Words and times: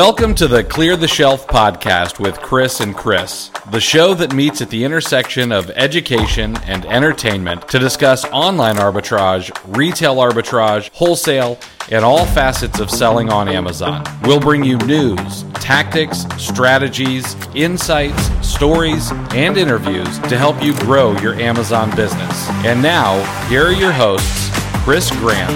Welcome 0.00 0.34
to 0.36 0.48
the 0.48 0.64
Clear 0.64 0.96
the 0.96 1.06
Shelf 1.06 1.46
podcast 1.46 2.18
with 2.18 2.40
Chris 2.40 2.80
and 2.80 2.96
Chris, 2.96 3.50
the 3.70 3.80
show 3.80 4.14
that 4.14 4.34
meets 4.34 4.62
at 4.62 4.70
the 4.70 4.82
intersection 4.82 5.52
of 5.52 5.68
education 5.72 6.56
and 6.62 6.86
entertainment 6.86 7.68
to 7.68 7.78
discuss 7.78 8.24
online 8.24 8.76
arbitrage, 8.76 9.54
retail 9.76 10.16
arbitrage, 10.16 10.88
wholesale, 10.94 11.58
and 11.90 12.02
all 12.02 12.24
facets 12.24 12.80
of 12.80 12.90
selling 12.90 13.28
on 13.28 13.46
Amazon. 13.46 14.02
We'll 14.22 14.40
bring 14.40 14.64
you 14.64 14.78
news, 14.78 15.42
tactics, 15.56 16.24
strategies, 16.38 17.36
insights, 17.54 18.24
stories, 18.40 19.12
and 19.34 19.58
interviews 19.58 20.18
to 20.20 20.38
help 20.38 20.62
you 20.62 20.72
grow 20.78 21.14
your 21.18 21.34
Amazon 21.34 21.94
business. 21.94 22.48
And 22.64 22.80
now, 22.80 23.22
here 23.48 23.66
are 23.66 23.72
your 23.72 23.92
hosts, 23.92 24.48
Chris 24.82 25.10
Grant 25.10 25.52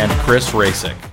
and 0.00 0.10
Chris 0.22 0.50
Rasick. 0.50 1.05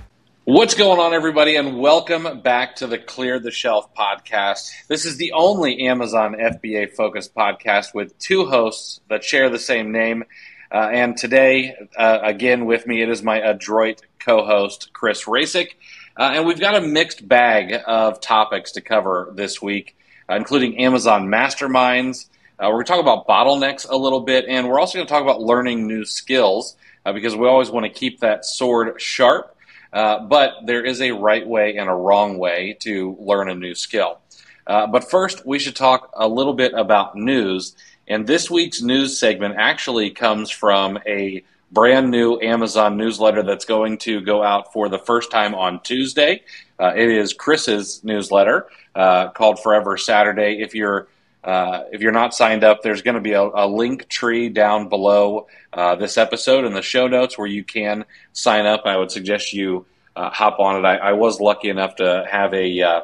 What's 0.46 0.74
going 0.74 1.00
on, 1.00 1.14
everybody, 1.14 1.56
and 1.56 1.78
welcome 1.78 2.42
back 2.42 2.76
to 2.76 2.86
the 2.86 2.98
Clear 2.98 3.38
the 3.38 3.50
Shelf 3.50 3.94
podcast. 3.94 4.72
This 4.88 5.06
is 5.06 5.16
the 5.16 5.32
only 5.32 5.86
Amazon 5.86 6.34
FBA 6.34 6.92
focused 6.92 7.34
podcast 7.34 7.94
with 7.94 8.18
two 8.18 8.44
hosts 8.44 9.00
that 9.08 9.24
share 9.24 9.48
the 9.48 9.58
same 9.58 9.90
name. 9.90 10.24
Uh, 10.70 10.90
and 10.92 11.16
today, 11.16 11.74
uh, 11.96 12.18
again, 12.22 12.66
with 12.66 12.86
me, 12.86 13.00
it 13.00 13.08
is 13.08 13.22
my 13.22 13.38
adroit 13.38 14.02
co 14.18 14.44
host, 14.44 14.90
Chris 14.92 15.24
Rasick. 15.24 15.76
Uh, 16.14 16.32
and 16.34 16.46
we've 16.46 16.60
got 16.60 16.74
a 16.74 16.86
mixed 16.86 17.26
bag 17.26 17.80
of 17.86 18.20
topics 18.20 18.72
to 18.72 18.82
cover 18.82 19.32
this 19.34 19.62
week, 19.62 19.96
uh, 20.28 20.34
including 20.34 20.78
Amazon 20.78 21.26
masterminds. 21.26 22.26
Uh, 22.58 22.66
we're 22.66 22.84
going 22.84 22.84
to 22.84 22.92
talk 22.92 23.00
about 23.00 23.26
bottlenecks 23.26 23.88
a 23.88 23.96
little 23.96 24.20
bit, 24.20 24.44
and 24.46 24.68
we're 24.68 24.78
also 24.78 24.98
going 24.98 25.06
to 25.06 25.10
talk 25.10 25.22
about 25.22 25.40
learning 25.40 25.86
new 25.86 26.04
skills 26.04 26.76
uh, 27.06 27.14
because 27.14 27.34
we 27.34 27.46
always 27.46 27.70
want 27.70 27.86
to 27.86 27.90
keep 27.90 28.20
that 28.20 28.44
sword 28.44 29.00
sharp. 29.00 29.53
Uh, 29.94 30.18
but 30.18 30.54
there 30.66 30.84
is 30.84 31.00
a 31.00 31.12
right 31.12 31.46
way 31.46 31.76
and 31.76 31.88
a 31.88 31.94
wrong 31.94 32.36
way 32.36 32.76
to 32.80 33.16
learn 33.20 33.48
a 33.48 33.54
new 33.54 33.74
skill. 33.74 34.18
Uh, 34.66 34.86
but 34.88 35.08
first, 35.08 35.46
we 35.46 35.58
should 35.58 35.76
talk 35.76 36.10
a 36.14 36.26
little 36.26 36.54
bit 36.54 36.72
about 36.74 37.14
news. 37.14 37.76
And 38.08 38.26
this 38.26 38.50
week's 38.50 38.82
news 38.82 39.18
segment 39.18 39.54
actually 39.56 40.10
comes 40.10 40.50
from 40.50 40.98
a 41.06 41.44
brand 41.70 42.10
new 42.10 42.40
Amazon 42.40 42.96
newsletter 42.96 43.42
that's 43.42 43.64
going 43.64 43.98
to 43.98 44.20
go 44.20 44.42
out 44.42 44.72
for 44.72 44.88
the 44.88 44.98
first 44.98 45.30
time 45.30 45.54
on 45.54 45.80
Tuesday. 45.82 46.42
Uh, 46.78 46.92
it 46.96 47.08
is 47.08 47.32
Chris's 47.32 48.02
newsletter 48.02 48.66
uh, 48.94 49.30
called 49.30 49.60
Forever 49.60 49.96
Saturday. 49.96 50.60
If 50.60 50.74
you're 50.74 51.08
uh, 51.44 51.84
if 51.92 52.00
you're 52.00 52.12
not 52.12 52.34
signed 52.34 52.64
up, 52.64 52.82
there's 52.82 53.02
going 53.02 53.16
to 53.16 53.20
be 53.20 53.32
a, 53.32 53.42
a, 53.42 53.66
link 53.66 54.08
tree 54.08 54.48
down 54.48 54.88
below 54.88 55.46
uh, 55.74 55.94
this 55.94 56.16
episode 56.16 56.64
in 56.64 56.72
the 56.72 56.80
show 56.80 57.06
notes 57.06 57.36
where 57.36 57.46
you 57.46 57.62
can 57.62 58.06
sign 58.32 58.64
up. 58.64 58.82
I 58.86 58.96
would 58.96 59.10
suggest 59.10 59.52
you 59.52 59.84
uh, 60.16 60.30
hop 60.30 60.58
on 60.58 60.76
it. 60.76 60.88
I, 60.88 60.96
I, 60.96 61.12
was 61.12 61.40
lucky 61.40 61.68
enough 61.68 61.96
to 61.96 62.26
have 62.30 62.54
a 62.54 62.80
uh, 62.80 63.00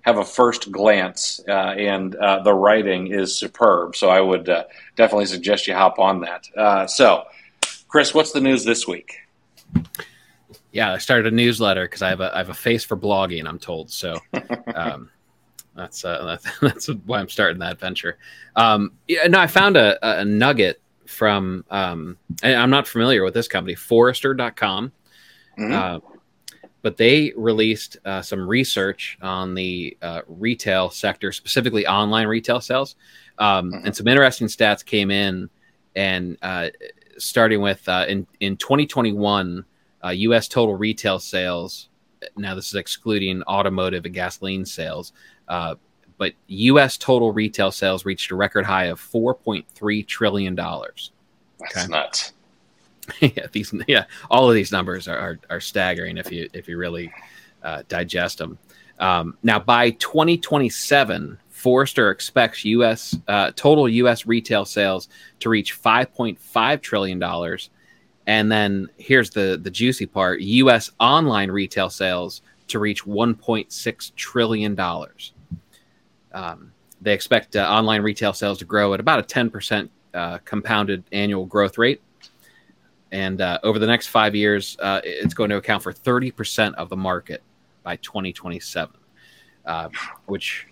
have 0.00 0.18
a 0.18 0.24
first 0.24 0.72
glance, 0.72 1.40
uh, 1.46 1.52
and 1.52 2.16
uh, 2.16 2.42
the 2.42 2.52
writing 2.52 3.12
is 3.12 3.38
superb. 3.38 3.94
So 3.94 4.08
I 4.08 4.20
would 4.20 4.46
definitely 4.96 5.26
suggest 5.26 5.68
you 5.68 5.74
hop 5.74 6.00
on 6.00 6.22
that. 6.22 6.90
so, 6.90 7.24
Chris, 7.86 8.12
what's 8.12 8.32
the 8.32 8.40
news 8.40 8.64
this 8.64 8.88
week? 8.88 9.14
Yeah, 10.72 10.92
I 10.92 10.98
started 10.98 11.32
a 11.32 11.36
newsletter 11.36 11.84
because 11.84 12.02
I 12.02 12.08
have 12.08 12.20
a 12.20 12.34
I 12.34 12.38
have 12.38 12.50
a 12.50 12.54
face 12.54 12.82
for 12.82 12.96
blogging. 12.96 13.46
I'm 13.46 13.60
told 13.60 13.90
so. 13.90 14.18
Um, 14.74 15.10
that's 15.74 16.04
uh, 16.04 16.38
that's 16.60 16.86
why 17.04 17.20
I'm 17.20 17.28
starting 17.28 17.58
that 17.58 17.78
venture. 17.78 18.18
Um, 18.56 18.92
yeah, 19.08 19.26
no, 19.26 19.40
I 19.40 19.46
found 19.46 19.76
a, 19.76 20.20
a 20.20 20.24
nugget 20.24 20.80
from. 21.06 21.64
Um, 21.70 22.16
I'm 22.42 22.70
not 22.70 22.86
familiar 22.86 23.24
with 23.24 23.34
this 23.34 23.48
company, 23.48 23.74
Forrester.com, 23.74 24.92
mm-hmm. 25.58 25.72
uh, 25.72 26.00
but 26.82 26.96
they 26.96 27.32
released 27.36 27.96
uh, 28.04 28.22
some 28.22 28.46
research 28.46 29.18
on 29.22 29.54
the 29.54 29.96
uh, 30.02 30.22
retail 30.26 30.90
sector, 30.90 31.32
specifically 31.32 31.86
online 31.86 32.26
retail 32.26 32.60
sales, 32.60 32.96
um, 33.38 33.72
mm-hmm. 33.72 33.86
and 33.86 33.96
some 33.96 34.08
interesting 34.08 34.48
stats 34.48 34.84
came 34.84 35.10
in. 35.10 35.50
And 35.96 36.36
uh, 36.42 36.70
starting 37.18 37.60
with 37.60 37.88
uh, 37.88 38.06
in 38.08 38.26
in 38.40 38.56
2021, 38.56 39.64
U.S. 40.12 40.48
total 40.48 40.74
retail 40.74 41.18
sales. 41.18 41.88
Now 42.38 42.54
this 42.54 42.68
is 42.68 42.74
excluding 42.74 43.42
automotive 43.42 44.06
and 44.06 44.14
gasoline 44.14 44.64
sales 44.64 45.12
uh, 45.48 45.74
but 46.18 46.32
U.S. 46.46 46.96
total 46.96 47.32
retail 47.32 47.70
sales 47.70 48.04
reached 48.04 48.30
a 48.30 48.36
record 48.36 48.64
high 48.64 48.84
of 48.84 49.00
4.3 49.00 50.06
trillion 50.06 50.54
dollars. 50.54 51.10
That's 51.58 51.76
okay? 51.76 51.86
nuts. 51.88 52.32
yeah, 53.20 53.46
these 53.52 53.74
yeah, 53.86 54.04
all 54.30 54.48
of 54.48 54.54
these 54.54 54.72
numbers 54.72 55.08
are, 55.08 55.18
are, 55.18 55.40
are 55.50 55.60
staggering 55.60 56.16
if 56.16 56.32
you 56.32 56.48
if 56.52 56.68
you 56.68 56.78
really 56.78 57.12
uh, 57.62 57.82
digest 57.88 58.38
them. 58.38 58.58
Um, 58.98 59.36
now, 59.42 59.58
by 59.58 59.90
2027, 59.90 61.38
Forrester 61.50 62.10
expects 62.10 62.64
U.S. 62.64 63.16
Uh, 63.26 63.50
total 63.56 63.88
U.S. 63.88 64.26
retail 64.26 64.64
sales 64.64 65.08
to 65.40 65.48
reach 65.48 65.80
5.5 65.80 66.80
trillion 66.80 67.18
dollars, 67.18 67.70
and 68.26 68.50
then 68.50 68.88
here's 68.96 69.30
the 69.30 69.58
the 69.62 69.70
juicy 69.70 70.06
part: 70.06 70.40
U.S. 70.40 70.90
online 71.00 71.50
retail 71.50 71.90
sales 71.90 72.42
to 72.68 72.78
reach 72.78 73.04
1.6 73.04 74.14
trillion 74.14 74.74
dollars. 74.74 75.33
Um, 76.34 76.72
they 77.00 77.14
expect 77.14 77.56
uh, 77.56 77.60
online 77.60 78.02
retail 78.02 78.32
sales 78.32 78.58
to 78.58 78.64
grow 78.64 78.92
at 78.92 79.00
about 79.00 79.20
a 79.20 79.22
10% 79.22 79.88
uh, 80.12 80.38
compounded 80.44 81.04
annual 81.12 81.46
growth 81.46 81.78
rate. 81.78 82.02
And 83.12 83.40
uh, 83.40 83.60
over 83.62 83.78
the 83.78 83.86
next 83.86 84.08
five 84.08 84.34
years, 84.34 84.76
uh, 84.80 85.00
it's 85.04 85.34
going 85.34 85.50
to 85.50 85.56
account 85.56 85.82
for 85.82 85.92
30% 85.92 86.74
of 86.74 86.88
the 86.88 86.96
market 86.96 87.42
by 87.82 87.96
2027, 87.96 88.96
uh, 89.66 89.88
which 90.26 90.66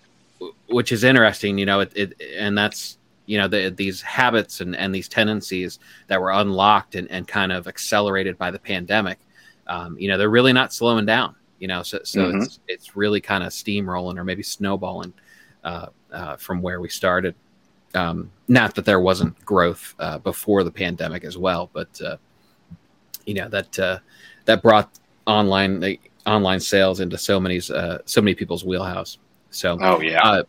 which 0.67 0.91
is 0.91 1.05
interesting, 1.05 1.57
you 1.57 1.65
know, 1.65 1.79
it, 1.79 1.93
it 1.95 2.21
and 2.37 2.57
that's 2.57 2.97
you 3.27 3.37
know 3.37 3.47
the, 3.47 3.69
these 3.69 4.01
habits 4.01 4.59
and, 4.59 4.75
and 4.75 4.93
these 4.93 5.07
tendencies 5.07 5.79
that 6.07 6.19
were 6.19 6.31
unlocked 6.31 6.95
and, 6.95 7.09
and 7.09 7.25
kind 7.27 7.53
of 7.53 7.67
accelerated 7.67 8.37
by 8.37 8.51
the 8.51 8.59
pandemic. 8.59 9.19
Um, 9.67 9.97
you 9.97 10.09
know, 10.09 10.17
they're 10.17 10.29
really 10.29 10.51
not 10.51 10.73
slowing 10.73 11.05
down. 11.05 11.35
You 11.59 11.67
know, 11.67 11.81
so 11.83 11.99
so 12.03 12.19
mm-hmm. 12.19 12.41
it's 12.41 12.59
it's 12.67 12.95
really 12.97 13.21
kind 13.21 13.41
of 13.41 13.53
steamrolling 13.53 14.17
or 14.17 14.25
maybe 14.25 14.43
snowballing 14.43 15.13
uh, 15.63 15.87
uh, 16.11 16.35
from 16.37 16.61
where 16.61 16.81
we 16.81 16.89
started. 16.89 17.35
Um, 17.95 18.31
not 18.47 18.75
that 18.75 18.85
there 18.85 18.99
wasn't 18.99 19.39
growth 19.45 19.95
uh, 19.99 20.17
before 20.17 20.63
the 20.63 20.71
pandemic 20.71 21.23
as 21.23 21.37
well, 21.37 21.69
but 21.73 22.01
uh, 22.01 22.17
you 23.25 23.33
know 23.33 23.47
that 23.49 23.79
uh, 23.79 23.99
that 24.45 24.61
brought 24.61 24.99
online 25.25 25.97
online 26.25 26.59
sales 26.59 26.99
into 26.99 27.17
so 27.17 27.39
many 27.39 27.61
uh, 27.73 27.99
so 28.05 28.21
many 28.21 28.35
people's 28.35 28.65
wheelhouse. 28.65 29.19
So, 29.51 29.77
oh 29.81 30.01
yeah. 30.01 30.41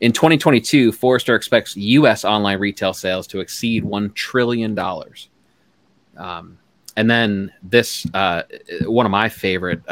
in 0.00 0.12
2022, 0.12 0.92
Forrester 0.92 1.34
expects 1.34 1.76
U.S. 1.76 2.24
online 2.24 2.58
retail 2.58 2.94
sales 2.94 3.26
to 3.28 3.40
exceed 3.40 3.84
one 3.84 4.10
trillion 4.12 4.74
dollars. 4.74 5.28
Um, 6.16 6.58
and 6.96 7.10
then 7.10 7.52
this, 7.62 8.06
one 8.12 9.06
of 9.06 9.10
my 9.10 9.28
favorite 9.28 9.82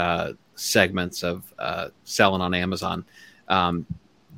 segments 0.54 1.22
of 1.22 1.44
selling 2.04 2.40
on 2.40 2.54
Amazon. 2.54 3.04
Um, 3.48 3.86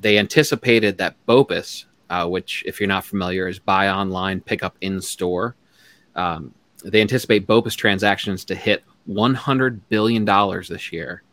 they 0.01 0.17
anticipated 0.17 0.97
that 0.97 1.15
BOPIS, 1.25 1.85
uh, 2.09 2.27
which, 2.27 2.63
if 2.65 2.79
you're 2.79 2.87
not 2.87 3.05
familiar, 3.05 3.47
is 3.47 3.59
buy 3.59 3.89
online, 3.89 4.41
pick 4.41 4.63
up 4.63 4.75
in 4.81 5.01
store. 5.01 5.55
Um, 6.15 6.53
they 6.83 7.01
anticipate 7.01 7.47
BOPIS 7.47 7.75
transactions 7.75 8.45
to 8.45 8.55
hit 8.55 8.83
100 9.05 9.89
billion 9.89 10.25
dollars 10.25 10.67
this 10.67 10.91
year, 10.91 11.23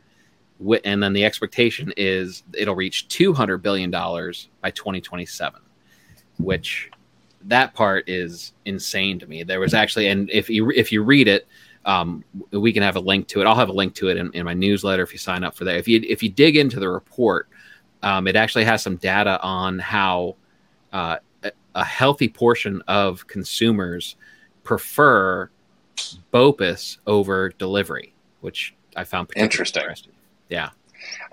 and 0.84 1.02
then 1.02 1.12
the 1.12 1.24
expectation 1.24 1.92
is 1.96 2.42
it'll 2.54 2.74
reach 2.74 3.08
200 3.08 3.58
billion 3.58 3.90
dollars 3.90 4.48
by 4.60 4.70
2027, 4.70 5.60
which 6.38 6.90
that 7.44 7.74
part 7.74 8.08
is 8.08 8.52
insane 8.64 9.18
to 9.18 9.26
me. 9.26 9.42
There 9.42 9.60
was 9.60 9.74
actually, 9.74 10.08
and 10.08 10.30
if 10.30 10.48
you 10.48 10.70
if 10.70 10.92
you 10.92 11.02
read 11.02 11.28
it, 11.28 11.46
um, 11.84 12.24
we 12.52 12.72
can 12.72 12.82
have 12.82 12.96
a 12.96 13.00
link 13.00 13.28
to 13.28 13.40
it. 13.40 13.46
I'll 13.46 13.56
have 13.56 13.68
a 13.68 13.74
link 13.74 13.94
to 13.96 14.08
it 14.08 14.16
in, 14.16 14.30
in, 14.32 14.44
my 14.44 14.54
newsletter 14.54 15.02
if 15.02 15.12
you 15.12 15.18
sign 15.18 15.42
up 15.42 15.54
for 15.54 15.64
that. 15.64 15.76
If 15.76 15.88
you 15.88 16.02
if 16.08 16.22
you 16.22 16.28
dig 16.28 16.56
into 16.56 16.78
the 16.78 16.88
report, 16.88 17.48
um, 18.02 18.26
it 18.26 18.36
actually 18.36 18.64
has 18.64 18.82
some 18.82 18.96
data 18.96 19.40
on 19.42 19.78
how 19.78 20.36
uh, 20.92 21.18
a 21.74 21.84
healthy 21.84 22.28
portion 22.28 22.82
of 22.88 23.26
consumers 23.26 24.16
prefer 24.64 25.50
BOPIS 26.32 26.98
over 27.06 27.50
delivery, 27.50 28.14
which 28.40 28.74
I 28.96 29.04
found 29.04 29.30
interesting. 29.36 29.82
interesting. 29.82 30.12
Yeah. 30.48 30.70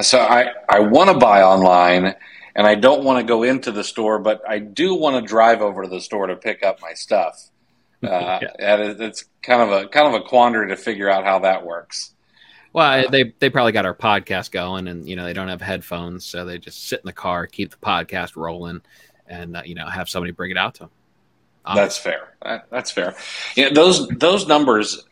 So 0.02 0.20
I, 0.20 0.52
I 0.68 0.80
want 0.80 1.10
to 1.10 1.18
buy 1.18 1.44
online 1.44 2.16
and 2.56 2.68
I 2.68 2.76
don't 2.76 3.04
want 3.04 3.20
to 3.20 3.24
go 3.24 3.44
into 3.44 3.72
the 3.72 3.84
store, 3.84 4.20
but 4.20 4.42
I 4.48 4.60
do 4.60 4.96
want 4.96 5.16
to 5.16 5.28
drive 5.28 5.62
over 5.62 5.84
to 5.84 5.90
the 5.90 6.02
store 6.02 6.28
to 6.28 6.36
pick 6.36 6.64
up 6.64 6.82
my 6.82 6.94
stuff. 6.94 7.50
Uh, 8.02 8.40
yeah. 8.42 8.78
And 8.78 9.02
it's 9.02 9.26
kind 9.42 9.62
of 9.62 9.72
a 9.74 9.90
kind 9.90 10.08
of 10.08 10.14
a 10.14 10.24
quandary 10.24 10.70
to 10.70 10.78
figure 10.78 11.10
out 11.10 11.26
how 11.26 11.40
that 11.40 11.66
works. 11.66 12.14
Well, 12.72 13.10
they 13.10 13.34
they 13.40 13.50
probably 13.50 13.72
got 13.72 13.86
our 13.86 13.96
podcast 13.96 14.52
going, 14.52 14.88
and 14.88 15.08
you 15.08 15.16
know 15.16 15.26
they 15.26 15.34
don't 15.34 15.48
have 15.48 15.62
headphones, 15.62 16.26
so 16.26 16.46
they 16.46 16.58
just 16.58 16.88
sit 16.88 17.00
in 17.00 17.06
the 17.06 17.14
car, 17.14 17.48
keep 17.48 17.72
the 17.72 17.78
podcast 17.78 18.36
rolling, 18.36 18.82
and 19.28 19.58
uh, 19.58 19.62
you 19.66 19.76
know 19.76 19.88
have 19.88 20.10
somebody 20.10 20.32
bring 20.32 20.52
it 20.52 20.58
out 20.58 20.76
to 20.76 20.80
them. 20.82 20.90
That's 21.76 21.98
fair. 21.98 22.34
that's 22.72 22.92
fair. 22.92 23.16
Yeah, 23.56 23.70
those 23.70 24.08
those 24.08 24.48
numbers. 24.48 25.04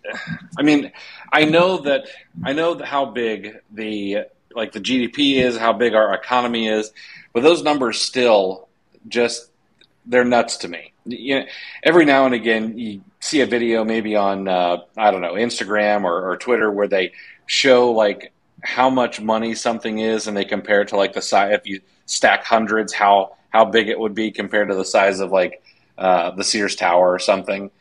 I 0.58 0.64
mean, 0.64 0.92
I 1.32 1.46
know 1.46 1.80
that 1.80 2.08
I 2.44 2.54
know 2.54 2.78
how 2.84 3.06
big 3.06 3.58
the 3.72 4.26
like 4.56 4.72
the 4.72 4.80
GDP 4.80 5.36
is, 5.36 5.58
how 5.58 5.74
big 5.74 5.94
our 5.94 6.14
economy 6.14 6.68
is, 6.68 6.92
but 7.34 7.44
those 7.44 7.64
numbers 7.64 8.02
still 8.02 8.68
just 9.08 9.52
they're 10.06 10.26
nuts 10.26 10.58
to 10.58 10.68
me. 10.68 10.94
You 11.06 11.42
know, 11.42 11.46
every 11.84 12.06
now 12.06 12.26
and 12.26 12.34
again, 12.34 12.78
you 12.78 13.02
see 13.20 13.42
a 13.42 13.46
video 13.46 13.84
maybe 13.84 14.16
on 14.16 14.48
uh, 14.48 14.78
I 14.98 15.12
don't 15.12 15.22
know 15.22 15.34
Instagram 15.34 16.04
or, 16.04 16.32
or 16.32 16.38
Twitter 16.38 16.72
where 16.72 16.88
they 16.88 17.14
show 17.48 17.92
like 17.92 18.32
how 18.62 18.90
much 18.90 19.20
money 19.20 19.56
something 19.56 20.00
is, 20.00 20.28
and 20.28 20.38
they 20.38 20.46
compare 20.46 20.82
it 20.82 20.90
to 20.90 20.98
like 20.98 21.14
the 21.14 21.22
size. 21.22 21.54
If 21.54 21.66
you 21.66 21.82
stack 22.06 22.44
hundreds, 22.44 22.94
how 22.94 23.36
how 23.50 23.66
big 23.66 23.90
it 23.90 24.00
would 24.00 24.14
be 24.14 24.30
compared 24.30 24.70
to 24.70 24.76
the 24.76 24.86
size 24.86 25.20
of 25.20 25.32
like 25.32 25.64
uh, 25.98 26.32
the 26.32 26.44
Sears 26.44 26.76
Tower 26.76 27.12
or 27.12 27.20
something. 27.20 27.72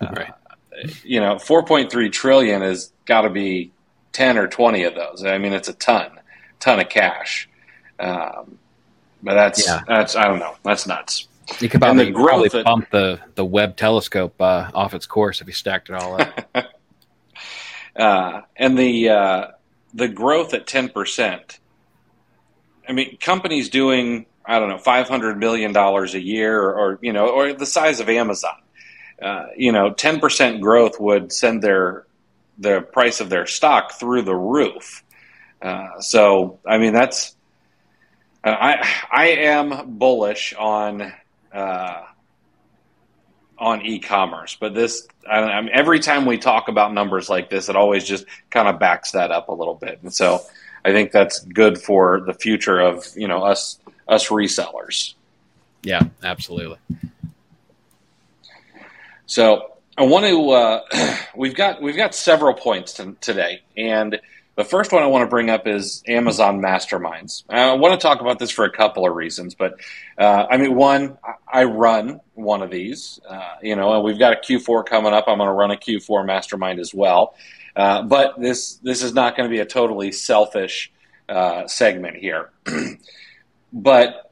Right. 0.00 0.28
Uh, 0.28 0.88
you 1.04 1.20
know, 1.20 1.38
four 1.38 1.64
point 1.64 1.90
three 1.90 2.10
trillion 2.10 2.60
has 2.60 2.92
got 3.06 3.22
to 3.22 3.30
be 3.30 3.72
ten 4.12 4.36
or 4.36 4.48
twenty 4.48 4.84
of 4.84 4.94
those. 4.94 5.24
I 5.24 5.38
mean, 5.38 5.52
it's 5.52 5.68
a 5.68 5.74
ton, 5.74 6.10
ton 6.60 6.80
of 6.80 6.88
cash. 6.88 7.48
Um, 7.98 8.58
but 9.22 9.34
that's 9.34 9.66
yeah. 9.66 9.82
that's 9.86 10.16
I 10.16 10.24
don't 10.24 10.40
know. 10.40 10.56
That's 10.64 10.86
nuts. 10.86 11.28
You 11.60 11.68
could 11.68 11.80
probably, 11.80 12.06
the 12.06 12.12
probably 12.12 12.62
bump 12.62 12.90
the 12.90 13.20
the 13.34 13.44
Webb 13.44 13.76
telescope 13.76 14.40
uh, 14.40 14.70
off 14.74 14.94
its 14.94 15.06
course 15.06 15.40
if 15.40 15.46
you 15.46 15.52
stacked 15.52 15.90
it 15.90 15.94
all 15.94 16.20
up. 16.20 16.40
uh, 17.96 18.42
and 18.56 18.78
the 18.78 19.08
uh, 19.08 19.46
the 19.94 20.08
growth 20.08 20.54
at 20.54 20.66
ten 20.66 20.88
percent. 20.88 21.58
I 22.88 22.92
mean, 22.92 23.16
companies 23.18 23.68
doing 23.68 24.26
I 24.44 24.58
don't 24.58 24.68
know 24.68 24.78
five 24.78 25.08
hundred 25.08 25.38
million 25.38 25.72
dollars 25.72 26.14
a 26.14 26.20
year, 26.20 26.60
or, 26.60 26.74
or, 26.74 26.98
you 27.02 27.12
know, 27.12 27.28
or 27.28 27.52
the 27.52 27.66
size 27.66 28.00
of 28.00 28.08
Amazon. 28.08 28.56
Uh, 29.20 29.46
you 29.56 29.72
know, 29.72 29.92
ten 29.92 30.20
percent 30.20 30.60
growth 30.60 30.98
would 30.98 31.32
send 31.32 31.62
their 31.62 32.06
the 32.58 32.80
price 32.80 33.20
of 33.20 33.30
their 33.30 33.46
stock 33.46 33.92
through 33.92 34.22
the 34.22 34.34
roof. 34.34 35.04
Uh, 35.60 36.00
so, 36.00 36.58
I 36.66 36.78
mean, 36.78 36.92
that's 36.92 37.36
I 38.44 38.84
I 39.10 39.26
am 39.28 39.96
bullish 39.98 40.54
on 40.58 41.12
uh, 41.52 42.02
on 43.62 43.86
e-commerce, 43.86 44.56
but 44.58 44.74
this 44.74 45.06
I, 45.30 45.38
I 45.38 45.60
mean, 45.60 45.70
every 45.72 46.00
time 46.00 46.26
we 46.26 46.36
talk 46.36 46.68
about 46.68 46.92
numbers 46.92 47.30
like 47.30 47.48
this, 47.48 47.68
it 47.68 47.76
always 47.76 48.04
just 48.04 48.26
kind 48.50 48.66
of 48.66 48.80
backs 48.80 49.12
that 49.12 49.30
up 49.30 49.48
a 49.48 49.52
little 49.52 49.76
bit, 49.76 50.00
and 50.02 50.12
so 50.12 50.40
I 50.84 50.90
think 50.90 51.12
that's 51.12 51.38
good 51.38 51.78
for 51.78 52.20
the 52.20 52.34
future 52.34 52.80
of 52.80 53.06
you 53.16 53.28
know 53.28 53.44
us 53.44 53.78
us 54.08 54.28
resellers. 54.28 55.14
Yeah, 55.82 56.02
absolutely. 56.22 56.78
So 59.26 59.72
I 59.96 60.02
want 60.02 60.26
to. 60.26 60.50
Uh, 60.50 61.16
we've 61.36 61.54
got 61.54 61.80
we've 61.80 61.96
got 61.96 62.14
several 62.14 62.54
points 62.54 62.94
to, 62.94 63.16
today, 63.20 63.62
and 63.76 64.20
the 64.54 64.64
first 64.64 64.92
one 64.92 65.02
I 65.02 65.06
want 65.06 65.22
to 65.22 65.28
bring 65.28 65.48
up 65.48 65.66
is 65.66 66.02
Amazon 66.06 66.60
Masterminds. 66.60 67.44
I 67.48 67.72
want 67.74 67.98
to 67.98 68.06
talk 68.06 68.20
about 68.20 68.38
this 68.38 68.50
for 68.50 68.64
a 68.64 68.70
couple 68.70 69.06
of 69.08 69.14
reasons, 69.14 69.54
but 69.54 69.80
uh, 70.18 70.46
I 70.50 70.58
mean, 70.58 70.74
one, 70.74 71.16
I 71.50 71.64
run 71.64 72.20
one 72.34 72.62
of 72.62 72.70
these. 72.70 73.18
Uh, 73.26 73.54
you 73.62 73.76
know, 73.76 74.00
we've 74.00 74.18
got 74.18 74.34
a 74.34 74.36
Q4 74.36 74.84
coming 74.84 75.14
up. 75.14 75.24
I'm 75.26 75.38
going 75.38 75.48
to 75.48 75.54
run 75.54 75.70
a 75.70 75.76
Q4 75.76 76.26
Mastermind 76.26 76.80
as 76.80 76.92
well. 76.92 77.34
Uh, 77.74 78.02
but 78.02 78.38
this 78.38 78.74
this 78.76 79.02
is 79.02 79.14
not 79.14 79.36
going 79.36 79.48
to 79.48 79.54
be 79.54 79.60
a 79.60 79.66
totally 79.66 80.12
selfish 80.12 80.92
uh, 81.28 81.66
segment 81.66 82.16
here. 82.16 82.50
but 83.72 84.30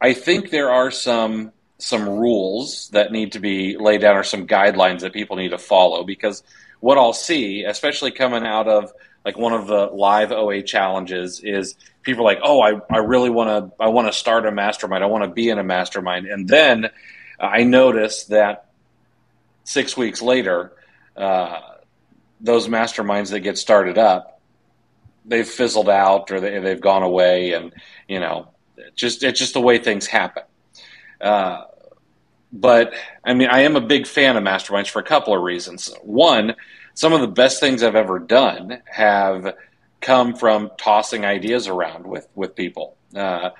I 0.00 0.14
think 0.14 0.50
there 0.50 0.70
are 0.70 0.90
some 0.90 1.52
some 1.76 2.08
rules 2.08 2.88
that 2.90 3.12
need 3.12 3.32
to 3.32 3.40
be 3.40 3.76
laid 3.76 4.00
down, 4.00 4.16
or 4.16 4.22
some 4.22 4.46
guidelines 4.46 5.00
that 5.00 5.12
people 5.12 5.36
need 5.36 5.50
to 5.50 5.58
follow, 5.58 6.04
because 6.04 6.42
what 6.80 6.96
I'll 6.96 7.12
see, 7.12 7.64
especially 7.64 8.10
coming 8.10 8.46
out 8.46 8.66
of 8.66 8.92
like 9.24 9.36
one 9.36 9.52
of 9.52 9.66
the 9.66 9.86
live 9.86 10.32
OA 10.32 10.62
challenges 10.62 11.40
is 11.42 11.76
people 12.02 12.22
are 12.22 12.32
like, 12.32 12.40
oh, 12.42 12.60
I, 12.60 12.80
I 12.90 12.98
really 12.98 13.30
want 13.30 13.48
to 13.50 13.82
I 13.82 13.88
want 13.88 14.08
to 14.08 14.12
start 14.12 14.46
a 14.46 14.52
mastermind. 14.52 15.04
I 15.04 15.08
want 15.08 15.24
to 15.24 15.30
be 15.30 15.48
in 15.48 15.58
a 15.58 15.64
mastermind, 15.64 16.26
and 16.26 16.48
then 16.48 16.90
I 17.38 17.64
notice 17.64 18.24
that 18.24 18.70
six 19.64 19.96
weeks 19.96 20.22
later, 20.22 20.72
uh, 21.16 21.60
those 22.40 22.68
masterminds 22.68 23.30
that 23.30 23.40
get 23.40 23.58
started 23.58 23.98
up, 23.98 24.40
they've 25.24 25.48
fizzled 25.48 25.88
out 25.88 26.30
or 26.30 26.40
they, 26.40 26.58
they've 26.58 26.80
gone 26.80 27.02
away, 27.02 27.52
and 27.52 27.72
you 28.08 28.20
know, 28.20 28.48
just 28.94 29.22
it's 29.22 29.38
just 29.38 29.52
the 29.52 29.60
way 29.60 29.78
things 29.78 30.06
happen. 30.06 30.44
Uh, 31.20 31.64
but 32.52 32.94
I 33.24 33.34
mean, 33.34 33.48
I 33.48 33.60
am 33.60 33.76
a 33.76 33.80
big 33.80 34.06
fan 34.06 34.36
of 34.36 34.42
masterminds 34.42 34.88
for 34.88 34.98
a 34.98 35.04
couple 35.04 35.34
of 35.34 35.42
reasons. 35.42 35.94
One, 36.02 36.54
some 37.00 37.14
of 37.14 37.22
the 37.22 37.28
best 37.28 37.60
things 37.60 37.82
I've 37.82 37.96
ever 37.96 38.18
done 38.18 38.82
have 38.84 39.54
come 40.02 40.34
from 40.36 40.70
tossing 40.76 41.24
ideas 41.24 41.66
around 41.66 42.06
with 42.06 42.28
with 42.34 42.54
people. 42.54 42.94
Uh, 43.16 43.50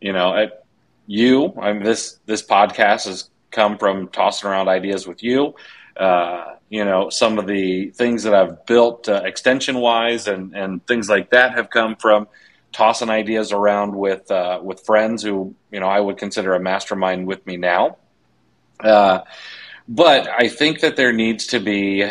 you 0.00 0.12
know, 0.12 0.48
you, 1.06 1.54
I 1.60 1.74
mean, 1.74 1.84
this 1.84 2.18
this 2.26 2.42
podcast 2.42 3.04
has 3.04 3.30
come 3.52 3.78
from 3.78 4.08
tossing 4.08 4.50
around 4.50 4.66
ideas 4.66 5.06
with 5.06 5.22
you. 5.22 5.54
Uh, 5.96 6.56
you 6.70 6.84
know, 6.84 7.08
some 7.08 7.38
of 7.38 7.46
the 7.46 7.90
things 7.90 8.24
that 8.24 8.34
I've 8.34 8.66
built 8.66 9.08
uh, 9.08 9.22
extension 9.24 9.78
wise 9.78 10.26
and 10.26 10.52
and 10.56 10.84
things 10.88 11.08
like 11.08 11.30
that 11.30 11.54
have 11.54 11.70
come 11.70 11.94
from 11.94 12.26
tossing 12.72 13.10
ideas 13.10 13.52
around 13.52 13.94
with 13.94 14.28
uh, 14.28 14.58
with 14.60 14.84
friends 14.84 15.22
who 15.22 15.54
you 15.70 15.78
know 15.78 15.86
I 15.86 16.00
would 16.00 16.18
consider 16.18 16.52
a 16.52 16.58
mastermind 16.58 17.28
with 17.28 17.46
me 17.46 17.58
now. 17.58 17.98
Uh, 18.80 19.20
but 19.86 20.28
I 20.28 20.48
think 20.48 20.80
that 20.80 20.96
there 20.96 21.12
needs 21.12 21.46
to 21.46 21.60
be 21.60 22.04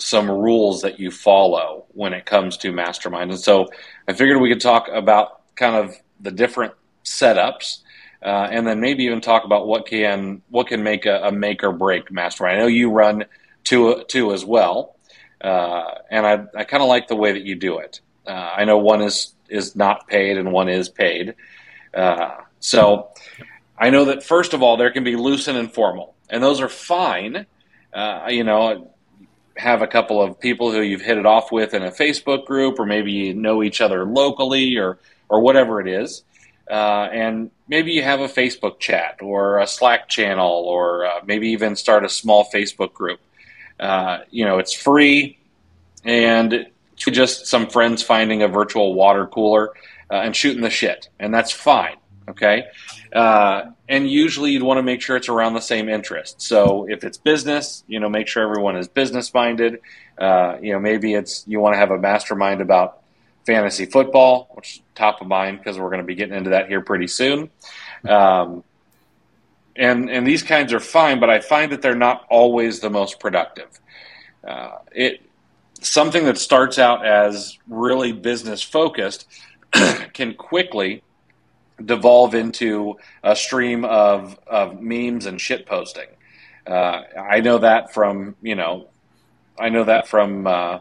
some 0.00 0.30
rules 0.30 0.82
that 0.82 0.98
you 0.98 1.10
follow 1.10 1.84
when 1.92 2.12
it 2.12 2.26
comes 2.26 2.56
to 2.58 2.72
mastermind. 2.72 3.30
And 3.30 3.40
so 3.40 3.68
I 4.08 4.12
figured 4.12 4.40
we 4.40 4.48
could 4.48 4.60
talk 4.60 4.88
about 4.92 5.40
kind 5.56 5.76
of 5.76 5.94
the 6.20 6.30
different 6.30 6.74
setups. 7.04 7.78
Uh, 8.22 8.48
and 8.50 8.66
then 8.66 8.80
maybe 8.80 9.04
even 9.04 9.20
talk 9.22 9.44
about 9.44 9.66
what 9.66 9.86
can 9.86 10.42
what 10.50 10.66
can 10.66 10.82
make 10.82 11.06
a, 11.06 11.22
a 11.22 11.32
make 11.32 11.64
or 11.64 11.72
break 11.72 12.10
mastermind. 12.10 12.58
I 12.58 12.60
know 12.60 12.66
you 12.66 12.90
run 12.90 13.24
two 13.64 14.04
two 14.08 14.34
as 14.34 14.44
well, 14.44 14.96
uh, 15.40 15.94
and 16.10 16.26
I 16.26 16.44
I 16.54 16.64
kind 16.64 16.82
of 16.82 16.88
like 16.90 17.08
the 17.08 17.16
way 17.16 17.32
that 17.32 17.44
you 17.44 17.54
do 17.54 17.78
it. 17.78 18.00
Uh, 18.26 18.30
I 18.30 18.64
know 18.66 18.76
one 18.76 19.00
is 19.00 19.32
is 19.48 19.74
not 19.74 20.06
paid 20.06 20.36
and 20.36 20.52
one 20.52 20.68
is 20.68 20.90
paid, 20.90 21.34
uh, 21.94 22.36
so 22.58 23.08
I 23.78 23.88
know 23.88 24.04
that 24.04 24.22
first 24.22 24.52
of 24.52 24.62
all 24.62 24.76
there 24.76 24.90
can 24.90 25.02
be 25.02 25.16
loose 25.16 25.48
and 25.48 25.56
informal, 25.56 26.14
and 26.28 26.42
those 26.42 26.60
are 26.60 26.68
fine. 26.68 27.46
Uh, 27.90 28.26
you 28.28 28.44
know, 28.44 28.92
have 29.56 29.82
a 29.82 29.86
couple 29.86 30.22
of 30.22 30.38
people 30.40 30.72
who 30.72 30.80
you've 30.80 31.00
hit 31.00 31.18
it 31.18 31.26
off 31.26 31.52
with 31.52 31.74
in 31.74 31.82
a 31.82 31.90
Facebook 31.90 32.46
group, 32.46 32.78
or 32.78 32.86
maybe 32.86 33.12
you 33.12 33.34
know 33.34 33.62
each 33.62 33.80
other 33.80 34.04
locally, 34.04 34.76
or 34.76 34.98
or 35.28 35.40
whatever 35.40 35.80
it 35.80 35.88
is, 35.88 36.22
uh, 36.70 37.08
and 37.12 37.50
maybe 37.68 37.92
you 37.92 38.02
have 38.02 38.20
a 38.20 38.28
Facebook 38.28 38.78
chat 38.78 39.18
or 39.20 39.58
a 39.58 39.66
Slack 39.66 40.08
channel, 40.08 40.64
or 40.66 41.06
uh, 41.06 41.20
maybe 41.24 41.48
even 41.48 41.76
start 41.76 42.04
a 42.04 42.08
small 42.08 42.48
Facebook 42.52 42.92
group. 42.92 43.20
Uh, 43.78 44.18
you 44.30 44.44
know, 44.44 44.58
it's 44.58 44.72
free, 44.74 45.38
and 46.04 46.66
just 46.96 47.46
some 47.46 47.66
friends 47.68 48.02
finding 48.02 48.42
a 48.42 48.48
virtual 48.48 48.94
water 48.94 49.26
cooler 49.26 49.70
uh, 50.10 50.16
and 50.16 50.36
shooting 50.36 50.62
the 50.62 50.70
shit, 50.70 51.08
and 51.18 51.32
that's 51.32 51.50
fine. 51.50 51.96
Okay. 52.28 52.64
Uh, 53.12 53.72
and 53.88 54.08
usually 54.08 54.52
you'd 54.52 54.62
want 54.62 54.78
to 54.78 54.82
make 54.82 55.02
sure 55.02 55.16
it's 55.16 55.28
around 55.28 55.54
the 55.54 55.60
same 55.60 55.88
interest. 55.88 56.40
So 56.40 56.86
if 56.88 57.02
it's 57.02 57.18
business, 57.18 57.82
you 57.88 57.98
know, 57.98 58.08
make 58.08 58.28
sure 58.28 58.42
everyone 58.42 58.76
is 58.76 58.86
business 58.88 59.34
minded. 59.34 59.80
Uh, 60.16 60.58
you 60.60 60.72
know, 60.72 60.78
maybe 60.78 61.14
it's 61.14 61.44
you 61.46 61.60
want 61.60 61.74
to 61.74 61.78
have 61.78 61.90
a 61.90 61.98
mastermind 61.98 62.60
about 62.60 63.00
fantasy 63.46 63.86
football, 63.86 64.48
which 64.54 64.76
is 64.76 64.82
top 64.94 65.20
of 65.20 65.26
mind 65.26 65.58
because 65.58 65.78
we're 65.78 65.88
going 65.88 66.00
to 66.00 66.06
be 66.06 66.14
getting 66.14 66.36
into 66.36 66.50
that 66.50 66.68
here 66.68 66.80
pretty 66.80 67.08
soon. 67.08 67.50
Um, 68.08 68.62
and 69.74 70.10
and 70.10 70.26
these 70.26 70.42
kinds 70.42 70.72
are 70.72 70.80
fine, 70.80 71.20
but 71.20 71.30
I 71.30 71.40
find 71.40 71.72
that 71.72 71.82
they're 71.82 71.94
not 71.94 72.26
always 72.28 72.80
the 72.80 72.90
most 72.90 73.18
productive. 73.18 73.68
Uh, 74.46 74.78
it 74.92 75.22
something 75.80 76.24
that 76.26 76.38
starts 76.38 76.78
out 76.78 77.06
as 77.06 77.58
really 77.66 78.12
business 78.12 78.62
focused 78.62 79.26
can 80.12 80.34
quickly 80.34 81.02
devolve 81.84 82.34
into 82.34 82.96
a 83.22 83.34
stream 83.34 83.84
of, 83.84 84.38
of 84.46 84.80
memes 84.80 85.26
and 85.26 85.40
shit 85.40 85.66
posting. 85.66 86.08
Uh, 86.66 87.02
I 87.18 87.40
know 87.40 87.58
that 87.58 87.92
from 87.92 88.36
you 88.42 88.54
know, 88.54 88.88
I 89.58 89.70
know 89.70 89.84
that 89.84 90.08
from 90.08 90.46
uh, 90.46 90.80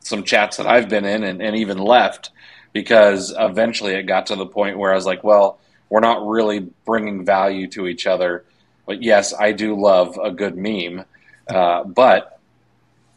some 0.00 0.24
chats 0.24 0.58
that 0.58 0.66
I've 0.66 0.88
been 0.88 1.04
in 1.04 1.24
and, 1.24 1.40
and, 1.40 1.56
even 1.56 1.78
left 1.78 2.30
because 2.72 3.32
eventually 3.36 3.94
it 3.94 4.02
got 4.02 4.26
to 4.26 4.36
the 4.36 4.46
point 4.46 4.76
where 4.76 4.92
I 4.92 4.96
was 4.96 5.06
like, 5.06 5.24
well, 5.24 5.58
we're 5.88 6.00
not 6.00 6.26
really 6.26 6.68
bringing 6.84 7.24
value 7.24 7.68
to 7.68 7.86
each 7.86 8.06
other. 8.06 8.44
But 8.86 9.02
yes, 9.02 9.32
I 9.32 9.52
do 9.52 9.80
love 9.80 10.18
a 10.22 10.30
good 10.30 10.56
meme, 10.56 11.04
uh, 11.48 11.84
but 11.84 12.38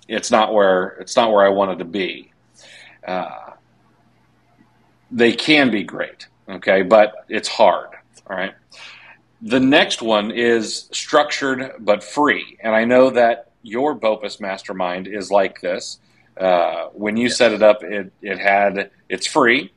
it's 0.08 0.32
not 0.32 0.54
where 0.54 0.90
it's 1.00 1.16
not 1.16 1.32
where 1.34 1.46
I 1.46 1.50
wanted 1.50 1.80
to 1.80 1.86
be. 1.86 2.32
Uh, 3.06 3.52
they 5.12 5.34
can 5.34 5.72
be 5.72 5.84
great 5.84 6.28
okay, 6.50 6.82
but 6.82 7.26
it's 7.30 7.48
hard. 7.48 7.90
All 8.30 8.36
right. 8.36 8.54
The 9.42 9.60
next 9.60 10.02
one 10.02 10.32
is 10.32 10.90
structured 10.92 11.74
but 11.80 12.04
free, 12.04 12.58
and 12.60 12.76
I 12.76 12.86
know 12.86 13.12
that 13.12 13.52
your 13.62 13.94
BOPIS 13.96 14.40
Mastermind 14.40 15.08
is 15.08 15.30
like 15.30 15.62
this. 15.62 16.00
Uh, 16.40 16.88
when 16.94 17.18
you 17.18 17.28
yes. 17.28 17.38
set 17.38 17.52
it 17.52 17.62
up, 17.62 17.84
it 17.84 18.12
it 18.22 18.40
had 18.40 18.92
it's 19.10 19.28
free, 19.28 19.72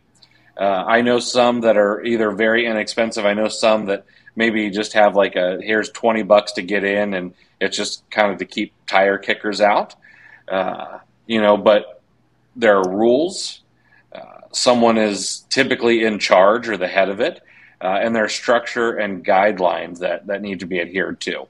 Uh, 0.58 0.84
I 0.86 1.00
know 1.00 1.18
some 1.20 1.62
that 1.62 1.76
are 1.76 2.02
either 2.04 2.30
very 2.32 2.66
inexpensive. 2.66 3.24
I 3.24 3.34
know 3.34 3.48
some 3.48 3.86
that 3.86 4.04
maybe 4.36 4.70
just 4.70 4.92
have 4.92 5.16
like 5.16 5.36
a 5.36 5.58
here's 5.62 5.90
20 5.90 6.22
bucks 6.22 6.52
to 6.52 6.62
get 6.62 6.84
in 6.84 7.14
and 7.14 7.34
it's 7.60 7.76
just 7.76 8.08
kind 8.10 8.32
of 8.32 8.38
to 8.38 8.44
keep 8.44 8.72
tire 8.86 9.18
kickers 9.18 9.60
out. 9.60 9.94
Uh, 10.48 10.98
you 11.26 11.40
know, 11.40 11.56
but 11.56 12.02
there 12.56 12.76
are 12.78 12.90
rules. 12.90 13.62
Someone 14.52 14.98
is 14.98 15.44
typically 15.48 16.04
in 16.04 16.18
charge 16.18 16.68
or 16.68 16.76
the 16.76 16.88
head 16.88 17.08
of 17.08 17.20
it, 17.20 17.40
uh, 17.80 17.98
and 18.02 18.14
there 18.14 18.24
are 18.24 18.28
structure 18.28 18.96
and 18.96 19.24
guidelines 19.24 19.98
that, 19.98 20.26
that 20.26 20.42
need 20.42 20.60
to 20.60 20.66
be 20.66 20.80
adhered 20.80 21.20
to. 21.20 21.46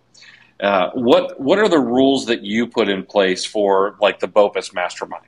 Uh, 0.61 0.90
what 0.90 1.40
what 1.40 1.59
are 1.59 1.69
the 1.69 1.78
rules 1.78 2.26
that 2.26 2.42
you 2.42 2.66
put 2.66 2.88
in 2.88 3.02
place 3.02 3.47
for 3.47 3.97
like 4.00 4.21
the 4.21 4.28
BOPIS 4.28 4.75
Mastermind? 4.75 5.25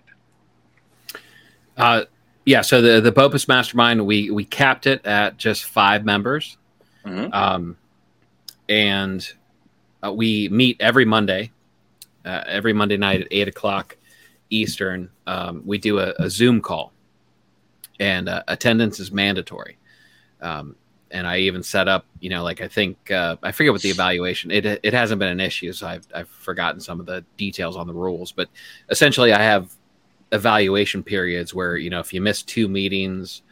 Uh, 1.77 2.05
yeah, 2.45 2.61
so 2.61 2.83
the 2.83 3.01
the 3.01 3.13
BOPIS 3.13 3.49
Mastermind 3.49 4.05
we 4.05 4.31
we 4.31 4.45
capped 4.45 4.87
it 4.87 5.07
at 5.07 5.39
just 5.39 5.65
five 5.65 6.05
members, 6.05 6.59
mm-hmm. 7.07 7.33
um, 7.33 7.79
and 8.69 9.33
uh, 10.05 10.13
we 10.13 10.51
meet 10.51 10.77
every 10.81 11.07
Monday, 11.07 11.51
uh, 12.27 12.45
every 12.47 12.75
Monday 12.75 12.99
night 12.99 13.23
at 13.23 13.29
eight 13.31 13.49
o'clock 13.49 13.97
Eastern. 14.51 15.09
Um, 15.27 15.63
we 15.65 15.79
do 15.79 15.99
a, 15.99 16.13
a, 16.19 16.29
Zoom 16.29 16.61
call, 16.61 16.92
and 18.03 18.29
uh, 18.29 18.43
attendance 18.49 18.99
is 18.99 19.13
mandatory. 19.13 19.79
Um, 20.41 20.75
and 21.13 21.25
I 21.25 21.39
even 21.39 21.63
set 21.63 21.87
up, 21.87 22.05
you 22.19 22.31
know, 22.31 22.43
like 22.43 22.61
I 22.61 22.67
think 22.67 23.13
uh, 23.13 23.37
I 23.45 23.53
forget 23.53 23.73
what 23.73 23.81
the 23.81 23.91
evaluation. 23.91 24.51
It 24.51 24.67
it 24.67 24.93
hasn't 24.93 25.21
been 25.21 25.29
an 25.29 25.41
issue, 25.41 25.73
so 25.73 25.87
I've 25.87 26.07
I've 26.13 26.29
forgotten 26.29 26.81
some 26.81 26.99
of 26.99 27.07
the 27.07 27.25
details 27.37 27.77
on 27.77 27.87
the 27.87 27.93
rules. 27.93 28.33
But 28.33 28.49
essentially, 28.91 29.33
I 29.33 29.41
have 29.41 29.73
evaluation 30.33 31.03
periods 31.05 31.55
where 31.55 31.77
you 31.77 31.91
know 31.91 32.01
if 32.01 32.13
you 32.13 32.21
miss 32.21 32.43
two 32.43 32.67
meetings 32.67 33.43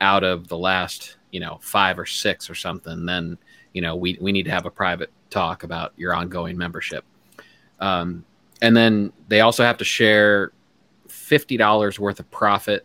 out 0.00 0.24
of 0.24 0.48
the 0.48 0.58
last 0.58 1.16
you 1.30 1.38
know 1.38 1.58
five 1.62 1.98
or 1.98 2.06
six 2.06 2.50
or 2.50 2.56
something, 2.56 3.06
then 3.06 3.38
you 3.72 3.82
know 3.82 3.94
we 3.94 4.18
we 4.20 4.32
need 4.32 4.44
to 4.44 4.50
have 4.50 4.66
a 4.66 4.70
private 4.70 5.12
talk 5.30 5.62
about 5.62 5.92
your 5.96 6.12
ongoing 6.12 6.56
membership. 6.56 7.04
Um, 7.78 8.24
and 8.62 8.76
then 8.76 9.12
they 9.28 9.42
also 9.42 9.62
have 9.62 9.76
to 9.76 9.84
share 9.84 10.50
fifty 11.08 11.56
dollars 11.56 12.00
worth 12.00 12.18
of 12.18 12.28
profit 12.30 12.84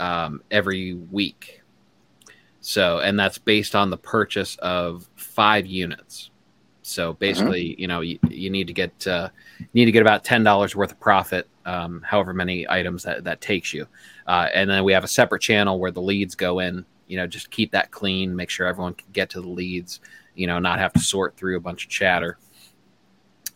um, 0.00 0.42
every 0.50 0.94
week 0.94 1.62
so, 2.66 3.00
and 3.00 3.18
that's 3.18 3.36
based 3.36 3.74
on 3.74 3.90
the 3.90 3.98
purchase 3.98 4.56
of 4.56 5.06
five 5.16 5.66
units. 5.66 6.30
So 6.80 7.12
basically, 7.12 7.70
mm-hmm. 7.70 7.80
you 7.80 7.88
know, 7.88 8.00
you, 8.00 8.18
you, 8.30 8.48
need 8.48 8.68
to 8.68 8.72
get 8.72 9.06
uh, 9.06 9.28
you 9.58 9.66
need 9.74 9.84
to 9.84 9.92
get 9.92 10.00
about 10.00 10.24
ten 10.24 10.42
dollars 10.44 10.74
worth 10.74 10.92
of 10.92 10.98
profit, 10.98 11.46
um, 11.66 12.00
however 12.00 12.32
many 12.32 12.66
items 12.66 13.02
that 13.02 13.24
that 13.24 13.42
takes 13.42 13.74
you. 13.74 13.86
Uh, 14.26 14.48
and 14.54 14.70
then 14.70 14.82
we 14.82 14.94
have 14.94 15.04
a 15.04 15.08
separate 15.08 15.42
channel 15.42 15.78
where 15.78 15.90
the 15.90 16.00
leads 16.00 16.34
go 16.34 16.60
in. 16.60 16.86
You 17.06 17.18
know, 17.18 17.26
just 17.26 17.50
keep 17.50 17.70
that 17.72 17.90
clean, 17.90 18.34
make 18.34 18.48
sure 18.48 18.66
everyone 18.66 18.94
can 18.94 19.08
get 19.12 19.28
to 19.30 19.42
the 19.42 19.48
leads. 19.48 20.00
You 20.34 20.46
know, 20.46 20.58
not 20.58 20.78
have 20.78 20.94
to 20.94 21.00
sort 21.00 21.36
through 21.36 21.58
a 21.58 21.60
bunch 21.60 21.84
of 21.84 21.90
chatter. 21.90 22.38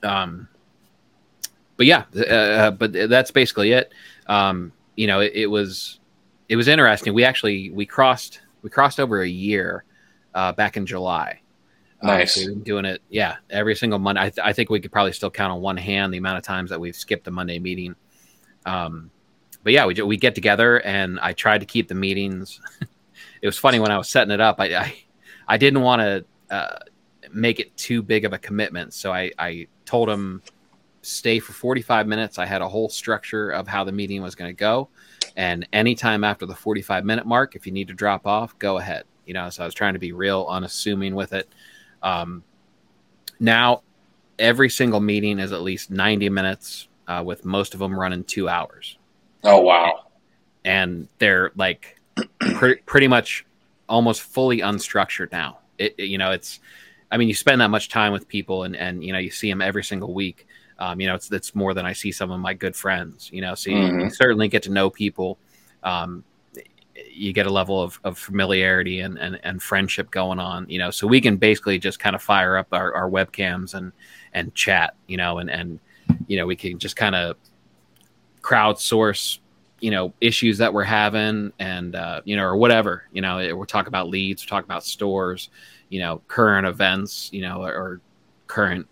Um, 0.02 0.48
but 1.78 1.86
yeah, 1.86 2.04
uh, 2.14 2.20
uh 2.20 2.70
but 2.72 2.92
that's 2.92 3.30
basically 3.30 3.72
it. 3.72 3.90
Um, 4.26 4.72
you 4.96 5.06
know, 5.06 5.20
it, 5.20 5.32
it 5.34 5.46
was 5.46 5.98
it 6.48 6.56
was 6.56 6.68
interesting. 6.68 7.14
We 7.14 7.24
actually 7.24 7.70
we 7.70 7.86
crossed 7.86 8.40
we 8.62 8.70
crossed 8.70 9.00
over 9.00 9.22
a 9.22 9.28
year 9.28 9.84
uh, 10.34 10.52
back 10.52 10.76
in 10.76 10.86
July. 10.86 11.40
Nice. 12.02 12.34
so 12.34 12.40
we've 12.42 12.50
been 12.50 12.62
doing 12.62 12.84
it, 12.84 13.02
yeah, 13.08 13.36
every 13.50 13.74
single 13.74 13.98
Monday. 13.98 14.20
I, 14.20 14.30
th- 14.30 14.46
I, 14.46 14.52
think 14.52 14.70
we 14.70 14.78
could 14.78 14.92
probably 14.92 15.12
still 15.12 15.32
count 15.32 15.52
on 15.52 15.60
one 15.60 15.76
hand 15.76 16.14
the 16.14 16.18
amount 16.18 16.38
of 16.38 16.44
times 16.44 16.70
that 16.70 16.78
we've 16.78 16.94
skipped 16.94 17.26
a 17.26 17.30
Monday 17.32 17.58
meeting. 17.58 17.96
Um, 18.64 19.10
but 19.64 19.72
yeah, 19.72 19.84
we 19.84 20.00
we 20.02 20.16
get 20.16 20.34
together, 20.34 20.80
and 20.80 21.18
I 21.18 21.32
tried 21.32 21.58
to 21.58 21.66
keep 21.66 21.88
the 21.88 21.96
meetings. 21.96 22.60
it 23.42 23.46
was 23.46 23.58
funny 23.58 23.80
when 23.80 23.90
I 23.90 23.98
was 23.98 24.08
setting 24.08 24.30
it 24.30 24.40
up. 24.40 24.60
I 24.60 24.76
I, 24.76 24.94
I 25.48 25.56
didn't 25.56 25.82
want 25.82 26.02
to 26.02 26.54
uh, 26.54 26.78
make 27.32 27.58
it 27.58 27.76
too 27.76 28.02
big 28.02 28.24
of 28.24 28.32
a 28.32 28.38
commitment, 28.38 28.94
so 28.94 29.12
I 29.12 29.32
I 29.36 29.66
told 29.84 30.08
him 30.08 30.42
stay 31.02 31.40
for 31.40 31.52
45 31.52 32.06
minutes. 32.06 32.38
I 32.38 32.46
had 32.46 32.62
a 32.62 32.68
whole 32.68 32.88
structure 32.88 33.50
of 33.50 33.66
how 33.66 33.82
the 33.82 33.92
meeting 33.92 34.22
was 34.22 34.34
going 34.34 34.50
to 34.50 34.58
go. 34.58 34.88
And 35.36 35.68
anytime 35.72 36.24
after 36.24 36.46
the 36.46 36.54
45 36.54 37.04
minute 37.04 37.26
mark, 37.26 37.54
if 37.54 37.66
you 37.66 37.72
need 37.72 37.88
to 37.88 37.94
drop 37.94 38.26
off, 38.26 38.58
go 38.58 38.78
ahead. 38.78 39.04
You 39.24 39.34
know, 39.34 39.50
so 39.50 39.62
I 39.62 39.66
was 39.66 39.74
trying 39.74 39.92
to 39.92 39.98
be 39.98 40.12
real 40.12 40.46
unassuming 40.48 41.14
with 41.14 41.32
it. 41.32 41.48
Um, 42.02 42.42
now, 43.38 43.82
every 44.38 44.68
single 44.68 45.00
meeting 45.00 45.38
is 45.38 45.52
at 45.52 45.62
least 45.62 45.90
90 45.90 46.28
minutes, 46.30 46.88
uh, 47.06 47.22
with 47.24 47.44
most 47.44 47.72
of 47.72 47.80
them 47.80 47.98
running 47.98 48.24
two 48.24 48.48
hours. 48.48 48.98
Oh, 49.44 49.60
wow. 49.60 50.06
And 50.64 51.06
they're 51.18 51.52
like 51.54 52.00
pre- 52.40 52.76
pretty 52.78 53.06
much 53.06 53.46
almost 53.88 54.22
fully 54.22 54.58
unstructured 54.58 55.30
now. 55.30 55.58
It, 55.78 55.94
it, 55.98 56.04
you 56.04 56.18
know, 56.18 56.32
it's, 56.32 56.58
I 57.12 57.16
mean, 57.16 57.28
you 57.28 57.34
spend 57.34 57.60
that 57.60 57.70
much 57.70 57.88
time 57.88 58.12
with 58.12 58.26
people 58.26 58.64
and, 58.64 58.74
and, 58.74 59.04
you 59.04 59.12
know, 59.12 59.20
you 59.20 59.30
see 59.30 59.48
them 59.48 59.62
every 59.62 59.84
single 59.84 60.12
week 60.12 60.47
um, 60.78 61.00
you 61.00 61.06
know, 61.06 61.14
it's 61.14 61.30
it's 61.30 61.54
more 61.54 61.74
than 61.74 61.86
I 61.86 61.92
see 61.92 62.12
some 62.12 62.30
of 62.30 62.40
my 62.40 62.54
good 62.54 62.76
friends. 62.76 63.30
You 63.32 63.40
know, 63.40 63.54
so 63.54 63.70
mm-hmm. 63.70 64.00
you, 64.00 64.10
certainly 64.10 64.48
get 64.48 64.62
to 64.64 64.70
know 64.70 64.90
people. 64.90 65.38
Um, 65.82 66.24
you 67.12 67.32
get 67.32 67.46
a 67.46 67.50
level 67.50 67.82
of, 67.82 67.98
of 68.04 68.18
familiarity 68.18 69.00
and, 69.00 69.18
and, 69.18 69.38
and 69.42 69.62
friendship 69.62 70.10
going 70.10 70.38
on, 70.38 70.68
you 70.68 70.78
know, 70.78 70.90
so 70.90 71.06
we 71.06 71.20
can 71.20 71.36
basically 71.36 71.78
just 71.78 71.98
kind 71.98 72.16
of 72.16 72.22
fire 72.22 72.56
up 72.56 72.68
our, 72.72 72.94
our 72.94 73.10
webcams 73.10 73.74
and, 73.74 73.92
and 74.32 74.54
chat, 74.54 74.94
you 75.06 75.16
know, 75.16 75.38
and, 75.38 75.50
and, 75.50 75.80
you 76.26 76.36
know, 76.36 76.46
we 76.46 76.56
can 76.56 76.78
just 76.78 76.96
kind 76.96 77.14
of 77.14 77.36
crowdsource, 78.40 79.38
you 79.80 79.90
know, 79.90 80.12
issues 80.20 80.58
that 80.58 80.72
we're 80.72 80.84
having 80.84 81.52
and, 81.58 81.94
uh, 81.94 82.20
you 82.24 82.36
know, 82.36 82.44
or 82.44 82.56
whatever, 82.56 83.04
you 83.12 83.22
know, 83.22 83.36
we'll 83.56 83.66
talk 83.66 83.86
about 83.86 84.08
leads, 84.08 84.42
we'll 84.42 84.48
talk 84.48 84.64
about 84.64 84.84
stores, 84.84 85.50
you 85.88 86.00
know, 86.00 86.20
current 86.28 86.66
events, 86.66 87.30
you 87.32 87.42
know, 87.42 87.62
or, 87.62 87.72
or 87.72 88.00
current 88.46 88.86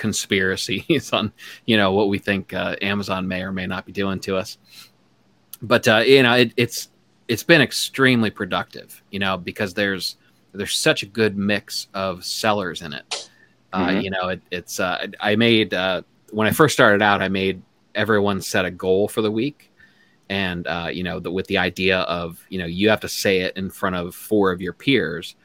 conspiracies 0.00 1.12
on 1.12 1.30
you 1.66 1.76
know 1.76 1.92
what 1.92 2.08
we 2.08 2.18
think 2.18 2.52
uh, 2.52 2.74
Amazon 2.82 3.28
may 3.28 3.42
or 3.42 3.52
may 3.52 3.66
not 3.66 3.86
be 3.86 3.92
doing 3.92 4.18
to 4.20 4.36
us. 4.36 4.58
But 5.62 5.86
uh, 5.86 5.98
you 5.98 6.22
know, 6.22 6.32
it, 6.32 6.52
it's 6.56 6.88
it's 7.28 7.44
been 7.44 7.60
extremely 7.60 8.30
productive, 8.30 9.02
you 9.10 9.20
know, 9.20 9.36
because 9.36 9.74
there's 9.74 10.16
there's 10.52 10.76
such 10.76 11.02
a 11.04 11.06
good 11.06 11.36
mix 11.36 11.86
of 11.94 12.24
sellers 12.24 12.82
in 12.82 12.94
it. 12.94 13.30
Uh, 13.72 13.86
mm-hmm. 13.86 14.00
You 14.00 14.10
know, 14.10 14.28
it, 14.30 14.40
it's 14.50 14.80
uh, 14.80 15.06
I 15.20 15.36
made 15.36 15.74
uh, 15.74 16.02
when 16.30 16.48
I 16.48 16.50
first 16.50 16.74
started 16.74 17.02
out, 17.02 17.22
I 17.22 17.28
made 17.28 17.62
everyone 17.94 18.40
set 18.40 18.64
a 18.64 18.70
goal 18.70 19.06
for 19.06 19.20
the 19.20 19.30
week, 19.30 19.70
and 20.30 20.66
uh, 20.66 20.88
you 20.90 21.02
know, 21.02 21.20
the, 21.20 21.30
with 21.30 21.46
the 21.46 21.58
idea 21.58 22.00
of 22.00 22.42
you 22.48 22.58
know 22.58 22.66
you 22.66 22.88
have 22.88 23.00
to 23.00 23.08
say 23.08 23.40
it 23.40 23.56
in 23.56 23.68
front 23.68 23.96
of 23.96 24.14
four 24.14 24.50
of 24.50 24.62
your 24.62 24.72
peers, 24.72 25.36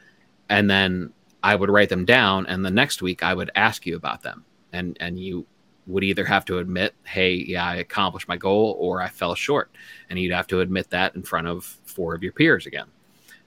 and 0.47 0.69
then 0.69 1.12
I 1.46 1.54
would 1.54 1.70
write 1.70 1.90
them 1.90 2.06
down, 2.06 2.48
and 2.48 2.66
the 2.66 2.72
next 2.72 3.04
week 3.04 3.22
I 3.22 3.36
would 3.36 3.52
ask 3.54 3.86
you 3.86 3.96
about 3.96 4.24
them, 4.24 4.44
and 4.74 4.98
and 5.00 5.20
you 5.20 5.46
would 5.86 6.04
either 6.04 6.25
have 6.25 6.44
to 6.46 6.58
admit, 6.58 6.96
"Hey, 7.04 7.36
yeah, 7.36 7.64
I 7.64 7.75
accomplished 7.75 8.28
my 8.28 8.36
goal," 8.36 8.75
or 8.80 9.00
"I 9.00 9.10
fell 9.10 9.36
short," 9.36 9.70
and 10.10 10.18
you'd 10.18 10.34
have 10.34 10.48
to 10.48 10.62
admit 10.62 10.90
that 10.90 11.16
in 11.16 11.22
front 11.22 11.46
of 11.46 11.64
four 11.64 12.16
of 12.16 12.24
your 12.24 12.34
peers 12.34 12.66
again. 12.66 12.88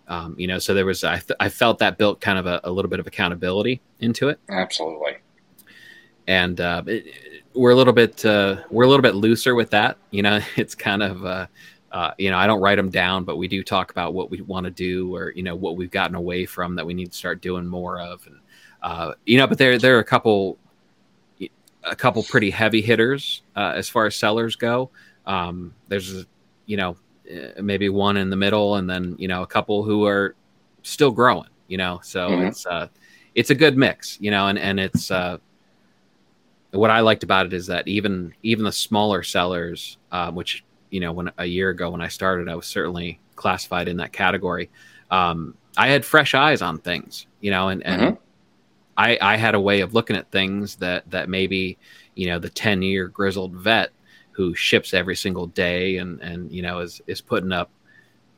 Um, 0.06 0.36
you 0.38 0.46
know, 0.46 0.60
so 0.60 0.74
there 0.74 0.86
was 0.86 1.02
I, 1.02 1.16
th- 1.16 1.36
I 1.40 1.48
felt 1.48 1.80
that 1.80 1.98
built 1.98 2.20
kind 2.20 2.38
of 2.38 2.46
a, 2.46 2.60
a, 2.62 2.70
little 2.70 2.88
bit 2.88 3.00
of 3.00 3.08
accountability 3.08 3.80
into 3.98 4.28
it. 4.28 4.38
Absolutely. 4.48 5.16
And 6.28 6.60
uh, 6.60 6.84
it, 6.86 7.04
we're 7.52 7.72
a 7.72 7.74
little 7.74 7.92
bit 7.92 8.24
uh, 8.24 8.62
we're 8.70 8.84
a 8.84 8.88
little 8.88 9.02
bit 9.02 9.16
looser 9.16 9.56
with 9.56 9.70
that. 9.70 9.98
You 10.12 10.22
know, 10.22 10.38
it's 10.56 10.76
kind 10.76 11.02
of 11.02 11.26
uh, 11.26 11.46
uh, 11.92 12.12
you 12.18 12.30
know, 12.30 12.36
I 12.36 12.46
don't 12.46 12.60
write 12.60 12.76
them 12.76 12.90
down, 12.90 13.24
but 13.24 13.36
we 13.36 13.48
do 13.48 13.62
talk 13.62 13.90
about 13.90 14.14
what 14.14 14.30
we 14.30 14.40
want 14.42 14.64
to 14.64 14.70
do 14.70 15.14
or, 15.14 15.32
you 15.34 15.42
know, 15.42 15.56
what 15.56 15.76
we've 15.76 15.90
gotten 15.90 16.14
away 16.14 16.44
from 16.46 16.74
that 16.76 16.86
we 16.86 16.94
need 16.94 17.12
to 17.12 17.16
start 17.16 17.40
doing 17.40 17.66
more 17.66 17.98
of. 17.98 18.26
And, 18.26 18.38
uh, 18.82 19.14
you 19.24 19.38
know, 19.38 19.46
but 19.46 19.58
there, 19.58 19.78
there 19.78 19.96
are 19.96 20.00
a 20.00 20.04
couple, 20.04 20.58
a 21.84 21.96
couple 21.96 22.22
pretty 22.22 22.50
heavy 22.50 22.82
hitters 22.82 23.42
uh, 23.56 23.72
as 23.74 23.88
far 23.88 24.06
as 24.06 24.16
sellers 24.16 24.54
go. 24.56 24.90
Um, 25.26 25.74
there's, 25.88 26.26
you 26.66 26.76
know, 26.76 26.96
uh, 27.30 27.62
maybe 27.62 27.88
one 27.88 28.16
in 28.16 28.28
the 28.28 28.36
middle 28.36 28.76
and 28.76 28.88
then, 28.88 29.16
you 29.18 29.28
know, 29.28 29.42
a 29.42 29.46
couple 29.46 29.82
who 29.82 30.06
are 30.06 30.34
still 30.82 31.10
growing, 31.10 31.48
you 31.68 31.78
know, 31.78 32.00
so 32.02 32.28
mm-hmm. 32.28 32.46
it's, 32.46 32.66
uh, 32.66 32.88
it's 33.34 33.50
a 33.50 33.54
good 33.54 33.76
mix, 33.78 34.18
you 34.20 34.30
know, 34.30 34.48
and, 34.48 34.58
and 34.58 34.78
it's, 34.78 35.10
uh, 35.10 35.38
what 36.72 36.90
I 36.90 37.00
liked 37.00 37.22
about 37.22 37.46
it 37.46 37.54
is 37.54 37.66
that 37.68 37.88
even 37.88 38.34
even 38.42 38.64
the 38.64 38.72
smaller 38.72 39.22
sellers, 39.22 39.96
uh, 40.12 40.30
which 40.30 40.64
you 40.90 41.00
know, 41.00 41.12
when 41.12 41.30
a 41.38 41.44
year 41.44 41.70
ago 41.70 41.90
when 41.90 42.00
I 42.00 42.08
started, 42.08 42.48
I 42.48 42.54
was 42.54 42.66
certainly 42.66 43.20
classified 43.36 43.88
in 43.88 43.98
that 43.98 44.12
category. 44.12 44.70
Um, 45.10 45.54
I 45.76 45.88
had 45.88 46.04
fresh 46.04 46.34
eyes 46.34 46.60
on 46.60 46.78
things, 46.78 47.26
you 47.40 47.50
know, 47.50 47.68
and, 47.68 47.84
and 47.84 48.02
mm-hmm. 48.02 48.22
I, 48.96 49.18
I 49.20 49.36
had 49.36 49.54
a 49.54 49.60
way 49.60 49.80
of 49.80 49.94
looking 49.94 50.16
at 50.16 50.30
things 50.30 50.76
that, 50.76 51.08
that 51.10 51.28
maybe, 51.28 51.78
you 52.14 52.26
know, 52.26 52.38
the 52.38 52.50
10 52.50 52.82
year 52.82 53.08
grizzled 53.08 53.54
vet 53.54 53.90
who 54.32 54.54
ships 54.54 54.92
every 54.92 55.16
single 55.16 55.46
day 55.46 55.98
and, 55.98 56.20
and, 56.20 56.50
you 56.52 56.62
know, 56.62 56.80
is, 56.80 57.00
is 57.06 57.20
putting 57.20 57.52
up 57.52 57.70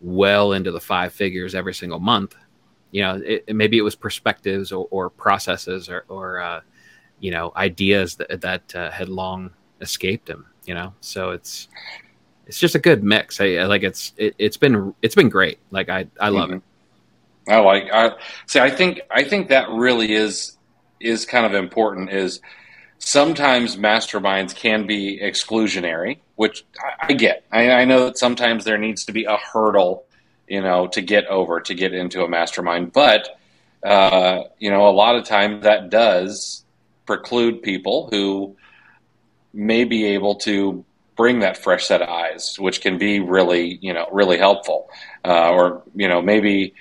well 0.01 0.53
into 0.53 0.71
the 0.71 0.81
five 0.81 1.13
figures 1.13 1.55
every 1.55 1.75
single 1.75 1.99
month. 1.99 2.35
You 2.91 3.03
know, 3.03 3.23
it, 3.25 3.55
maybe 3.55 3.79
it 3.79 3.83
was 3.83 3.95
perspectives 3.95 4.73
or, 4.73 4.87
or 4.91 5.11
processes 5.11 5.89
or, 5.89 6.05
or 6.09 6.41
uh, 6.41 6.61
you 7.21 7.31
know, 7.31 7.53
ideas 7.57 8.17
that, 8.17 8.41
that 8.41 8.75
uh, 8.75 8.91
had 8.91 9.09
long 9.09 9.51
escaped 9.81 10.29
him, 10.29 10.47
you 10.67 10.75
know? 10.75 10.93
So 11.01 11.31
it's, 11.31 11.69
it's 12.51 12.59
just 12.59 12.75
a 12.75 12.81
good 12.81 13.05
mix. 13.05 13.41
I, 13.41 13.63
like 13.67 13.85
it's 13.85 14.13
it, 14.17 14.35
has 14.41 14.57
been 14.57 14.93
it's 15.03 15.15
been 15.15 15.29
great. 15.29 15.61
Like 15.71 15.89
I 15.89 16.09
I 16.19 16.31
love 16.31 16.51
mm-hmm. 16.51 16.57
it. 17.49 17.53
I 17.53 17.61
like 17.61 17.93
I 17.93 18.11
see. 18.47 18.59
I 18.59 18.71
think 18.71 19.03
I 19.09 19.23
think 19.23 19.51
that 19.51 19.71
really 19.71 20.13
is 20.13 20.57
is 20.99 21.25
kind 21.25 21.47
of 21.47 21.55
important. 21.55 22.11
Is 22.11 22.41
sometimes 22.99 23.77
masterminds 23.77 24.53
can 24.53 24.85
be 24.85 25.21
exclusionary, 25.23 26.19
which 26.35 26.65
I, 26.77 27.07
I 27.07 27.13
get. 27.13 27.45
I, 27.53 27.71
I, 27.71 27.85
know 27.85 28.07
that 28.07 28.19
sometimes 28.19 28.65
there 28.65 28.79
needs 28.79 29.05
to 29.05 29.13
be 29.13 29.27
a 29.27 29.37
hurdle, 29.37 30.07
you 30.49 30.61
know, 30.61 30.89
to 30.89 31.01
get 31.01 31.27
over 31.29 31.61
to 31.61 31.73
get 31.73 31.95
into 31.95 32.25
a 32.25 32.29
mastermind. 32.29 32.93
But 32.93 33.29
uh, 33.85 34.43
you 34.59 34.73
know, 34.73 34.89
a 34.89 34.91
lot 34.91 35.15
of 35.15 35.25
times 35.25 35.63
that 35.63 35.89
does 35.89 36.65
preclude 37.07 37.63
people 37.63 38.09
who 38.11 38.57
may 39.55 39.85
be 39.85 40.07
able 40.07 40.35
to 40.35 40.85
bring 41.17 41.41
that 41.41 41.57
fresh 41.57 41.87
set 41.87 42.03
of 42.03 42.09
eyes, 42.09 42.57
which 42.59 42.81
can 42.81 42.99
be 42.99 43.21
really, 43.21 43.79
you 43.83 43.93
know, 43.93 44.07
really 44.13 44.39
helpful. 44.39 44.91
Uh, 45.25 45.51
or 45.51 45.83
you 45.95 46.09
know, 46.09 46.23
maybe 46.23 46.75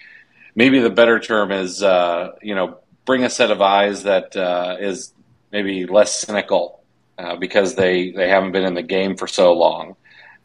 maybe 0.56 0.80
the 0.80 0.90
better 0.90 1.20
term 1.20 1.52
is, 1.52 1.84
uh, 1.84 2.32
you 2.42 2.56
know, 2.56 2.78
bring 3.06 3.24
a 3.24 3.30
set 3.30 3.52
of 3.52 3.62
eyes 3.62 4.04
that 4.04 4.36
uh, 4.36 4.78
is 4.80 5.14
maybe 5.52 5.86
less 5.86 6.16
cynical 6.16 6.82
uh, 7.18 7.36
because 7.36 7.76
they, 7.76 8.12
they 8.12 8.30
haven't 8.30 8.52
been 8.52 8.64
in 8.64 8.74
the 8.74 8.84
game 8.84 9.18
for 9.18 9.28
so 9.28 9.54
long, 9.54 9.96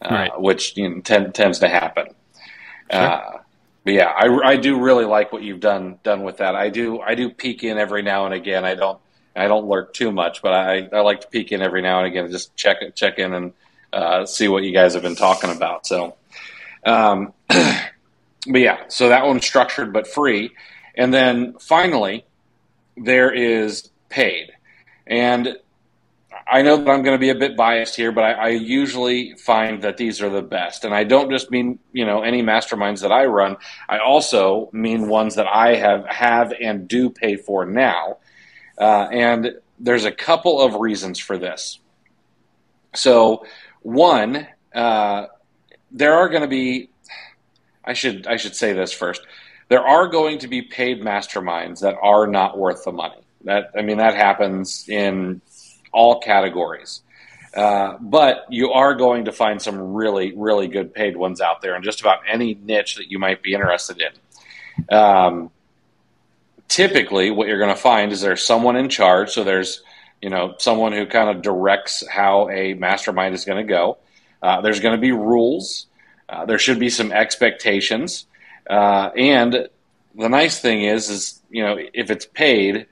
uh, 0.03 0.09
right. 0.11 0.41
which 0.41 0.76
you 0.76 0.88
know, 0.88 1.00
tends 1.00 1.59
to 1.59 1.69
happen. 1.69 2.07
Sure. 2.91 3.00
Uh, 3.00 3.38
but 3.85 3.93
yeah, 3.93 4.09
I, 4.09 4.53
I 4.53 4.57
do 4.57 4.81
really 4.81 5.05
like 5.05 5.33
what 5.33 5.43
you've 5.43 5.61
done 5.61 5.99
done 6.03 6.23
with 6.23 6.38
that. 6.38 6.55
I 6.55 6.71
do 6.71 7.00
I 7.00 7.14
do 7.14 7.29
peek 7.29 7.64
in 7.64 7.76
every 7.76 8.03
now 8.03 8.25
and 8.25 8.35
again. 8.35 8.64
I 8.64 8.75
don't 8.75 8.99
I 9.37 9.47
don't 9.47 9.67
lurk 9.67 9.93
too 9.93 10.11
much, 10.11 10.41
but 10.43 10.53
I, 10.53 10.88
I 10.93 11.00
like 11.00 11.21
to 11.21 11.29
peek 11.29 11.53
in 11.53 11.61
every 11.61 11.83
now 11.83 11.99
and 11.99 12.07
again, 12.07 12.25
and 12.25 12.33
just 12.33 12.57
check 12.57 12.79
check 12.95 13.19
in 13.19 13.35
and 13.35 13.53
uh, 13.94 14.26
see 14.26 14.48
what 14.48 14.64
you 14.64 14.72
guys 14.72 14.94
have 14.94 15.02
been 15.02 15.16
talking 15.16 15.50
about. 15.50 15.86
So, 15.86 16.16
um, 16.84 17.32
but 17.48 18.60
yeah, 18.60 18.80
so 18.88 19.08
that 19.08 19.24
one's 19.24 19.46
structured 19.46 19.92
but 19.92 20.06
free, 20.06 20.50
and 20.96 21.14
then 21.14 21.54
finally 21.60 22.26
there 22.96 23.32
is 23.32 23.90
paid. 24.08 24.52
And 25.06 25.56
I 26.46 26.62
know 26.62 26.76
that 26.76 26.88
I'm 26.88 27.02
going 27.02 27.14
to 27.14 27.20
be 27.20 27.30
a 27.30 27.34
bit 27.34 27.56
biased 27.56 27.96
here, 27.96 28.12
but 28.12 28.24
I, 28.24 28.32
I, 28.32 28.48
usually 28.48 29.34
find 29.34 29.82
that 29.82 29.96
these 29.96 30.20
are 30.20 30.28
the 30.28 30.42
best. 30.42 30.84
And 30.84 30.94
I 30.94 31.04
don't 31.04 31.30
just 31.30 31.50
mean 31.50 31.78
you 31.92 32.04
know 32.04 32.22
any 32.22 32.42
masterminds 32.42 33.00
that 33.02 33.12
I 33.12 33.26
run. 33.26 33.56
I 33.88 33.98
also 33.98 34.70
mean 34.72 35.08
ones 35.08 35.36
that 35.36 35.46
I 35.46 35.76
have 35.76 36.06
have 36.06 36.52
and 36.60 36.88
do 36.88 37.10
pay 37.10 37.36
for 37.36 37.64
now. 37.64 38.18
Uh, 38.76 39.08
and 39.10 39.52
there's 39.78 40.04
a 40.04 40.12
couple 40.12 40.60
of 40.60 40.74
reasons 40.74 41.18
for 41.18 41.38
this. 41.38 41.78
So 42.94 43.46
one, 43.85 44.49
uh, 44.75 45.26
there 45.93 46.14
are 46.14 46.29
going 46.29 46.43
to 46.43 46.49
be. 46.49 46.91
I 47.85 47.93
should 47.93 48.26
I 48.26 48.37
should 48.37 48.57
say 48.57 48.73
this 48.73 48.93
first. 48.93 49.23
There 49.69 49.87
are 49.87 50.09
going 50.09 50.38
to 50.41 50.49
be 50.49 50.62
paid 50.62 51.00
masterminds 51.00 51.81
that 51.81 51.95
are 52.03 52.26
not 52.26 52.59
worth 52.59 52.85
the 52.85 52.93
money. 52.93 53.21
That 53.45 53.71
I 53.79 53.83
mean 53.83 53.99
that 53.99 54.14
happens 54.14 54.88
in 54.88 55.41
all 55.93 56.21
categories. 56.21 57.03
Uh, 57.55 57.97
but 58.00 58.47
you 58.50 58.73
are 58.73 58.95
going 58.95 59.26
to 59.26 59.33
find 59.33 59.62
some 59.62 59.79
really, 59.79 60.33
really 60.37 60.67
good 60.67 60.93
paid 60.93 61.17
ones 61.17 61.41
out 61.41 61.62
there 61.62 61.76
in 61.76 61.85
just 61.85 62.00
about 62.00 62.19
any 62.29 62.55
niche 62.55 62.97
that 62.97 63.11
you 63.11 63.19
might 63.19 63.43
be 63.43 63.55
interested 63.55 64.03
in. 64.03 64.97
Um, 64.97 65.50
typically, 66.67 67.31
what 67.31 67.47
you're 67.47 67.61
going 67.61 67.75
to 67.75 67.81
find 67.81 68.11
is 68.11 68.21
there's 68.21 68.45
someone 68.45 68.75
in 68.75 68.88
charge. 68.88 69.31
So 69.31 69.45
there's, 69.45 69.83
you 70.25 70.31
know, 70.31 70.54
someone 70.57 70.95
who 70.95 71.04
kind 71.04 71.28
of 71.28 71.43
directs 71.43 72.02
how 72.09 72.49
a 72.49 72.73
mastermind 72.73 73.35
is 73.35 73.45
going 73.45 73.59
to 73.59 73.71
go. 73.71 73.99
Uh, 74.43 74.62
there's 74.62 74.81
going 74.81 74.95
to 74.95 75.00
be 75.00 75.12
rules. 75.12 75.87
Uh, 76.31 76.47
there 76.47 76.59
should 76.59 76.78
be 76.78 76.88
some 76.88 77.12
expectations, 77.12 78.26
uh, 78.71 79.11
and 79.19 79.69
the 80.14 80.28
nice 80.31 80.59
thing 80.61 80.83
is, 80.83 81.11
is 81.11 81.43
you 81.50 81.62
know, 81.62 81.76
if 81.93 82.11
it's 82.11 82.25
paid, 82.25 82.87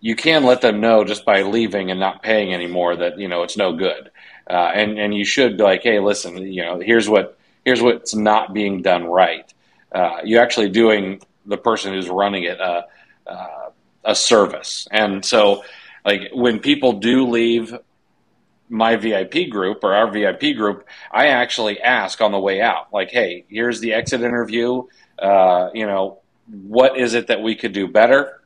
you 0.00 0.14
can 0.14 0.44
let 0.44 0.60
them 0.60 0.82
know 0.82 1.04
just 1.04 1.24
by 1.24 1.40
leaving 1.40 1.90
and 1.90 1.98
not 1.98 2.22
paying 2.22 2.52
anymore 2.52 2.96
that 2.96 3.18
you 3.18 3.26
know 3.26 3.42
it's 3.42 3.56
no 3.56 3.72
good, 3.72 4.10
uh, 4.50 4.70
and 4.74 4.98
and 4.98 5.14
you 5.14 5.24
should 5.24 5.56
be 5.56 5.62
like, 5.62 5.82
hey, 5.82 6.00
listen, 6.00 6.36
you 6.36 6.62
know, 6.62 6.80
here's 6.80 7.08
what 7.08 7.38
here's 7.64 7.80
what's 7.80 8.14
not 8.14 8.52
being 8.52 8.82
done 8.82 9.04
right. 9.04 9.54
Uh, 9.90 10.18
you're 10.22 10.42
actually 10.42 10.68
doing 10.68 11.22
the 11.46 11.56
person 11.56 11.94
who's 11.94 12.10
running 12.10 12.44
it 12.44 12.60
uh, 12.60 12.82
a 14.04 14.14
service, 14.14 14.86
and 14.90 15.24
so 15.24 15.62
like 16.04 16.30
when 16.32 16.60
people 16.60 16.94
do 16.94 17.26
leave 17.26 17.74
my 18.68 18.96
VIP 18.96 19.50
group 19.50 19.82
or 19.82 19.94
our 19.94 20.10
VIP 20.10 20.56
group, 20.56 20.86
I 21.10 21.28
actually 21.28 21.80
ask 21.80 22.20
on 22.20 22.32
the 22.32 22.38
way 22.38 22.60
out, 22.60 22.92
like, 22.92 23.10
hey, 23.10 23.44
here's 23.48 23.80
the 23.80 23.94
exit 23.94 24.22
interview. 24.22 24.84
Uh, 25.18 25.70
you 25.74 25.86
know, 25.86 26.20
what 26.46 26.96
is 26.96 27.14
it 27.14 27.26
that 27.26 27.42
we 27.42 27.54
could 27.54 27.72
do 27.72 27.88
better? 27.88 28.40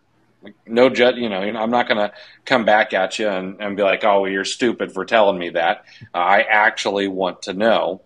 no 0.67 0.89
judge, 0.89 1.17
you 1.17 1.29
know, 1.29 1.41
I'm 1.41 1.71
not 1.71 1.89
going 1.89 1.99
to 1.99 2.13
come 2.45 2.65
back 2.65 2.93
at 2.93 3.19
you 3.19 3.29
and, 3.29 3.61
and, 3.61 3.77
be 3.77 3.83
like, 3.83 4.05
oh, 4.05 4.27
you're 4.27 4.45
stupid 4.45 4.93
for 4.93 5.05
telling 5.05 5.39
me 5.39 5.51
that. 5.51 5.85
Uh, 6.15 6.19
I 6.19 6.41
actually 6.43 7.09
want 7.09 7.43
to 7.43 7.53
know. 7.53 8.03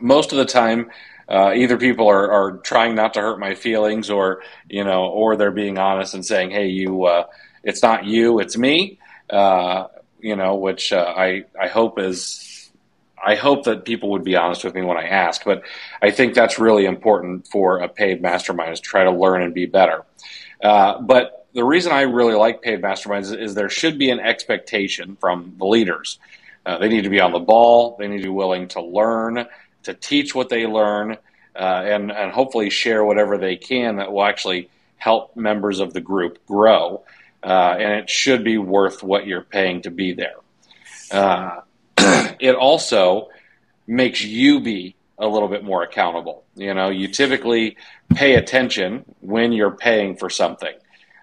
Most 0.00 0.32
of 0.32 0.38
the 0.38 0.44
time, 0.44 0.90
uh, 1.28 1.52
either 1.54 1.76
people 1.76 2.08
are, 2.08 2.30
are, 2.30 2.58
trying 2.58 2.94
not 2.94 3.14
to 3.14 3.20
hurt 3.20 3.38
my 3.38 3.54
feelings 3.54 4.10
or, 4.10 4.42
you 4.68 4.84
know, 4.84 5.06
or 5.06 5.36
they're 5.36 5.50
being 5.50 5.76
honest 5.76 6.14
and 6.14 6.24
saying, 6.24 6.50
hey, 6.50 6.68
you, 6.68 7.04
uh, 7.04 7.24
it's 7.68 7.82
not 7.82 8.06
you, 8.06 8.40
it's 8.40 8.56
me, 8.56 8.98
uh, 9.28 9.88
you 10.20 10.36
know, 10.36 10.54
which 10.56 10.92
uh, 10.92 11.14
I, 11.16 11.44
I 11.60 11.68
hope 11.68 11.98
is. 11.98 12.44
I 13.22 13.34
hope 13.34 13.64
that 13.64 13.84
people 13.84 14.10
would 14.12 14.22
be 14.22 14.36
honest 14.36 14.62
with 14.62 14.74
me 14.76 14.82
when 14.82 14.96
I 14.96 15.08
ask, 15.08 15.44
but 15.44 15.64
I 16.00 16.12
think 16.12 16.34
that's 16.34 16.60
really 16.60 16.84
important 16.84 17.48
for 17.48 17.78
a 17.78 17.88
paid 17.88 18.22
mastermind 18.22 18.72
is 18.72 18.80
to 18.80 18.88
try 18.88 19.02
to 19.02 19.10
learn 19.10 19.42
and 19.42 19.52
be 19.52 19.66
better. 19.66 20.04
Uh, 20.62 21.00
but 21.00 21.46
the 21.52 21.64
reason 21.64 21.90
I 21.90 22.02
really 22.02 22.34
like 22.34 22.62
paid 22.62 22.80
masterminds 22.80 23.22
is, 23.22 23.32
is, 23.32 23.54
there 23.56 23.68
should 23.68 23.98
be 23.98 24.10
an 24.10 24.20
expectation 24.20 25.16
from 25.16 25.54
the 25.58 25.66
leaders. 25.66 26.20
Uh, 26.64 26.78
they 26.78 26.88
need 26.88 27.02
to 27.02 27.10
be 27.10 27.20
on 27.20 27.32
the 27.32 27.40
ball. 27.40 27.96
They 27.98 28.06
need 28.06 28.18
to 28.18 28.28
be 28.28 28.28
willing 28.28 28.68
to 28.68 28.80
learn, 28.80 29.46
to 29.82 29.94
teach 29.94 30.32
what 30.32 30.48
they 30.48 30.64
learn, 30.66 31.16
uh, 31.56 31.82
and 31.94 32.12
and 32.12 32.30
hopefully 32.30 32.70
share 32.70 33.04
whatever 33.04 33.36
they 33.36 33.56
can 33.56 33.96
that 33.96 34.12
will 34.12 34.24
actually 34.24 34.70
help 34.96 35.34
members 35.36 35.80
of 35.80 35.92
the 35.92 36.00
group 36.00 36.46
grow. 36.46 37.02
Uh, 37.42 37.76
and 37.78 37.92
it 37.92 38.10
should 38.10 38.44
be 38.44 38.58
worth 38.58 39.02
what 39.02 39.26
you're 39.26 39.42
paying 39.42 39.82
to 39.82 39.90
be 39.90 40.12
there. 40.12 40.36
Uh, 41.10 41.60
it 42.40 42.54
also 42.54 43.28
makes 43.86 44.22
you 44.22 44.60
be 44.60 44.96
a 45.18 45.26
little 45.26 45.48
bit 45.48 45.64
more 45.64 45.82
accountable. 45.82 46.44
You 46.54 46.74
know, 46.74 46.90
you 46.90 47.08
typically 47.08 47.76
pay 48.14 48.34
attention 48.34 49.04
when 49.20 49.52
you're 49.52 49.76
paying 49.76 50.16
for 50.16 50.30
something, 50.30 50.74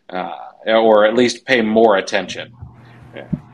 uh, 0.10 0.32
or 0.65 1.06
at 1.06 1.15
least 1.15 1.45
pay 1.45 1.62
more 1.62 1.95
attention. 1.95 2.54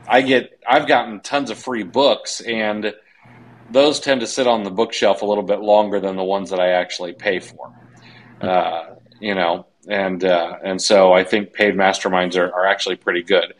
I 0.08 0.22
get, 0.22 0.58
I've 0.68 0.88
gotten 0.88 1.20
tons 1.20 1.50
of 1.50 1.58
free 1.58 1.84
books, 1.84 2.40
and 2.40 2.92
those 3.70 4.00
tend 4.00 4.20
to 4.20 4.26
sit 4.26 4.46
on 4.46 4.64
the 4.64 4.70
bookshelf 4.70 5.22
a 5.22 5.26
little 5.26 5.44
bit 5.44 5.60
longer 5.60 6.00
than 6.00 6.16
the 6.16 6.24
ones 6.24 6.50
that 6.50 6.60
I 6.60 6.72
actually 6.72 7.12
pay 7.12 7.38
for. 7.38 7.72
Uh, 8.40 8.96
you 9.20 9.34
know, 9.34 9.66
and 9.88 10.24
uh, 10.24 10.58
and 10.62 10.80
so 10.80 11.12
I 11.12 11.24
think 11.24 11.52
paid 11.52 11.74
masterminds 11.74 12.36
are, 12.36 12.52
are 12.52 12.66
actually 12.66 12.96
pretty 12.96 13.22
good. 13.22 13.54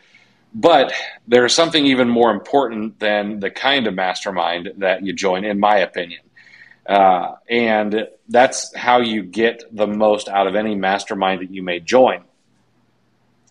But 0.55 0.93
there's 1.27 1.55
something 1.55 1.87
even 1.87 2.09
more 2.09 2.31
important 2.31 2.99
than 2.99 3.41
the 3.41 3.51
kind 3.51 3.87
of 3.87 3.95
mastermind 3.95 4.73
that 4.79 5.03
you 5.03 5.13
join, 5.15 5.45
in 5.45 5.59
my 5.59 5.79
opinion. 5.79 6.21
Uh, 6.87 7.37
and 7.49 8.09
that's 8.29 8.75
how 8.77 9.01
you 9.01 9.23
get 9.23 9.65
the 9.73 9.87
most 9.87 10.29
out 10.29 10.47
of 10.47 10.55
any 10.55 10.75
mastermind 10.75 11.41
that 11.41 11.51
you 11.51 11.63
may 11.63 11.81
join. 11.81 12.25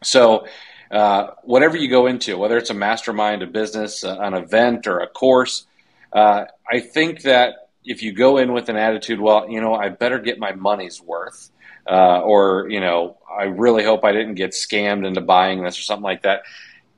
So, 0.04 0.46
uh, 0.92 1.32
whatever 1.44 1.78
you 1.78 1.90
go 1.90 2.08
into, 2.08 2.38
whether 2.38 2.58
it's 2.58 2.70
a 2.70 2.76
mastermind, 2.76 3.42
a 3.42 3.48
business, 3.48 4.04
an 4.04 4.34
event, 4.34 4.86
or 4.86 5.00
a 5.00 5.08
course, 5.08 5.66
uh, 6.12 6.46
I 6.70 6.82
think 6.82 7.22
that 7.22 7.70
if 7.86 8.04
you 8.04 8.12
go 8.12 8.38
in 8.38 8.52
with 8.54 8.70
an 8.70 8.76
attitude, 8.76 9.20
well, 9.20 9.50
you 9.50 9.62
know, 9.62 9.74
I 9.74 9.90
better 9.90 10.20
get 10.20 10.38
my 10.38 10.52
money's 10.52 11.02
worth, 11.02 11.50
uh, 11.90 12.22
or, 12.22 12.68
you 12.70 12.80
know, 12.80 13.18
I 13.30 13.44
really 13.44 13.84
hope 13.84 14.04
I 14.04 14.12
didn't 14.12 14.36
get 14.36 14.52
scammed 14.52 15.06
into 15.06 15.22
buying 15.22 15.64
this 15.64 15.80
or 15.80 15.82
something 15.82 16.04
like 16.04 16.24
that, 16.24 16.44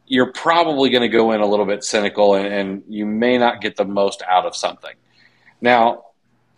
you're 0.05 0.31
probably 0.31 0.89
going 0.89 1.01
to 1.01 1.07
go 1.07 1.31
in 1.31 1.41
a 1.41 1.45
little 1.45 1.65
bit 1.65 1.83
cynical 1.83 2.35
and, 2.35 2.47
and 2.47 2.83
you 2.87 3.05
may 3.05 3.37
not 3.37 3.61
get 3.61 3.75
the 3.75 3.85
most 3.85 4.21
out 4.27 4.45
of 4.45 4.55
something. 4.55 4.93
Now, 5.61 6.05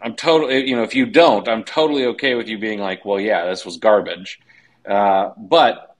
I'm 0.01 0.15
totally, 0.15 0.67
you 0.67 0.75
know, 0.75 0.83
if 0.83 0.95
you 0.95 1.05
don't, 1.05 1.47
I'm 1.47 1.63
totally 1.63 2.05
okay 2.07 2.35
with 2.35 2.47
you 2.47 2.57
being 2.57 2.79
like, 2.79 3.05
well, 3.05 3.19
yeah, 3.19 3.45
this 3.45 3.65
was 3.65 3.77
garbage. 3.77 4.39
Uh, 4.85 5.31
but 5.37 5.95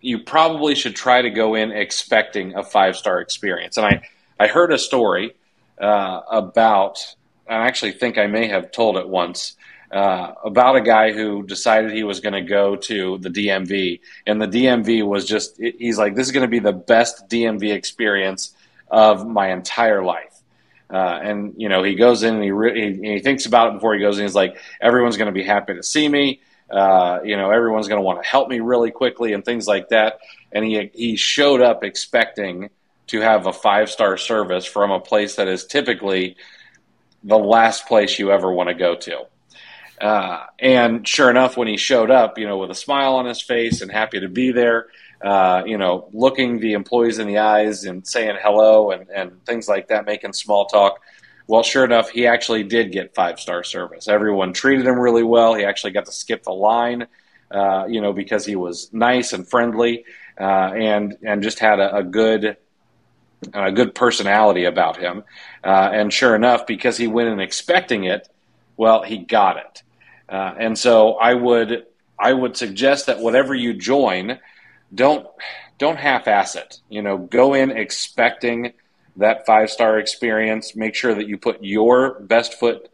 you 0.00 0.18
probably 0.18 0.74
should 0.74 0.96
try 0.96 1.22
to 1.22 1.30
go 1.30 1.54
in 1.54 1.70
expecting 1.70 2.54
a 2.56 2.62
five 2.62 2.96
star 2.96 3.20
experience. 3.20 3.76
And 3.76 3.86
I, 3.86 4.02
I 4.38 4.48
heard 4.48 4.72
a 4.72 4.78
story 4.78 5.34
uh, 5.80 6.20
about, 6.30 6.98
I 7.48 7.66
actually 7.66 7.92
think 7.92 8.18
I 8.18 8.26
may 8.26 8.48
have 8.48 8.70
told 8.72 8.96
it 8.96 9.08
once, 9.08 9.56
uh, 9.92 10.32
about 10.44 10.76
a 10.76 10.80
guy 10.80 11.12
who 11.12 11.42
decided 11.42 11.92
he 11.92 12.02
was 12.02 12.20
going 12.20 12.32
to 12.32 12.40
go 12.40 12.76
to 12.76 13.18
the 13.18 13.28
DMV. 13.28 14.00
And 14.26 14.40
the 14.40 14.48
DMV 14.48 15.06
was 15.06 15.26
just, 15.26 15.58
he's 15.58 15.98
like, 15.98 16.14
this 16.14 16.26
is 16.26 16.32
going 16.32 16.44
to 16.44 16.48
be 16.48 16.60
the 16.60 16.72
best 16.72 17.28
DMV 17.28 17.72
experience 17.72 18.54
of 18.90 19.26
my 19.26 19.52
entire 19.52 20.02
life. 20.02 20.32
Uh, 20.90 21.18
and 21.22 21.54
you 21.56 21.70
know 21.70 21.82
he 21.82 21.94
goes 21.94 22.22
in 22.22 22.34
and 22.34 22.44
he, 22.44 22.50
re- 22.50 22.94
he, 22.94 23.14
he 23.14 23.18
thinks 23.20 23.46
about 23.46 23.68
it 23.68 23.74
before 23.74 23.94
he 23.94 24.00
goes 24.00 24.18
in. 24.18 24.24
He's 24.24 24.34
like, 24.34 24.58
everyone's 24.78 25.16
going 25.16 25.26
to 25.26 25.32
be 25.32 25.42
happy 25.42 25.74
to 25.74 25.82
see 25.82 26.06
me. 26.06 26.42
Uh, 26.70 27.20
you 27.24 27.36
know, 27.36 27.50
everyone's 27.50 27.88
going 27.88 27.98
to 27.98 28.04
want 28.04 28.22
to 28.22 28.28
help 28.28 28.48
me 28.48 28.60
really 28.60 28.90
quickly 28.90 29.32
and 29.32 29.42
things 29.42 29.66
like 29.66 29.88
that. 29.88 30.18
And 30.52 30.64
he 30.64 30.90
he 30.92 31.16
showed 31.16 31.62
up 31.62 31.82
expecting 31.82 32.68
to 33.06 33.20
have 33.20 33.46
a 33.46 33.54
five 33.54 33.90
star 33.90 34.18
service 34.18 34.66
from 34.66 34.90
a 34.90 35.00
place 35.00 35.36
that 35.36 35.48
is 35.48 35.64
typically 35.64 36.36
the 37.24 37.38
last 37.38 37.86
place 37.86 38.18
you 38.18 38.30
ever 38.30 38.52
want 38.52 38.68
to 38.68 38.74
go 38.74 38.94
to. 38.94 39.26
Uh, 40.02 40.46
and 40.58 41.06
sure 41.06 41.30
enough, 41.30 41.56
when 41.56 41.68
he 41.68 41.76
showed 41.76 42.10
up, 42.10 42.36
you 42.36 42.46
know, 42.46 42.58
with 42.58 42.70
a 42.70 42.74
smile 42.74 43.14
on 43.14 43.24
his 43.24 43.40
face 43.40 43.82
and 43.82 43.90
happy 43.90 44.18
to 44.18 44.28
be 44.28 44.50
there, 44.50 44.88
uh, 45.22 45.62
you 45.64 45.78
know, 45.78 46.08
looking 46.12 46.58
the 46.58 46.72
employees 46.72 47.20
in 47.20 47.28
the 47.28 47.38
eyes 47.38 47.84
and 47.84 48.04
saying 48.04 48.36
hello 48.42 48.90
and, 48.90 49.08
and 49.10 49.44
things 49.46 49.68
like 49.68 49.86
that, 49.88 50.04
making 50.04 50.32
small 50.32 50.66
talk. 50.66 51.00
Well, 51.46 51.62
sure 51.62 51.84
enough, 51.84 52.10
he 52.10 52.26
actually 52.26 52.64
did 52.64 52.90
get 52.90 53.14
five 53.14 53.38
star 53.38 53.62
service. 53.62 54.08
Everyone 54.08 54.52
treated 54.52 54.86
him 54.86 54.98
really 54.98 55.22
well. 55.22 55.54
He 55.54 55.64
actually 55.64 55.92
got 55.92 56.06
to 56.06 56.12
skip 56.12 56.42
the 56.42 56.52
line, 56.52 57.06
uh, 57.52 57.86
you 57.88 58.00
know, 58.00 58.12
because 58.12 58.44
he 58.44 58.56
was 58.56 58.92
nice 58.92 59.32
and 59.32 59.48
friendly 59.48 60.04
uh, 60.40 60.72
and 60.74 61.16
and 61.22 61.42
just 61.42 61.60
had 61.60 61.78
a, 61.78 61.98
a 61.98 62.02
good 62.02 62.56
a 63.54 63.70
good 63.70 63.94
personality 63.94 64.64
about 64.64 64.96
him. 64.96 65.22
Uh, 65.62 65.90
and 65.92 66.12
sure 66.12 66.34
enough, 66.34 66.66
because 66.66 66.96
he 66.96 67.06
went 67.06 67.28
in 67.28 67.38
expecting 67.38 68.04
it, 68.04 68.28
well, 68.76 69.02
he 69.02 69.18
got 69.18 69.56
it. 69.56 69.82
Uh, 70.28 70.54
and 70.58 70.78
so 70.78 71.14
I 71.14 71.34
would 71.34 71.86
I 72.18 72.32
would 72.32 72.56
suggest 72.56 73.06
that 73.06 73.18
whatever 73.18 73.54
you 73.54 73.74
join, 73.74 74.38
don't 74.94 75.26
don't 75.78 75.98
half-ass 75.98 76.54
it. 76.54 76.80
You 76.88 77.02
know, 77.02 77.18
go 77.18 77.54
in 77.54 77.70
expecting 77.70 78.72
that 79.16 79.44
five-star 79.44 79.98
experience. 79.98 80.76
Make 80.76 80.94
sure 80.94 81.14
that 81.14 81.26
you 81.26 81.36
put 81.38 81.62
your 81.62 82.20
best 82.20 82.54
foot 82.54 82.88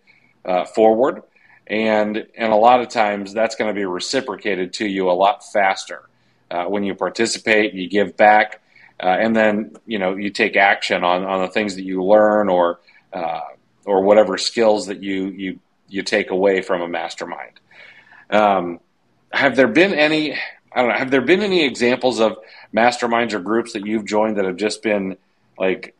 uh, 0.44 0.64
forward, 0.64 1.22
and 1.66 2.26
and 2.36 2.52
a 2.52 2.56
lot 2.56 2.80
of 2.80 2.88
times 2.88 3.32
that's 3.32 3.54
going 3.54 3.68
to 3.68 3.78
be 3.78 3.84
reciprocated 3.84 4.72
to 4.74 4.86
you 4.86 5.10
a 5.10 5.12
lot 5.12 5.44
faster 5.44 6.08
uh, 6.50 6.64
when 6.64 6.82
you 6.82 6.94
participate. 6.94 7.74
You 7.74 7.88
give 7.88 8.16
back, 8.16 8.62
uh, 9.00 9.06
and 9.06 9.36
then 9.36 9.76
you 9.86 9.98
know 9.98 10.16
you 10.16 10.30
take 10.30 10.56
action 10.56 11.04
on 11.04 11.24
on 11.24 11.42
the 11.42 11.48
things 11.48 11.76
that 11.76 11.84
you 11.84 12.02
learn 12.02 12.48
or 12.48 12.80
uh, 13.12 13.40
or 13.84 14.02
whatever 14.02 14.38
skills 14.38 14.86
that 14.86 15.02
you 15.02 15.26
you 15.28 15.60
you 15.88 16.03
take 16.03 16.31
away 16.31 16.62
from 16.62 16.83
a 16.83 16.88
mastermind. 16.88 17.61
Um, 18.31 18.81
have 19.33 19.57
there 19.57 19.68
been 19.68 19.94
any? 19.94 20.35
I 20.72 20.83
don't 20.83 20.88
know. 20.88 20.98
Have 20.98 21.11
there 21.11 21.22
been 21.22 21.42
any 21.42 21.64
examples 21.64 22.20
of 22.20 22.37
masterminds 22.74 23.33
or 23.33 23.40
groups 23.40 23.72
that 23.72 23.87
you've 23.87 24.05
joined 24.05 24.37
that 24.37 24.44
have 24.44 24.57
just 24.57 24.83
been 24.83 25.16
like 25.59 25.94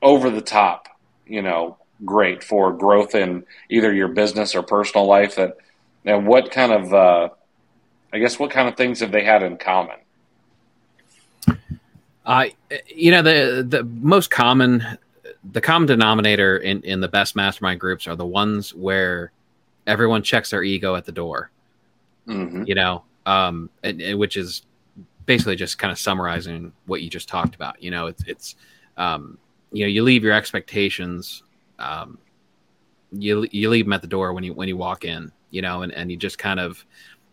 over 0.00 0.30
the 0.30 0.40
top? 0.40 0.88
You 1.26 1.42
know, 1.42 1.76
great 2.04 2.42
for 2.42 2.72
growth 2.72 3.14
in 3.14 3.44
either 3.68 3.92
your 3.92 4.08
business 4.08 4.54
or 4.54 4.62
personal 4.62 5.06
life. 5.06 5.36
That 5.36 5.58
and 6.04 6.26
what 6.26 6.50
kind 6.50 6.72
of, 6.72 6.94
uh, 6.94 7.28
I 8.12 8.18
guess, 8.18 8.38
what 8.38 8.50
kind 8.50 8.68
of 8.68 8.76
things 8.76 9.00
have 9.00 9.12
they 9.12 9.24
had 9.24 9.42
in 9.42 9.56
common? 9.56 9.96
I, 12.24 12.54
uh, 12.70 12.76
you 12.86 13.10
know, 13.10 13.22
the 13.22 13.64
the 13.66 13.84
most 13.84 14.30
common 14.30 14.98
the 15.52 15.60
common 15.60 15.86
denominator 15.86 16.58
in, 16.58 16.82
in 16.82 17.00
the 17.00 17.08
best 17.08 17.36
mastermind 17.36 17.80
groups 17.80 18.06
are 18.06 18.16
the 18.16 18.26
ones 18.26 18.74
where 18.74 19.32
everyone 19.86 20.22
checks 20.22 20.50
their 20.50 20.62
ego 20.62 20.94
at 20.94 21.04
the 21.04 21.12
door. 21.12 21.50
Mm-hmm. 22.26 22.64
You 22.66 22.74
know, 22.74 23.04
um, 23.24 23.70
and, 23.82 24.02
and, 24.02 24.18
which 24.18 24.36
is 24.36 24.62
basically 25.24 25.56
just 25.56 25.78
kind 25.78 25.90
of 25.90 25.98
summarizing 25.98 26.72
what 26.86 27.02
you 27.02 27.08
just 27.08 27.28
talked 27.28 27.54
about. 27.54 27.82
You 27.82 27.90
know, 27.90 28.06
it's 28.06 28.22
it's 28.26 28.56
um, 28.96 29.38
you 29.72 29.84
know 29.84 29.88
you 29.88 30.02
leave 30.02 30.24
your 30.24 30.34
expectations, 30.34 31.42
um, 31.78 32.18
you 33.12 33.46
you 33.50 33.70
leave 33.70 33.86
them 33.86 33.94
at 33.94 34.02
the 34.02 34.08
door 34.08 34.32
when 34.34 34.44
you 34.44 34.52
when 34.52 34.68
you 34.68 34.76
walk 34.76 35.04
in. 35.04 35.32
You 35.50 35.62
know, 35.62 35.80
and 35.80 35.92
and 35.92 36.10
you 36.10 36.18
just 36.18 36.36
kind 36.36 36.60
of, 36.60 36.84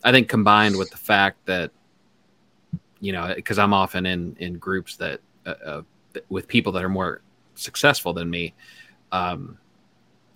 I 0.06 0.14
think 0.14 0.30
combined 0.30 0.78
with 0.78 0.90
the 0.90 0.98
fact 0.98 1.46
that, 1.48 1.72
you 3.02 3.12
know, 3.12 3.34
because 3.36 3.60
I'm 3.60 3.74
often 3.74 4.06
in 4.06 4.38
in 4.40 4.58
groups 4.58 4.96
that 4.96 5.20
uh, 5.46 5.56
uh, 5.66 5.82
with 6.30 6.48
people 6.48 6.72
that 6.72 6.84
are 6.86 6.88
more 6.88 7.20
successful 7.56 8.14
than 8.14 8.30
me. 8.30 8.54
Um, 9.12 9.58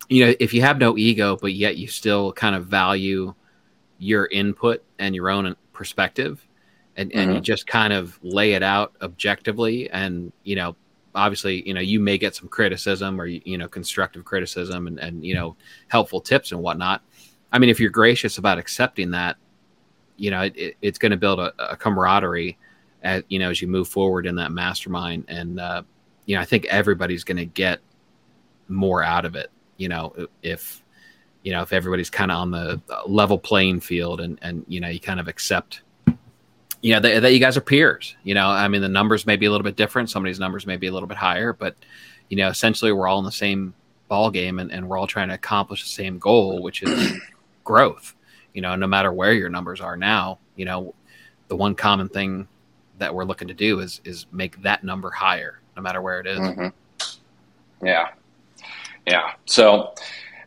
you 0.09 0.25
know, 0.25 0.33
if 0.39 0.53
you 0.53 0.61
have 0.61 0.79
no 0.79 0.97
ego, 0.97 1.37
but 1.39 1.53
yet 1.53 1.77
you 1.77 1.87
still 1.87 2.33
kind 2.33 2.55
of 2.55 2.65
value 2.65 3.33
your 3.99 4.27
input 4.27 4.83
and 4.97 5.13
your 5.13 5.29
own 5.29 5.55
perspective, 5.73 6.45
and, 6.95 7.09
mm-hmm. 7.09 7.19
and 7.19 7.29
you 7.31 7.35
mm-hmm. 7.37 7.43
just 7.43 7.67
kind 7.67 7.93
of 7.93 8.19
lay 8.23 8.53
it 8.53 8.63
out 8.63 8.93
objectively, 9.01 9.89
and 9.91 10.31
you 10.43 10.55
know, 10.55 10.75
obviously, 11.13 11.67
you 11.67 11.73
know, 11.73 11.81
you 11.81 11.99
may 11.99 12.17
get 12.17 12.35
some 12.35 12.47
criticism 12.47 13.19
or 13.19 13.25
you 13.27 13.57
know, 13.57 13.67
constructive 13.67 14.25
criticism 14.25 14.87
and 14.87 14.99
and 14.99 15.23
you 15.23 15.35
know, 15.35 15.55
helpful 15.89 16.21
tips 16.21 16.51
and 16.51 16.61
whatnot. 16.61 17.03
I 17.51 17.59
mean, 17.59 17.69
if 17.69 17.79
you're 17.79 17.89
gracious 17.89 18.37
about 18.37 18.57
accepting 18.57 19.11
that, 19.11 19.37
you 20.17 20.31
know, 20.31 20.41
it, 20.41 20.75
it's 20.81 20.97
going 20.97 21.11
to 21.11 21.17
build 21.17 21.39
a, 21.39 21.53
a 21.71 21.75
camaraderie, 21.75 22.57
as 23.03 23.23
you 23.29 23.39
know, 23.39 23.49
as 23.49 23.61
you 23.61 23.67
move 23.67 23.87
forward 23.87 24.25
in 24.25 24.35
that 24.35 24.51
mastermind, 24.51 25.25
and 25.27 25.59
uh, 25.59 25.83
you 26.29 26.35
know, 26.35 26.41
I 26.41 26.45
think 26.45 26.65
everybody's 26.65 27.23
going 27.23 27.37
to 27.37 27.45
get 27.45 27.79
more 28.67 29.01
out 29.01 29.25
of 29.25 29.35
it. 29.35 29.49
You 29.77 29.89
know, 29.89 30.27
if 30.43 30.83
you 31.41 31.51
know 31.51 31.63
if 31.63 31.73
everybody's 31.73 32.11
kind 32.11 32.29
of 32.29 32.37
on 32.37 32.51
the 32.51 32.79
level 33.07 33.39
playing 33.39 33.79
field, 33.79 34.21
and 34.21 34.37
and 34.43 34.63
you 34.67 34.79
know, 34.79 34.89
you 34.89 34.99
kind 34.99 35.19
of 35.19 35.27
accept. 35.27 35.81
You 36.83 36.93
know 36.93 36.99
that, 36.99 37.21
that 37.21 37.33
you 37.33 37.39
guys 37.39 37.57
are 37.57 37.61
peers. 37.61 38.15
You 38.23 38.35
know, 38.35 38.47
I 38.47 38.67
mean, 38.67 38.81
the 38.81 38.87
numbers 38.87 39.25
may 39.25 39.37
be 39.37 39.47
a 39.47 39.51
little 39.51 39.63
bit 39.63 39.75
different. 39.75 40.11
Somebody's 40.11 40.39
numbers 40.39 40.67
may 40.67 40.77
be 40.77 40.85
a 40.85 40.91
little 40.91 41.07
bit 41.07 41.17
higher, 41.17 41.51
but 41.51 41.75
you 42.29 42.37
know, 42.37 42.49
essentially, 42.49 42.91
we're 42.91 43.07
all 43.07 43.17
in 43.17 43.25
the 43.25 43.31
same 43.31 43.73
ball 44.07 44.29
game, 44.29 44.59
and, 44.59 44.71
and 44.71 44.87
we're 44.87 44.99
all 44.99 45.07
trying 45.07 45.29
to 45.29 45.33
accomplish 45.33 45.81
the 45.81 45.89
same 45.89 46.19
goal, 46.19 46.61
which 46.61 46.83
is 46.83 47.11
growth. 47.63 48.13
You 48.53 48.61
know, 48.61 48.75
no 48.75 48.85
matter 48.85 49.11
where 49.11 49.33
your 49.33 49.49
numbers 49.49 49.81
are 49.81 49.97
now, 49.97 50.37
you 50.55 50.65
know, 50.65 50.93
the 51.47 51.55
one 51.55 51.73
common 51.73 52.07
thing 52.07 52.47
that 52.99 53.15
we're 53.15 53.25
looking 53.25 53.47
to 53.47 53.55
do 53.55 53.79
is 53.79 53.99
is 54.05 54.27
make 54.31 54.61
that 54.61 54.83
number 54.83 55.09
higher 55.09 55.58
no 55.79 55.83
matter 55.83 56.01
where 56.01 56.19
it 56.19 56.27
is. 56.27 56.39
Mm-hmm. 56.39 57.85
Yeah. 57.85 58.09
Yeah. 59.07 59.31
So 59.45 59.93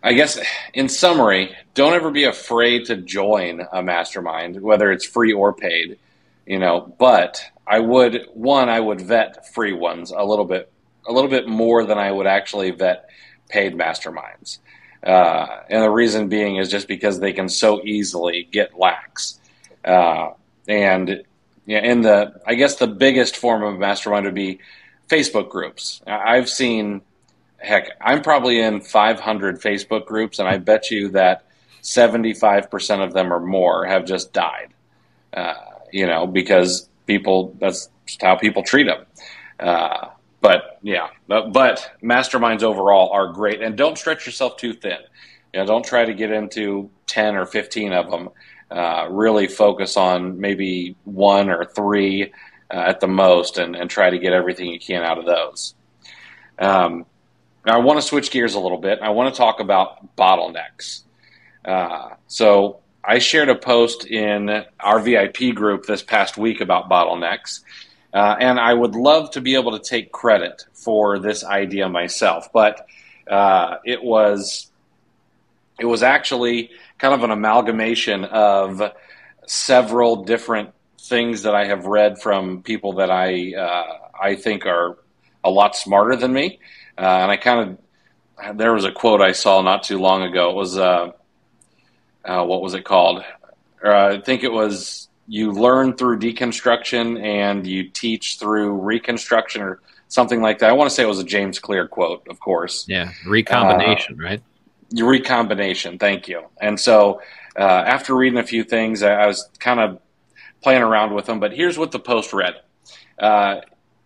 I 0.02 0.12
guess 0.12 0.38
in 0.74 0.90
summary, 0.90 1.56
don't 1.72 1.94
ever 1.94 2.10
be 2.10 2.24
afraid 2.24 2.84
to 2.86 2.96
join 2.96 3.66
a 3.72 3.82
mastermind, 3.82 4.60
whether 4.60 4.92
it's 4.92 5.06
free 5.06 5.32
or 5.32 5.54
paid, 5.54 5.98
you 6.46 6.58
know, 6.58 6.94
but 6.98 7.42
I 7.66 7.78
would 7.78 8.26
one, 8.34 8.68
I 8.68 8.78
would 8.78 9.00
vet 9.00 9.54
free 9.54 9.72
ones 9.72 10.12
a 10.14 10.22
little 10.22 10.44
bit 10.44 10.70
a 11.08 11.12
little 11.12 11.30
bit 11.30 11.48
more 11.48 11.84
than 11.84 11.98
I 11.98 12.12
would 12.12 12.26
actually 12.26 12.70
vet 12.72 13.08
paid 13.48 13.74
masterminds. 13.74 14.58
Uh, 15.02 15.62
and 15.70 15.82
the 15.82 15.90
reason 15.90 16.28
being 16.28 16.56
is 16.56 16.70
just 16.70 16.88
because 16.88 17.20
they 17.20 17.32
can 17.32 17.48
so 17.48 17.80
easily 17.84 18.46
get 18.52 18.78
lax. 18.78 19.40
Uh, 19.84 20.30
and 20.68 21.24
yeah, 21.64 21.80
in 21.80 22.02
the 22.02 22.40
I 22.46 22.54
guess 22.54 22.76
the 22.76 22.86
biggest 22.86 23.36
form 23.36 23.62
of 23.62 23.78
mastermind 23.78 24.26
would 24.26 24.34
be 24.34 24.60
Facebook 25.12 25.51
groups. 25.51 26.01
I've 26.07 26.48
seen, 26.48 27.03
heck, 27.59 27.90
I'm 28.01 28.22
probably 28.22 28.61
in 28.61 28.81
500 28.81 29.61
Facebook 29.61 30.07
groups, 30.07 30.38
and 30.38 30.48
I 30.48 30.57
bet 30.57 30.90
you 30.90 31.11
that 31.11 31.44
75% 31.83 33.05
of 33.05 33.12
them 33.12 33.33
or 33.33 33.40
more 33.40 33.85
have 33.85 34.07
just 34.07 34.33
died. 34.33 34.72
Uh, 35.35 35.55
you 35.92 36.07
know, 36.07 36.27
because 36.27 36.88
people, 37.07 37.55
that's 37.61 37.90
how 38.22 38.37
people 38.37 38.62
treat 38.62 38.87
them. 38.87 39.05
Uh, 39.61 40.09
but 40.40 40.79
yeah, 40.83 41.09
but, 41.29 41.53
but, 41.53 41.92
masterminds 42.03 42.62
overall 42.62 43.11
are 43.11 43.33
great, 43.33 43.61
and 43.61 43.77
don't 43.77 43.98
stretch 43.98 44.25
yourself 44.25 44.57
too 44.57 44.72
thin. 44.72 44.98
You 45.53 45.61
know, 45.61 45.66
don't 45.66 45.85
try 45.85 46.07
to 46.07 46.14
get 46.14 46.33
into 46.33 46.90
10 47.07 47.37
or 47.37 47.44
15 47.44 47.92
of 47.92 48.11
them. 48.11 48.31
Uh, 48.70 49.07
really 49.11 49.46
focus 49.46 49.98
on 49.98 50.40
maybe 50.40 50.96
one 51.05 51.51
or 51.51 51.66
three 51.66 52.33
uh, 52.72 52.76
at 52.76 53.00
the 53.00 53.06
most 53.06 53.58
and, 53.58 53.76
and 53.76 53.90
try 53.90 54.11
to 54.11 54.18
get 54.18 54.32
everything 54.32 54.66
you 54.66 54.80
can 54.80 55.02
out 55.02 55.18
of 55.18 55.26
those. 55.26 55.74
Um, 56.58 57.06
now, 57.66 57.76
I 57.76 57.78
want 57.78 58.00
to 58.00 58.02
switch 58.02 58.30
gears 58.30 58.54
a 58.54 58.61
little 58.61 58.78
bit. 58.78 59.00
I 59.00 59.11
want 59.11 59.32
to 59.35 59.38
talk 59.38 59.61
about 59.61 60.16
bottlenecks. 60.16 61.02
Uh, 61.64 62.11
so, 62.26 62.80
I 63.04 63.18
shared 63.18 63.48
a 63.48 63.56
post 63.56 64.06
in 64.06 64.64
our 64.78 65.00
VIP 65.00 65.54
group 65.54 65.87
this 65.87 66.02
past 66.02 66.38
week 66.38 66.61
about 66.61 66.88
bottlenecks, 66.88 67.61
uh, 68.14 68.37
and 68.38 68.61
I 68.61 68.72
would 68.72 68.94
love 68.94 69.32
to 69.32 69.40
be 69.40 69.54
able 69.54 69.72
to 69.72 69.80
take 69.80 70.12
credit 70.12 70.64
for 70.72 71.18
this 71.18 71.44
idea 71.44 71.88
myself, 71.88 72.52
but 72.52 72.87
uh, 73.28 73.76
it 73.85 74.02
was 74.02 74.70
it 75.80 75.87
was 75.87 76.02
actually 76.02 76.70
kind 76.98 77.14
of 77.14 77.24
an 77.24 77.30
amalgamation 77.30 78.24
of 78.24 78.92
several 79.46 80.24
different 80.24 80.70
things 81.02 81.42
that 81.42 81.54
I 81.54 81.66
have 81.66 81.86
read 81.86 82.20
from 82.20 82.62
people 82.62 82.94
that 82.94 83.10
I 83.10 83.54
uh, 83.54 83.98
I 84.20 84.36
think 84.36 84.66
are 84.66 84.98
a 85.44 85.50
lot 85.50 85.74
smarter 85.74 86.16
than 86.16 86.32
me, 86.32 86.60
uh, 86.96 87.00
and 87.00 87.30
I 87.30 87.36
kind 87.36 87.78
of 88.40 88.56
there 88.56 88.72
was 88.72 88.84
a 88.84 88.92
quote 88.92 89.20
I 89.20 89.32
saw 89.32 89.62
not 89.62 89.82
too 89.82 89.98
long 89.98 90.22
ago. 90.22 90.50
It 90.50 90.56
was 90.56 90.78
uh, 90.78 91.12
uh 92.24 92.44
what 92.44 92.62
was 92.62 92.74
it 92.74 92.84
called? 92.84 93.24
Uh, 93.84 93.90
I 93.90 94.20
think 94.20 94.44
it 94.44 94.52
was 94.52 95.08
you 95.26 95.52
learn 95.52 95.96
through 95.96 96.18
deconstruction 96.18 97.20
and 97.22 97.66
you 97.66 97.88
teach 97.88 98.38
through 98.38 98.72
reconstruction 98.72 99.62
or 99.62 99.80
something 100.08 100.40
like 100.40 100.58
that. 100.58 100.70
I 100.70 100.72
want 100.72 100.90
to 100.90 100.94
say 100.94 101.02
it 101.02 101.06
was 101.06 101.20
a 101.20 101.24
James 101.24 101.58
Clear 101.58 101.88
quote, 101.88 102.26
of 102.28 102.38
course. 102.38 102.84
Yeah, 102.88 103.10
recombination, 103.26 104.20
uh, 104.20 104.24
right? 104.24 104.42
Recombination. 104.94 105.98
Thank 105.98 106.28
you. 106.28 106.44
And 106.60 106.78
so 106.78 107.22
uh, 107.58 107.62
after 107.62 108.14
reading 108.14 108.38
a 108.38 108.44
few 108.44 108.62
things, 108.62 109.02
I, 109.02 109.14
I 109.14 109.26
was 109.26 109.48
kind 109.58 109.80
of 109.80 110.00
playing 110.62 110.83
around 110.83 111.14
with 111.14 111.27
them. 111.27 111.40
But 111.40 111.53
here's 111.53 111.79
what 111.79 111.92
the 111.92 111.98
post 111.98 112.33
read: 112.33 112.55
uh, 113.18 113.57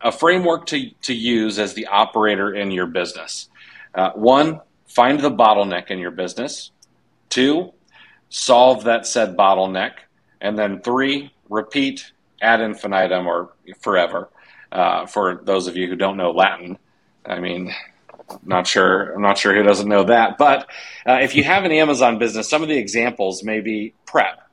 a 0.01 0.13
framework 0.13 0.67
to 0.67 0.91
to 1.03 1.15
use 1.15 1.59
as 1.59 1.75
the 1.75 1.87
operator 1.87 2.55
in 2.55 2.71
your 2.71 2.87
business. 2.87 3.49
Uh, 3.95 4.11
one, 4.13 4.61
find 4.87 5.21
the 5.21 5.31
bottleneck 5.31 5.91
in 5.91 5.99
your 5.99 6.11
business. 6.11 6.71
Two, 7.29 7.73
solve 8.29 8.85
that 8.85 9.07
said 9.07 9.37
bottleneck. 9.37 9.93
And 10.41 10.59
then 10.59 10.81
three, 10.81 11.33
repeat 11.49 12.13
ad 12.43 12.61
infinitum 12.61 13.27
or 13.27 13.53
forever. 13.81 14.29
Uh, 14.71 15.07
for 15.07 15.41
those 15.45 15.67
of 15.67 15.77
you 15.77 15.89
who 15.89 15.97
don't 15.97 16.17
know 16.17 16.33
Latin, 16.33 16.77
I 17.25 17.41
mean, 17.41 17.73
not 18.43 18.67
sure. 18.67 19.13
I'm 19.15 19.23
not 19.23 19.39
sure 19.39 19.55
who 19.55 19.63
doesn't 19.63 19.89
know 19.89 20.05
that. 20.05 20.37
But 20.39 20.69
uh, 21.07 21.19
if 21.23 21.35
you 21.35 21.45
have 21.45 21.65
an 21.65 21.73
Amazon 21.73 22.19
business, 22.19 22.49
some 22.49 22.63
of 22.63 22.69
the 22.69 22.77
examples 22.77 23.43
may 23.43 23.61
be 23.61 23.95
prep. 24.05 24.46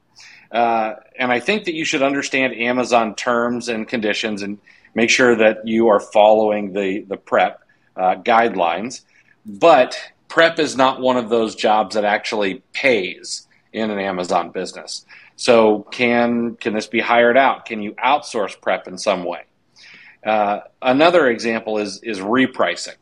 Uh, 0.53 0.95
and 1.17 1.31
I 1.31 1.39
think 1.39 1.65
that 1.65 1.73
you 1.73 1.83
should 1.83 2.03
understand 2.03 2.53
Amazon 2.53 3.15
terms 3.15 3.67
and 3.69 3.87
conditions 3.87 4.43
and 4.43 4.59
make 4.93 5.09
sure 5.09 5.35
that 5.35 5.67
you 5.67 5.87
are 5.87 5.99
following 5.99 6.73
the 6.73 7.01
the 7.07 7.17
prep 7.17 7.61
uh, 7.95 8.15
guidelines. 8.15 9.01
But 9.45 9.97
prep 10.27 10.59
is 10.59 10.77
not 10.77 11.01
one 11.01 11.17
of 11.17 11.29
those 11.29 11.55
jobs 11.55 11.95
that 11.95 12.05
actually 12.05 12.61
pays 12.71 13.47
in 13.73 13.89
an 13.89 13.99
Amazon 13.99 14.51
business. 14.51 15.05
So 15.35 15.87
can 15.91 16.55
can 16.57 16.73
this 16.73 16.87
be 16.87 16.99
hired 16.99 17.35
out? 17.35 17.65
Can 17.65 17.81
you 17.81 17.93
outsource 17.93 18.59
prep 18.61 18.87
in 18.87 18.99
some 18.99 19.23
way? 19.23 19.45
Uh, 20.23 20.59
another 20.81 21.27
example 21.29 21.79
is 21.79 21.99
is 22.03 22.19
repricing. 22.19 22.95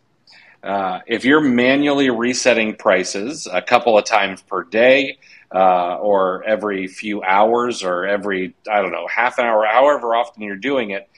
Uh, 0.63 0.99
if 1.07 1.25
you're 1.25 1.41
manually 1.41 2.09
resetting 2.09 2.75
prices 2.75 3.47
a 3.51 3.61
couple 3.61 3.97
of 3.97 4.05
times 4.05 4.41
per 4.43 4.63
day, 4.63 5.17
uh, 5.53 5.97
or 5.97 6.43
every 6.43 6.87
few 6.87 7.21
hours, 7.23 7.83
or 7.83 8.05
every 8.05 8.55
I 8.69 8.81
don't 8.81 8.91
know 8.91 9.07
half 9.07 9.37
an 9.37 9.45
hour, 9.45 9.65
however 9.65 10.15
often 10.15 10.43
you're 10.43 10.55
doing 10.55 10.91
it, 10.91 11.09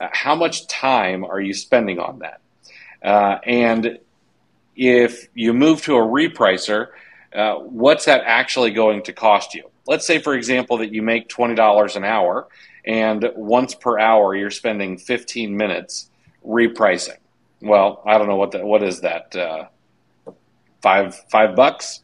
uh, 0.00 0.08
how 0.12 0.34
much 0.34 0.66
time 0.66 1.24
are 1.24 1.40
you 1.40 1.54
spending 1.54 1.98
on 1.98 2.20
that? 2.20 2.40
Uh, 3.02 3.38
and 3.44 3.98
if 4.76 5.28
you 5.34 5.52
move 5.52 5.82
to 5.82 5.96
a 5.96 6.00
repricer, 6.00 6.88
uh, 7.34 7.54
what's 7.56 8.06
that 8.06 8.22
actually 8.24 8.70
going 8.70 9.02
to 9.02 9.12
cost 9.12 9.54
you? 9.54 9.70
Let's 9.86 10.06
say, 10.06 10.18
for 10.18 10.34
example, 10.34 10.78
that 10.78 10.92
you 10.92 11.02
make 11.02 11.28
$20 11.28 11.96
an 11.96 12.04
hour 12.04 12.48
and 12.84 13.30
once 13.36 13.74
per 13.74 13.98
hour 13.98 14.34
you're 14.34 14.50
spending 14.50 14.98
15 14.98 15.56
minutes 15.56 16.10
repricing. 16.46 17.18
Well, 17.60 18.02
I 18.06 18.18
don't 18.18 18.26
know 18.26 18.36
what 18.36 18.52
that, 18.52 18.64
what 18.64 18.82
is 18.82 19.00
that? 19.00 19.36
Uh, 19.36 19.64
five, 20.80 21.14
five 21.30 21.54
bucks? 21.54 22.02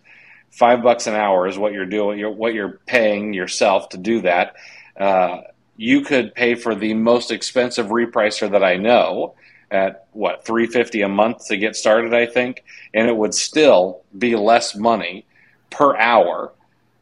Five 0.57 0.83
bucks 0.83 1.07
an 1.07 1.15
hour 1.15 1.47
is 1.47 1.59
what 1.59 1.73
you're 1.73 1.87
doing, 1.87 2.19
you're, 2.19 2.31
what 2.31 2.55
you're 2.55 2.81
paying 2.87 3.35
yourself 3.35 3.91
to 3.91 3.99
do 3.99 4.23
that. 4.23 4.57
Uh, 4.99 5.43
you 5.77 6.01
could 6.01 6.35
pay 6.35 6.55
for 6.55 6.75
the 6.75 6.95
most 6.95 7.31
expensive 7.31 7.89
repricer 7.89 8.51
that 8.51 8.65
I 8.65 8.77
know 8.77 9.35
at 9.71 10.07
what 10.13 10.45
350 10.45 11.03
a 11.03 11.09
month 11.09 11.47
to 11.47 11.57
get 11.57 11.75
started 11.75 12.15
i 12.15 12.25
think 12.25 12.63
and 12.95 13.09
it 13.09 13.17
would 13.17 13.35
still 13.35 14.03
be 14.17 14.37
less 14.37 14.77
money 14.77 15.27
per 15.71 15.97
hour 15.97 16.53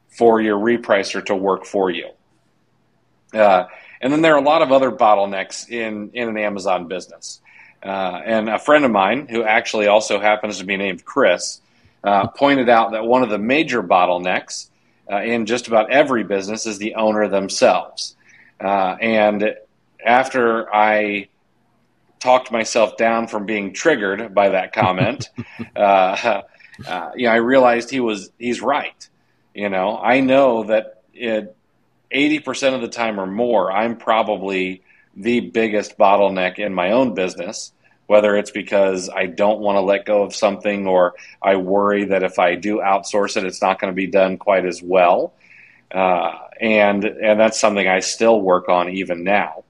for 0.08 0.40
your 0.40 0.58
repricer 0.58 1.24
to 1.24 1.34
work 1.34 1.66
for 1.66 1.90
you 1.90 2.08
uh, 3.34 3.64
and 4.00 4.12
then 4.12 4.22
there 4.22 4.34
are 4.34 4.38
a 4.38 4.44
lot 4.44 4.62
of 4.62 4.72
other 4.72 4.90
bottlenecks 4.90 5.68
in 5.68 6.10
in 6.14 6.28
an 6.28 6.38
amazon 6.38 6.88
business 6.88 7.40
uh, 7.82 8.20
and 8.24 8.48
a 8.48 8.58
friend 8.58 8.84
of 8.84 8.90
mine 8.90 9.26
who 9.28 9.44
actually 9.44 9.86
also 9.86 10.18
happens 10.18 10.58
to 10.58 10.64
be 10.64 10.76
named 10.76 11.04
chris 11.04 11.60
uh, 12.04 12.28
pointed 12.28 12.68
out 12.68 12.92
that 12.92 13.04
one 13.04 13.22
of 13.22 13.30
the 13.30 13.38
major 13.38 13.82
bottlenecks 13.82 14.70
uh, 15.10 15.20
in 15.22 15.46
just 15.46 15.68
about 15.68 15.90
every 15.90 16.24
business 16.24 16.66
is 16.66 16.78
the 16.78 16.94
owner 16.94 17.28
themselves 17.28 18.16
uh, 18.60 18.96
and 19.00 19.54
after 20.04 20.72
i 20.74 21.28
talked 22.24 22.50
myself 22.50 22.96
down 22.96 23.28
from 23.28 23.44
being 23.44 23.74
triggered 23.74 24.34
by 24.34 24.48
that 24.48 24.72
comment. 24.72 25.28
uh, 25.76 26.42
uh, 26.88 27.10
you 27.14 27.26
know, 27.26 27.32
I 27.32 27.36
realized 27.36 27.90
he 27.90 28.00
was 28.00 28.30
he's 28.38 28.62
right. 28.62 29.08
You 29.54 29.68
know, 29.68 29.98
I 29.98 30.20
know 30.20 30.64
that 30.64 31.02
eighty 32.10 32.40
percent 32.40 32.74
of 32.74 32.80
the 32.80 32.88
time 32.88 33.20
or 33.20 33.26
more, 33.26 33.70
I'm 33.70 33.96
probably 33.96 34.82
the 35.14 35.40
biggest 35.40 35.98
bottleneck 35.98 36.58
in 36.58 36.74
my 36.74 36.92
own 36.92 37.14
business. 37.14 37.72
Whether 38.06 38.36
it's 38.36 38.50
because 38.50 39.08
I 39.08 39.26
don't 39.26 39.60
want 39.60 39.76
to 39.76 39.80
let 39.80 40.04
go 40.04 40.22
of 40.22 40.34
something, 40.34 40.86
or 40.86 41.14
I 41.42 41.56
worry 41.56 42.04
that 42.06 42.22
if 42.22 42.38
I 42.38 42.54
do 42.54 42.78
outsource 42.78 43.36
it, 43.36 43.44
it's 43.44 43.62
not 43.62 43.80
going 43.80 43.90
to 43.90 43.94
be 43.94 44.06
done 44.06 44.36
quite 44.36 44.66
as 44.66 44.82
well, 44.82 45.32
uh, 45.90 46.32
and 46.60 47.04
and 47.04 47.40
that's 47.40 47.58
something 47.58 47.88
I 47.88 48.00
still 48.00 48.40
work 48.40 48.68
on 48.68 48.90
even 48.90 49.24
now. 49.24 49.64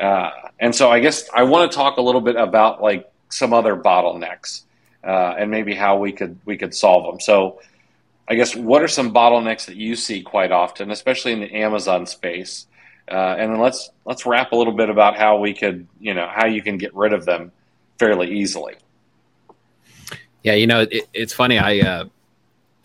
Uh, 0.00 0.30
and 0.58 0.74
so 0.74 0.90
I 0.90 1.00
guess 1.00 1.28
I 1.32 1.42
want 1.42 1.70
to 1.70 1.76
talk 1.76 1.96
a 1.96 2.02
little 2.02 2.20
bit 2.20 2.36
about 2.36 2.82
like 2.82 3.10
some 3.30 3.52
other 3.52 3.76
bottlenecks 3.76 4.62
uh, 5.04 5.34
and 5.38 5.50
maybe 5.50 5.74
how 5.74 5.98
we 5.98 6.12
could 6.12 6.38
we 6.44 6.56
could 6.56 6.74
solve 6.74 7.04
them. 7.04 7.20
So 7.20 7.60
I 8.28 8.34
guess 8.34 8.54
what 8.54 8.82
are 8.82 8.88
some 8.88 9.12
bottlenecks 9.12 9.66
that 9.66 9.76
you 9.76 9.96
see 9.96 10.22
quite 10.22 10.52
often, 10.52 10.90
especially 10.90 11.32
in 11.32 11.40
the 11.40 11.54
Amazon 11.54 12.06
space? 12.06 12.66
Uh, 13.10 13.36
and 13.38 13.52
then 13.52 13.60
let's 13.60 13.90
let's 14.04 14.26
wrap 14.26 14.52
a 14.52 14.56
little 14.56 14.74
bit 14.74 14.90
about 14.90 15.16
how 15.16 15.38
we 15.38 15.54
could 15.54 15.86
you 15.98 16.14
know 16.14 16.28
how 16.30 16.46
you 16.46 16.62
can 16.62 16.76
get 16.76 16.94
rid 16.94 17.12
of 17.12 17.24
them 17.24 17.52
fairly 17.98 18.30
easily. 18.30 18.74
Yeah, 20.42 20.54
you 20.54 20.66
know 20.66 20.82
it, 20.82 21.08
it's 21.12 21.32
funny. 21.32 21.58
I 21.58 21.80
uh, 21.80 22.04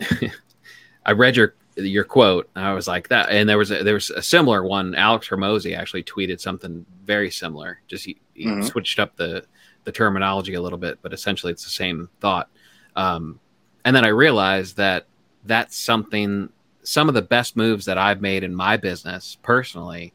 I 1.06 1.12
read 1.12 1.36
your 1.36 1.54
your 1.76 2.04
quote. 2.04 2.48
I 2.54 2.72
was 2.72 2.86
like 2.86 3.08
that, 3.08 3.30
and 3.30 3.48
there 3.48 3.58
was 3.58 3.70
a, 3.70 3.82
there 3.82 3.94
was 3.94 4.10
a 4.10 4.22
similar 4.22 4.64
one. 4.64 4.94
Alex 4.94 5.28
Hormozi 5.28 5.76
actually 5.76 6.02
tweeted 6.02 6.40
something 6.40 6.84
very 7.04 7.30
similar. 7.30 7.80
Just 7.86 8.04
he, 8.04 8.16
he 8.34 8.46
mm-hmm. 8.46 8.62
switched 8.62 8.98
up 8.98 9.16
the 9.16 9.44
the 9.84 9.92
terminology 9.92 10.54
a 10.54 10.62
little 10.62 10.78
bit, 10.78 10.98
but 11.02 11.12
essentially 11.12 11.52
it's 11.52 11.64
the 11.64 11.70
same 11.70 12.08
thought. 12.20 12.48
Um, 12.96 13.38
and 13.84 13.94
then 13.94 14.04
I 14.04 14.08
realized 14.08 14.76
that 14.76 15.06
that's 15.44 15.76
something. 15.76 16.50
Some 16.82 17.08
of 17.08 17.14
the 17.14 17.22
best 17.22 17.56
moves 17.56 17.86
that 17.86 17.96
I've 17.96 18.20
made 18.20 18.44
in 18.44 18.54
my 18.54 18.76
business 18.76 19.38
personally 19.42 20.12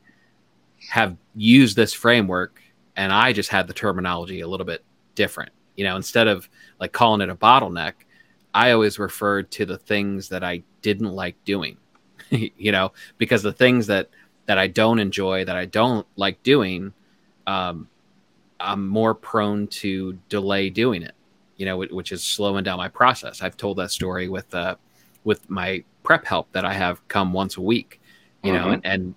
have 0.90 1.18
used 1.36 1.76
this 1.76 1.94
framework, 1.94 2.62
and 2.96 3.12
I 3.12 3.34
just 3.34 3.50
had 3.50 3.68
the 3.68 3.74
terminology 3.74 4.42
a 4.42 4.48
little 4.48 4.68
bit 4.68 4.84
different. 5.20 5.52
You 5.76 5.84
know, 5.84 5.98
instead 5.98 6.30
of 6.30 6.48
like 6.80 6.94
calling 6.94 7.20
it 7.20 7.30
a 7.30 7.36
bottleneck, 7.36 7.94
I 8.54 8.72
always 8.72 8.98
referred 8.98 9.52
to 9.52 9.66
the 9.66 9.78
things 9.78 10.30
that 10.30 10.46
I 10.46 10.64
didn't 10.82 11.12
like 11.12 11.36
doing, 11.44 11.76
you 12.30 12.72
know, 12.72 12.94
because 13.18 13.44
the 13.44 13.52
things 13.52 13.88
that 13.88 14.10
that 14.46 14.58
I 14.58 14.68
don't 14.68 14.98
enjoy, 14.98 15.44
that 15.44 15.58
I 15.58 15.66
don't 15.66 16.08
like 16.16 16.42
doing, 16.42 16.94
um, 17.46 17.90
I'm 18.62 18.88
more 18.88 19.14
prone 19.14 19.68
to 19.84 20.18
delay 20.30 20.70
doing 20.70 21.04
it, 21.04 21.16
you 21.58 21.66
know, 21.66 21.78
which 21.78 22.14
is 22.14 22.24
slowing 22.24 22.64
down 22.64 22.78
my 22.78 22.88
process. 22.88 23.42
I've 23.42 23.58
told 23.58 23.78
that 23.78 23.92
story 23.92 24.30
with 24.30 24.56
uh, 24.56 24.76
with 25.26 25.50
my 25.50 25.84
prep 26.04 26.26
help 26.26 26.50
that 26.54 26.64
I 26.64 26.74
have 26.74 27.06
come 27.10 27.34
once 27.34 27.58
a 27.58 27.62
week, 27.62 28.00
you 28.42 28.54
mm-hmm. 28.54 28.64
know, 28.64 28.72
and, 28.72 28.86
and 28.86 29.16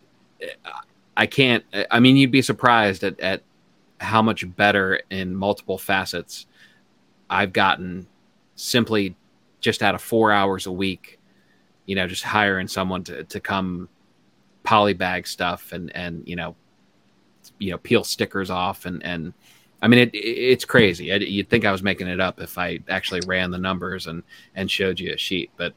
I 1.17 1.27
can't. 1.27 1.65
I 1.93 2.01
mean, 2.01 2.17
you'd 2.17 2.33
be 2.33 2.43
surprised 2.43 3.05
at, 3.05 3.21
at 3.21 3.43
how 4.03 4.21
much 4.21 4.45
better 4.57 5.01
in 5.11 5.35
multiple 5.35 5.79
facets 5.79 6.47
I've 7.31 7.53
gotten 7.53 8.07
simply 8.57 9.17
just 9.61 9.83
out 9.83 9.95
of 9.95 10.03
four 10.03 10.33
hours 10.33 10.67
a 10.67 10.73
week, 10.73 11.19
you 11.87 11.95
know, 11.95 12.07
just 12.07 12.25
hiring 12.25 12.69
someone 12.69 13.05
to, 13.05 13.25
to 13.25 13.41
come 13.41 13.89
polybag 14.65 15.27
stuff 15.27 15.73
and, 15.73 15.95
and, 15.97 16.23
you 16.27 16.37
know, 16.37 16.55
you 17.59 17.71
know, 17.71 17.79
peel 17.79 18.05
stickers 18.05 18.51
off 18.51 18.87
and, 18.87 19.03
and, 19.05 19.33
I 19.81 19.89
mean, 19.89 19.99
it, 19.99 20.11
it's 20.15 20.65
crazy. 20.65 21.13
I, 21.13 21.17
you'd 21.17 21.49
think 21.49 21.65
I 21.65 21.73
was 21.73 21.83
making 21.83 22.07
it 22.07 22.21
up 22.21 22.41
if 22.41 22.57
I 22.57 22.79
actually 22.89 23.21
ran 23.27 23.51
the 23.51 23.59
numbers 23.59 24.07
and, 24.07 24.23
and 24.55 24.71
showed 24.71 25.01
you 25.01 25.13
a 25.13 25.17
sheet, 25.17 25.51
but, 25.57 25.75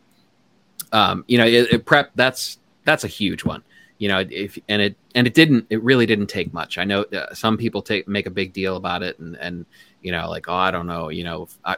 um, 0.92 1.24
you 1.28 1.38
know, 1.40 1.46
it, 1.46 1.74
it 1.74 1.86
prep, 1.86 2.12
that's, 2.14 2.60
that's 2.84 3.04
a 3.04 3.08
huge 3.08 3.44
one 3.44 3.64
you 3.98 4.08
know 4.08 4.26
if 4.30 4.58
and 4.68 4.82
it 4.82 4.96
and 5.14 5.28
it 5.28 5.34
didn't 5.34 5.66
it 5.70 5.82
really 5.84 6.06
didn't 6.06 6.28
take 6.28 6.54
much. 6.54 6.78
I 6.78 6.84
know 6.84 7.04
uh, 7.04 7.34
some 7.34 7.58
people 7.58 7.82
take 7.82 8.08
make 8.08 8.26
a 8.26 8.32
big 8.32 8.54
deal 8.54 8.76
about 8.76 9.04
it 9.04 9.20
and 9.20 9.36
and 9.38 9.66
you 10.06 10.12
know 10.12 10.30
like 10.30 10.48
oh 10.48 10.54
i 10.54 10.70
don't 10.70 10.86
know 10.86 11.10
you 11.10 11.24
know 11.24 11.48
I, 11.66 11.78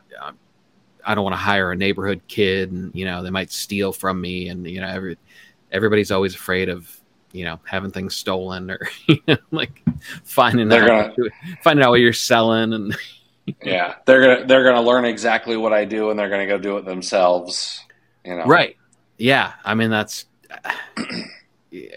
I 1.06 1.16
don't 1.16 1.24
want 1.24 1.34
to 1.34 1.38
hire 1.38 1.72
a 1.72 1.76
neighborhood 1.76 2.22
kid 2.28 2.72
and 2.72 2.94
you 2.94 3.06
know 3.06 3.24
they 3.24 3.30
might 3.30 3.52
steal 3.52 3.94
from 3.94 4.20
me 4.20 4.50
and 4.50 4.68
you 4.68 4.82
know 4.82 4.88
every 4.88 5.18
everybody's 5.72 6.12
always 6.12 6.36
afraid 6.36 6.68
of 6.68 6.94
you 7.32 7.46
know 7.46 7.60
having 7.64 7.92
things 7.92 8.16
stolen 8.16 8.70
or 8.70 8.80
you 9.08 9.20
know, 9.28 9.38
like 9.52 9.82
finding 10.26 10.68
they're 10.68 10.92
out 10.92 11.16
gonna, 11.16 11.30
finding 11.64 11.86
out 11.86 11.92
what 11.92 12.02
you're 12.02 12.12
selling 12.12 12.74
and 12.74 12.98
yeah 13.64 13.96
they're 14.06 14.22
gonna 14.22 14.46
they're 14.46 14.66
gonna 14.66 14.82
learn 14.82 15.06
exactly 15.06 15.56
what 15.56 15.72
I 15.72 15.86
do 15.86 16.10
and 16.10 16.20
they're 16.20 16.30
gonna 16.30 16.48
go 16.48 16.58
do 16.58 16.78
it 16.78 16.86
themselves 16.86 17.82
you 18.26 18.36
know? 18.36 18.44
Right. 18.44 18.76
Yeah 19.18 19.54
I 19.64 19.74
mean 19.74 19.90
that's 19.90 20.26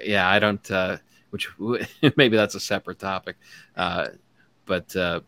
yeah 0.05 0.29
I 0.29 0.38
don't 0.38 0.71
uh, 0.71 0.99
which 1.31 1.51
maybe 2.16 2.37
that's 2.37 2.55
a 2.55 2.61
separate 2.61 2.99
topic 2.99 3.37
uh, 3.77 4.09
but 4.66 4.95
uh, 4.95 5.21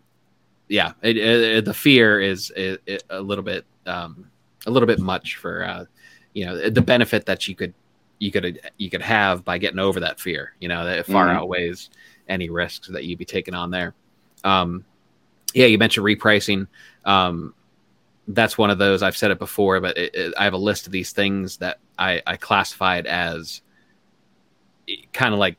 yeah, 0.72 0.92
it, 1.02 1.18
it, 1.18 1.64
the 1.66 1.74
fear 1.74 2.20
is 2.20 2.50
it, 2.56 3.02
a 3.10 3.20
little 3.20 3.44
bit 3.44 3.66
um, 3.84 4.30
a 4.66 4.70
little 4.70 4.86
bit 4.86 5.00
much 5.00 5.36
for 5.36 5.64
uh, 5.64 5.84
you 6.32 6.46
know 6.46 6.70
the 6.70 6.80
benefit 6.80 7.26
that 7.26 7.46
you 7.46 7.54
could 7.54 7.74
you 8.20 8.32
could 8.32 8.60
you 8.78 8.88
could 8.88 9.02
have 9.02 9.44
by 9.44 9.58
getting 9.58 9.78
over 9.78 10.00
that 10.00 10.18
fear. 10.18 10.54
You 10.60 10.68
know, 10.68 10.84
that 10.86 11.04
far 11.04 11.26
mm-hmm. 11.26 11.36
outweighs 11.36 11.90
any 12.28 12.48
risks 12.48 12.88
that 12.88 13.04
you'd 13.04 13.18
be 13.18 13.26
taking 13.26 13.52
on 13.52 13.70
there. 13.70 13.94
Um, 14.44 14.84
yeah, 15.52 15.66
you 15.66 15.76
mentioned 15.76 16.06
repricing. 16.06 16.66
Um, 17.04 17.52
that's 18.28 18.56
one 18.56 18.70
of 18.70 18.78
those. 18.78 19.02
I've 19.02 19.16
said 19.16 19.30
it 19.30 19.38
before, 19.38 19.78
but 19.80 19.98
it, 19.98 20.14
it, 20.14 20.34
I 20.38 20.44
have 20.44 20.54
a 20.54 20.58
list 20.58 20.86
of 20.86 20.92
these 20.92 21.12
things 21.12 21.58
that 21.58 21.80
I, 21.98 22.22
I 22.26 22.36
classified 22.36 23.06
as 23.06 23.60
kind 25.12 25.32
of 25.32 25.40
like 25.40 25.56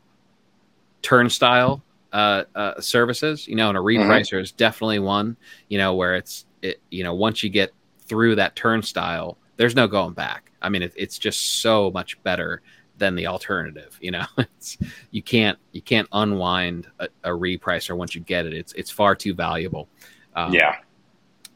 turnstile 1.01 1.83
uh, 2.11 2.43
uh, 2.55 2.79
services. 2.79 3.47
You 3.47 3.55
know, 3.55 3.69
and 3.69 3.77
a 3.77 3.81
mm-hmm. 3.81 4.09
repricer 4.09 4.33
mm-hmm. 4.33 4.43
is 4.43 4.51
definitely 4.51 4.99
one. 4.99 5.37
You 5.69 5.77
know, 5.77 5.95
where 5.95 6.15
it's 6.15 6.45
it. 6.61 6.81
You 6.89 7.03
know, 7.03 7.13
once 7.13 7.43
you 7.43 7.49
get 7.49 7.73
through 8.05 8.35
that 8.35 8.55
turnstile, 8.55 9.37
there's 9.57 9.75
no 9.75 9.87
going 9.87 10.13
back. 10.13 10.51
I 10.61 10.69
mean, 10.69 10.81
it, 10.81 10.93
it's 10.95 11.17
just 11.17 11.61
so 11.61 11.91
much 11.91 12.21
better 12.23 12.61
than 12.97 13.15
the 13.15 13.27
alternative. 13.27 13.97
You 14.01 14.11
know, 14.11 14.25
it's 14.37 14.77
you 15.11 15.21
can't 15.21 15.57
you 15.71 15.81
can't 15.81 16.07
unwind 16.11 16.87
a, 16.99 17.07
a 17.23 17.29
repricer 17.29 17.95
once 17.95 18.15
you 18.15 18.21
get 18.21 18.45
it. 18.45 18.53
It's 18.53 18.73
it's 18.73 18.91
far 18.91 19.15
too 19.15 19.33
valuable. 19.33 19.87
Um, 20.35 20.53
yeah. 20.53 20.77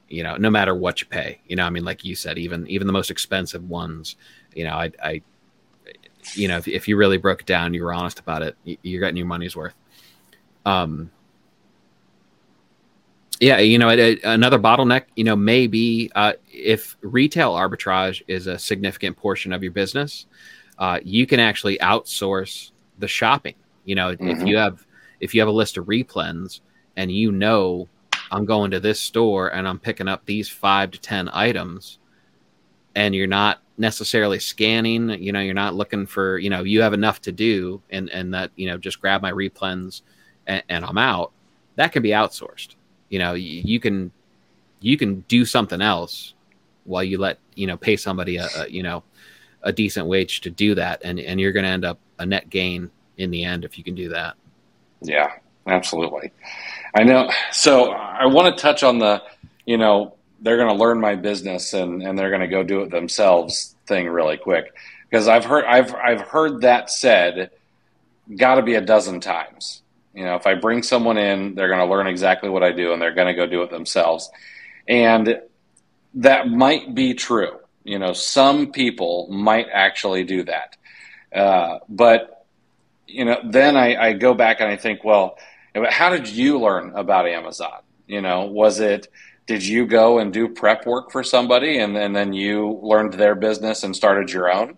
You 0.10 0.24
know, 0.24 0.38
no 0.38 0.50
matter 0.50 0.74
what 0.74 1.02
you 1.02 1.08
pay. 1.08 1.42
You 1.48 1.58
know, 1.58 1.66
I 1.66 1.70
mean, 1.70 1.84
like 1.84 2.06
you 2.06 2.16
said, 2.16 2.38
even 2.38 2.68
even 2.68 2.88
the 2.88 2.94
most 2.94 3.12
expensive 3.12 3.68
ones. 3.70 4.16
You 4.56 4.64
know, 4.64 4.74
I, 4.74 4.92
I 5.04 5.22
you 6.36 6.48
know, 6.48 6.58
if, 6.58 6.68
if 6.68 6.88
you 6.88 6.98
really 6.98 7.18
broke 7.18 7.42
it 7.42 7.48
down, 7.48 7.74
you 7.74 7.84
were 7.84 7.94
honest 7.94 8.20
about 8.20 8.42
it, 8.42 8.58
you're 8.82 9.02
getting 9.02 9.18
your 9.18 9.26
money's 9.26 9.56
worth. 9.56 9.76
Um, 10.66 11.12
yeah, 13.40 13.60
you 13.60 13.78
know, 13.78 13.90
another 14.24 14.58
bottleneck, 14.58 15.06
you 15.16 15.24
know, 15.24 15.36
maybe 15.36 16.12
uh, 16.16 16.34
if 16.52 16.98
retail 17.02 17.54
arbitrage 17.54 18.24
is 18.28 18.48
a 18.48 18.58
significant 18.58 19.16
portion 19.16 19.54
of 19.54 19.62
your 19.62 19.72
business, 19.72 20.26
uh, 20.80 21.00
you 21.04 21.28
can 21.28 21.40
actually 21.40 21.78
outsource 21.78 22.72
the 22.98 23.08
shopping. 23.08 23.56
You 23.86 23.96
know, 23.96 24.16
mm-hmm. 24.16 24.28
if 24.30 24.48
you 24.48 24.58
have 24.58 24.86
if 25.20 25.34
you 25.34 25.42
have 25.42 25.48
a 25.48 25.52
list 25.52 25.78
of 25.78 25.86
replens 25.86 26.62
and 26.96 27.12
you 27.12 27.32
know 27.32 27.88
I'm 28.32 28.46
going 28.46 28.72
to 28.72 28.80
this 28.80 29.00
store 29.00 29.54
and 29.54 29.68
I'm 29.68 29.80
picking 29.80 30.08
up 30.08 30.26
these 30.26 30.50
five 30.50 30.92
to 30.92 31.00
ten 31.00 31.30
items, 31.32 32.00
and 32.96 33.14
you're 33.14 33.28
not 33.28 33.62
necessarily 33.78 34.40
scanning, 34.40 35.10
you 35.22 35.32
know, 35.32 35.40
you're 35.40 35.54
not 35.54 35.76
looking 35.76 36.06
for, 36.06 36.38
you 36.38 36.50
know, 36.50 36.64
you 36.64 36.82
have 36.82 36.94
enough 36.94 37.22
to 37.22 37.32
do, 37.32 37.82
and 37.90 38.10
and 38.10 38.34
that 38.34 38.52
you 38.56 38.68
know 38.68 38.78
just 38.78 39.02
grab 39.02 39.22
my 39.22 39.32
replens 39.32 40.02
and, 40.48 40.64
and 40.70 40.86
I'm 40.86 40.98
out. 40.98 41.32
That 41.76 41.92
can 41.92 42.04
be 42.04 42.10
outsourced. 42.10 42.76
You 43.10 43.20
know 43.20 43.34
you, 43.34 43.62
you 43.64 43.80
can 43.80 44.12
you 44.80 44.98
can 44.98 45.22
do 45.22 45.46
something 45.46 45.82
else 45.82 46.34
while 46.86 47.04
you 47.04 47.18
let 47.18 47.40
you 47.56 47.68
know 47.68 47.78
pay 47.78 47.98
somebody 47.98 48.38
a, 48.38 48.48
a 48.58 48.70
you 48.70 48.84
know 48.84 49.04
a 49.64 49.72
decent 49.72 50.08
wage 50.08 50.42
to 50.42 50.50
do 50.50 50.76
that. 50.76 51.02
And 51.04 51.20
and 51.20 51.40
you're 51.40 51.52
going 51.52 51.66
to 51.66 51.70
end 51.70 51.86
up 51.86 52.00
a 52.20 52.26
net 52.26 52.50
gain 52.50 52.90
in 53.18 53.32
the 53.32 53.44
end 53.44 53.66
if 53.66 53.78
you 53.78 53.84
can 53.84 53.96
do 53.96 54.10
that. 54.10 54.36
Yeah 55.02 55.32
absolutely. 55.68 56.32
I 56.96 57.04
know 57.04 57.30
so 57.52 57.92
i 57.92 58.26
want 58.26 58.56
to 58.56 58.62
touch 58.62 58.84
on 58.84 58.98
the 58.98 59.22
you 59.66 59.78
know 59.78 60.16
they're 60.42 60.58
going 60.58 60.70
to 60.70 60.82
learn 60.82 61.00
my 61.00 61.16
business 61.16 61.74
and 61.74 62.02
and 62.02 62.18
they're 62.18 62.30
going 62.30 62.42
to 62.42 62.48
go 62.48 62.64
do 62.64 62.82
it 62.82 62.92
themselves 62.92 63.76
thing 63.86 64.08
really 64.08 64.38
quick 64.38 64.74
because 65.10 65.28
i've 65.28 65.46
heard 65.46 65.66
i've 65.66 65.94
i've 65.96 66.22
heard 66.22 66.62
that 66.62 66.90
said 66.90 67.52
got 68.36 68.56
to 68.56 68.62
be 68.62 68.76
a 68.76 68.82
dozen 68.82 69.20
times 69.20 69.82
you 70.18 70.24
know, 70.24 70.34
if 70.34 70.48
I 70.48 70.56
bring 70.56 70.82
someone 70.82 71.20
in, 71.20 71.54
they're 71.54 71.68
going 71.68 71.80
to 71.80 71.86
learn 71.86 72.08
exactly 72.08 72.50
what 72.50 72.64
I 72.64 72.72
do 72.72 72.92
and 72.92 73.00
they're 73.00 73.14
going 73.14 73.28
to 73.28 73.36
go 73.36 73.46
do 73.46 73.62
it 73.62 73.70
themselves. 73.70 74.32
And 74.88 75.42
that 76.16 76.48
might 76.50 76.96
be 76.96 77.14
true. 77.14 77.60
You 77.84 78.00
know, 78.00 78.14
some 78.14 78.72
people 78.72 79.28
might 79.30 79.68
actually 79.72 80.24
do 80.24 80.44
that. 80.46 80.76
Uh, 81.32 81.80
but, 81.88 82.48
you 83.06 83.26
know, 83.26 83.40
then 83.46 83.78
I, 83.78 84.08
I 84.08 84.14
go 84.14 84.34
back 84.34 84.60
and 84.60 84.72
I 84.72 84.76
think, 84.76 85.04
well, 85.04 85.38
how 85.88 86.10
did 86.10 86.28
you 86.28 86.60
learn 86.60 86.94
about 86.96 87.28
Amazon? 87.28 87.84
You 88.08 88.22
know, 88.22 88.46
was 88.46 88.80
it, 88.80 89.08
did 89.48 89.66
you 89.66 89.88
go 89.88 90.20
and 90.20 90.32
do 90.32 90.50
prep 90.50 90.86
work 90.86 91.12
for 91.12 91.24
somebody 91.24 91.80
and, 91.80 91.98
and 91.98 92.16
then 92.16 92.34
you 92.34 92.80
learned 92.84 93.14
their 93.14 93.34
business 93.34 93.84
and 93.84 93.96
started 93.96 94.32
your 94.32 94.52
own? 94.52 94.78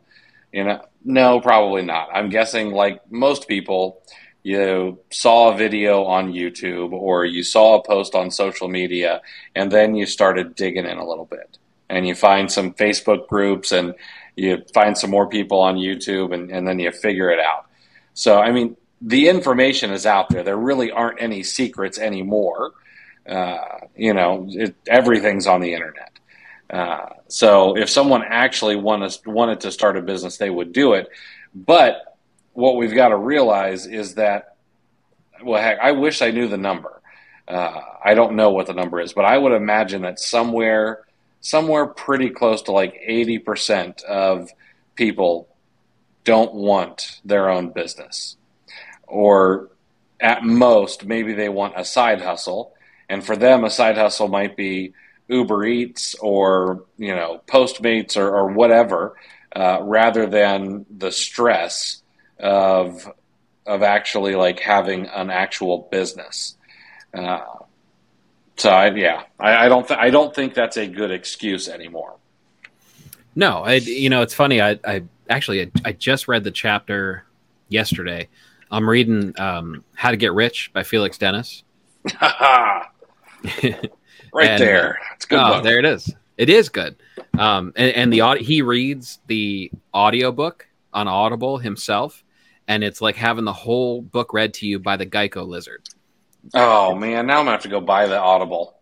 You 0.53 0.63
know, 0.63 0.86
no, 1.03 1.41
probably 1.41 1.82
not. 1.82 2.10
I'm 2.13 2.29
guessing, 2.29 2.71
like 2.71 3.01
most 3.12 3.47
people, 3.47 4.01
you 4.43 4.99
saw 5.10 5.51
a 5.51 5.58
video 5.58 6.05
on 6.05 6.34
YouTube 6.34 6.91
or 6.91 7.25
you 7.25 7.43
saw 7.43 7.75
a 7.75 7.84
post 7.84 8.15
on 8.15 8.32
social 8.32 8.67
media 8.67 9.21
and 9.55 9.71
then 9.71 9.95
you 9.95 10.05
started 10.05 10.55
digging 10.55 10.86
in 10.86 10.97
a 10.97 11.08
little 11.08 11.25
bit 11.25 11.58
and 11.89 12.08
you 12.08 12.15
find 12.15 12.51
some 12.51 12.73
Facebook 12.73 13.27
groups 13.27 13.71
and 13.71 13.95
you 14.36 14.63
find 14.73 14.97
some 14.97 15.10
more 15.10 15.27
people 15.27 15.60
on 15.60 15.75
YouTube 15.75 16.34
and, 16.34 16.51
and 16.51 16.67
then 16.67 16.79
you 16.79 16.91
figure 16.91 17.29
it 17.32 17.39
out. 17.39 17.65
So, 18.13 18.39
I 18.39 18.51
mean, 18.51 18.77
the 19.01 19.29
information 19.29 19.91
is 19.91 20.05
out 20.05 20.29
there. 20.29 20.43
There 20.43 20.58
really 20.58 20.91
aren't 20.91 21.21
any 21.21 21.41
secrets 21.41 21.97
anymore. 21.97 22.73
Uh, 23.27 23.58
you 23.95 24.13
know, 24.13 24.47
it, 24.49 24.75
everything's 24.88 25.47
on 25.47 25.62
the 25.62 25.73
internet. 25.73 26.12
Uh, 26.69 27.10
so 27.27 27.75
if 27.75 27.89
someone 27.89 28.23
actually 28.23 28.75
wanted, 28.75 29.15
wanted 29.25 29.62
to 29.62 29.71
start 29.71 29.97
a 29.97 30.01
business, 30.01 30.38
they 30.38 30.49
would 30.49 30.71
do 30.71 30.93
it. 30.93 31.10
But 31.53 32.17
what 32.53 32.75
we've 32.75 32.93
got 32.93 33.10
to 33.10 33.17
realize 33.17 33.86
is 33.86 34.15
that, 34.15 34.55
well, 35.43 35.62
heck, 35.62 35.79
I 35.79 35.91
wish 35.91 36.21
I 36.21 36.32
knew 36.32 36.47
the 36.47 36.58
number. 36.58 37.01
Uh, 37.47 37.82
I 38.03 38.13
don't 38.13 38.36
know 38.36 38.51
what 38.51 38.67
the 38.67 38.73
number 38.73 38.99
is, 38.99 39.13
but 39.13 39.25
I 39.25 39.38
would 39.38 39.53
imagine 39.53 40.03
that 40.03 40.19
somewhere, 40.19 41.05
somewhere 41.41 41.88
pretty 41.88 42.29
close 42.29 42.62
to 42.63 42.71
like 42.71 43.01
80% 43.08 44.03
of 44.03 44.51
people 44.95 45.47
don't 46.23 46.53
want 46.53 47.21
their 47.25 47.49
own 47.49 47.69
business. 47.71 48.38
Or 49.08 49.69
at 50.19 50.43
most, 50.43 51.05
maybe 51.05 51.34
they 51.34 51.49
want 51.49 51.73
a 51.75 51.86
side 51.86 52.21
hustle. 52.21 52.73
And 53.10 53.26
for 53.26 53.36
them, 53.36 53.63
a 53.63 53.69
side 53.69 53.98
hustle 53.98 54.28
might 54.28 54.56
be 54.56 54.93
Uber 55.28 55.65
Eats 55.65 56.15
or, 56.15 56.86
you 56.98 57.15
know, 57.15 57.41
Postmates 57.48 58.15
or, 58.15 58.30
or 58.30 58.48
whatever, 58.48 59.17
uh, 59.56 59.80
rather 59.82 60.28
than 60.28 60.86
the 60.95 61.12
stress 61.12 62.04
of 62.39 63.12
of 63.65 63.84
actually 63.84 64.36
like 64.36 64.60
having 64.60 65.06
an 65.08 65.30
actual 65.30 65.88
business. 65.91 66.56
Uh, 67.13 67.41
so 68.58 68.69
I, 68.69 68.89
yeah, 68.91 69.24
I, 69.39 69.65
I 69.65 69.69
don't 69.69 69.88
th- 69.88 70.00
I 70.00 70.10
don't 70.10 70.34
think 70.34 70.54
that's 70.54 70.78
a 70.78 70.88
good 70.88 71.12
excuse 71.12 71.69
anymore. 71.69 72.15
No, 73.36 73.60
I 73.60 73.76
you 73.76 74.10
know 74.10 74.22
it's 74.22 74.34
funny. 74.34 74.62
I, 74.62 74.80
I 74.84 75.04
actually 75.30 75.62
I, 75.62 75.72
I 75.86 75.91
just 75.93 76.28
read 76.28 76.43
the 76.43 76.52
chapter 76.52 77.26
yesterday. 77.67 78.28
I'm 78.72 78.89
reading 78.89 79.39
um, 79.39 79.84
How 79.95 80.12
to 80.12 80.17
Get 80.17 80.34
Rich 80.34 80.72
by 80.74 80.84
Felix 80.84 81.17
Dennis. 81.17 81.63
right 84.34 84.49
and, 84.49 84.62
there, 84.62 84.99
it's 85.15 85.25
good. 85.25 85.39
Oh, 85.39 85.62
there 85.62 85.80
it 85.80 85.86
is. 85.86 86.13
It 86.38 86.49
is 86.49 86.69
good. 86.69 86.95
Um, 87.38 87.73
and, 87.75 87.95
and 87.95 88.13
the 88.13 88.38
he 88.39 88.62
reads 88.62 89.19
the 89.28 89.71
audiobook 89.93 90.67
on 90.93 91.08
Audible 91.08 91.58
himself, 91.58 92.23
and 92.67 92.84
it's 92.84 93.02
like 93.02 93.15
having 93.15 93.45
the 93.45 93.54
whole 93.54 94.02
book 94.02 94.34
read 94.34 94.54
to 94.56 94.67
you 94.67 94.80
by 94.80 94.97
the 94.97 95.06
Geico 95.06 95.47
lizard. 95.47 95.88
Oh 96.54 96.95
man, 96.95 97.28
now 97.28 97.39
I'm 97.39 97.45
gonna 97.45 97.52
have 97.52 97.62
to 97.63 97.69
go 97.69 97.82
buy 97.82 98.08
the 98.08 98.19
Audible. 98.19 98.75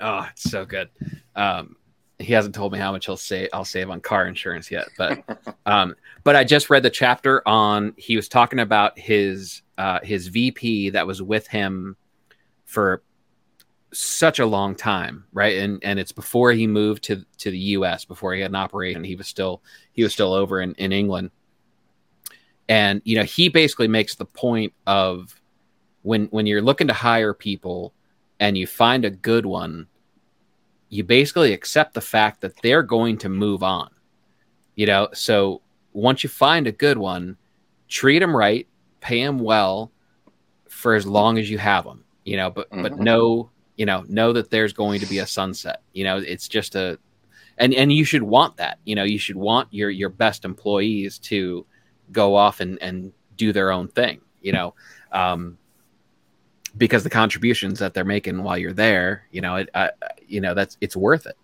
Oh, 0.00 0.26
it's 0.30 0.48
so 0.48 0.64
good. 0.64 0.88
Um, 1.34 1.76
he 2.18 2.32
hasn't 2.32 2.54
told 2.54 2.72
me 2.72 2.78
how 2.78 2.92
much 2.92 3.06
he'll 3.06 3.16
save. 3.16 3.48
I'll 3.52 3.64
save 3.64 3.90
on 3.90 4.00
car 4.00 4.26
insurance 4.26 4.70
yet, 4.70 4.88
but 4.96 5.24
um, 5.66 5.96
but 6.22 6.36
I 6.36 6.44
just 6.44 6.70
read 6.70 6.82
the 6.82 6.90
chapter 6.90 7.46
on. 7.48 7.94
He 7.96 8.16
was 8.16 8.28
talking 8.28 8.60
about 8.60 8.98
his 8.98 9.62
uh, 9.78 10.00
his 10.02 10.28
VP 10.28 10.90
that 10.90 11.06
was 11.06 11.22
with 11.22 11.48
him 11.48 11.96
for 12.64 13.02
such 13.92 14.38
a 14.38 14.46
long 14.46 14.74
time, 14.74 15.24
right? 15.32 15.58
And 15.58 15.78
and 15.82 15.98
it's 15.98 16.12
before 16.12 16.52
he 16.52 16.66
moved 16.66 17.04
to 17.04 17.24
to 17.38 17.50
the 17.50 17.58
U.S. 17.58 18.04
Before 18.04 18.34
he 18.34 18.40
had 18.40 18.50
an 18.50 18.56
operation, 18.56 19.04
he 19.04 19.16
was 19.16 19.26
still 19.26 19.62
he 19.92 20.02
was 20.02 20.12
still 20.12 20.32
over 20.32 20.60
in 20.60 20.74
in 20.74 20.92
England 20.92 21.30
and 22.70 23.02
you 23.04 23.16
know 23.16 23.24
he 23.24 23.50
basically 23.50 23.88
makes 23.88 24.14
the 24.14 24.24
point 24.24 24.72
of 24.86 25.34
when 26.02 26.26
when 26.26 26.46
you're 26.46 26.62
looking 26.62 26.86
to 26.86 26.94
hire 26.94 27.34
people 27.34 27.92
and 28.38 28.56
you 28.56 28.66
find 28.66 29.04
a 29.04 29.10
good 29.10 29.44
one 29.44 29.86
you 30.88 31.04
basically 31.04 31.52
accept 31.52 31.94
the 31.94 32.00
fact 32.00 32.40
that 32.40 32.56
they're 32.62 32.84
going 32.84 33.18
to 33.18 33.28
move 33.28 33.62
on 33.62 33.90
you 34.76 34.86
know 34.86 35.08
so 35.12 35.60
once 35.92 36.22
you 36.22 36.30
find 36.30 36.66
a 36.66 36.72
good 36.72 36.96
one 36.96 37.36
treat 37.88 38.20
them 38.20 38.34
right 38.34 38.68
pay 39.00 39.22
them 39.22 39.40
well 39.40 39.90
for 40.68 40.94
as 40.94 41.04
long 41.04 41.38
as 41.38 41.50
you 41.50 41.58
have 41.58 41.84
them 41.84 42.04
you 42.24 42.36
know 42.36 42.48
but 42.50 42.70
mm-hmm. 42.70 42.82
but 42.82 42.98
know 42.98 43.50
you 43.80 43.86
know 43.86 44.04
know 44.08 44.32
that 44.32 44.50
there's 44.50 44.74
going 44.74 45.00
to 45.00 45.06
be 45.06 45.18
a 45.18 45.26
sunset 45.26 45.80
you 45.94 46.04
know 46.04 46.18
it's 46.18 46.48
just 46.48 46.74
a 46.74 46.98
and 47.56 47.72
and 47.74 47.92
you 47.92 48.04
should 48.04 48.22
want 48.22 48.56
that 48.58 48.78
you 48.84 48.94
know 48.94 49.04
you 49.04 49.18
should 49.18 49.36
want 49.36 49.66
your 49.70 49.90
your 49.90 50.10
best 50.10 50.44
employees 50.44 51.18
to 51.18 51.64
go 52.12 52.34
off 52.34 52.60
and, 52.60 52.80
and 52.82 53.12
do 53.36 53.52
their 53.52 53.72
own 53.72 53.88
thing, 53.88 54.20
you 54.42 54.52
know. 54.52 54.74
Um, 55.12 55.58
because 56.76 57.02
the 57.02 57.10
contributions 57.10 57.80
that 57.80 57.94
they're 57.94 58.04
making 58.04 58.42
while 58.44 58.56
you're 58.56 58.72
there, 58.72 59.26
you 59.32 59.40
know, 59.40 59.56
it, 59.56 59.70
uh, 59.74 59.88
you 60.26 60.40
know, 60.40 60.54
that's 60.54 60.76
it's 60.80 60.96
worth 60.96 61.26
it. 61.26 61.36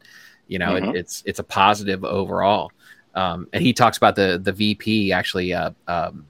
You 0.47 0.61
know, 0.61 0.73
mm-hmm. 0.73 0.91
it, 0.91 0.97
it's 0.97 1.23
it's 1.27 1.39
a 1.41 1.45
positive 1.45 2.05
overall. 2.05 2.71
Um, 3.15 3.49
and 3.53 3.63
he 3.63 3.73
talks 3.73 3.97
about 3.97 4.15
the 4.15 4.41
the 4.43 4.53
VP 4.53 5.13
actually 5.13 5.53
uh, 5.53 5.73
um, 5.89 6.27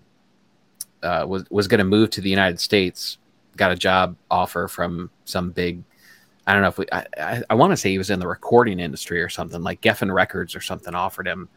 uh, 1.03 1.27
was 1.29 1.45
was 1.51 1.69
going 1.69 1.79
to 1.79 1.85
move 1.85 2.11
to 2.11 2.21
the 2.21 2.31
United 2.31 2.59
States, 2.59 3.19
got 3.57 3.73
a 3.73 3.77
job 3.77 4.17
offer 4.31 4.69
from 4.69 5.11
some 5.25 5.51
big. 5.51 5.83
I 6.47 6.53
don't 6.53 6.63
know 6.63 6.69
if 6.69 6.79
we. 6.79 6.87
I, 6.93 7.07
I, 7.19 7.43
I 7.51 7.55
want 7.55 7.73
to 7.73 7.77
say 7.77 7.91
he 7.91 7.99
was 7.99 8.11
in 8.11 8.21
the 8.21 8.29
recording 8.29 8.79
industry 8.79 9.21
or 9.21 9.29
something 9.29 9.63
like 9.63 9.81
Geffen 9.81 10.13
Records 10.15 10.55
or 10.55 10.61
something 10.61 10.95
offered 10.95 11.27
him 11.27 11.49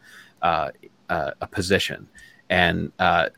uh, 0.42 0.70
uh, 1.08 1.30
a 1.40 1.46
position, 1.46 2.08
and 2.48 2.90
uh, 2.98 3.28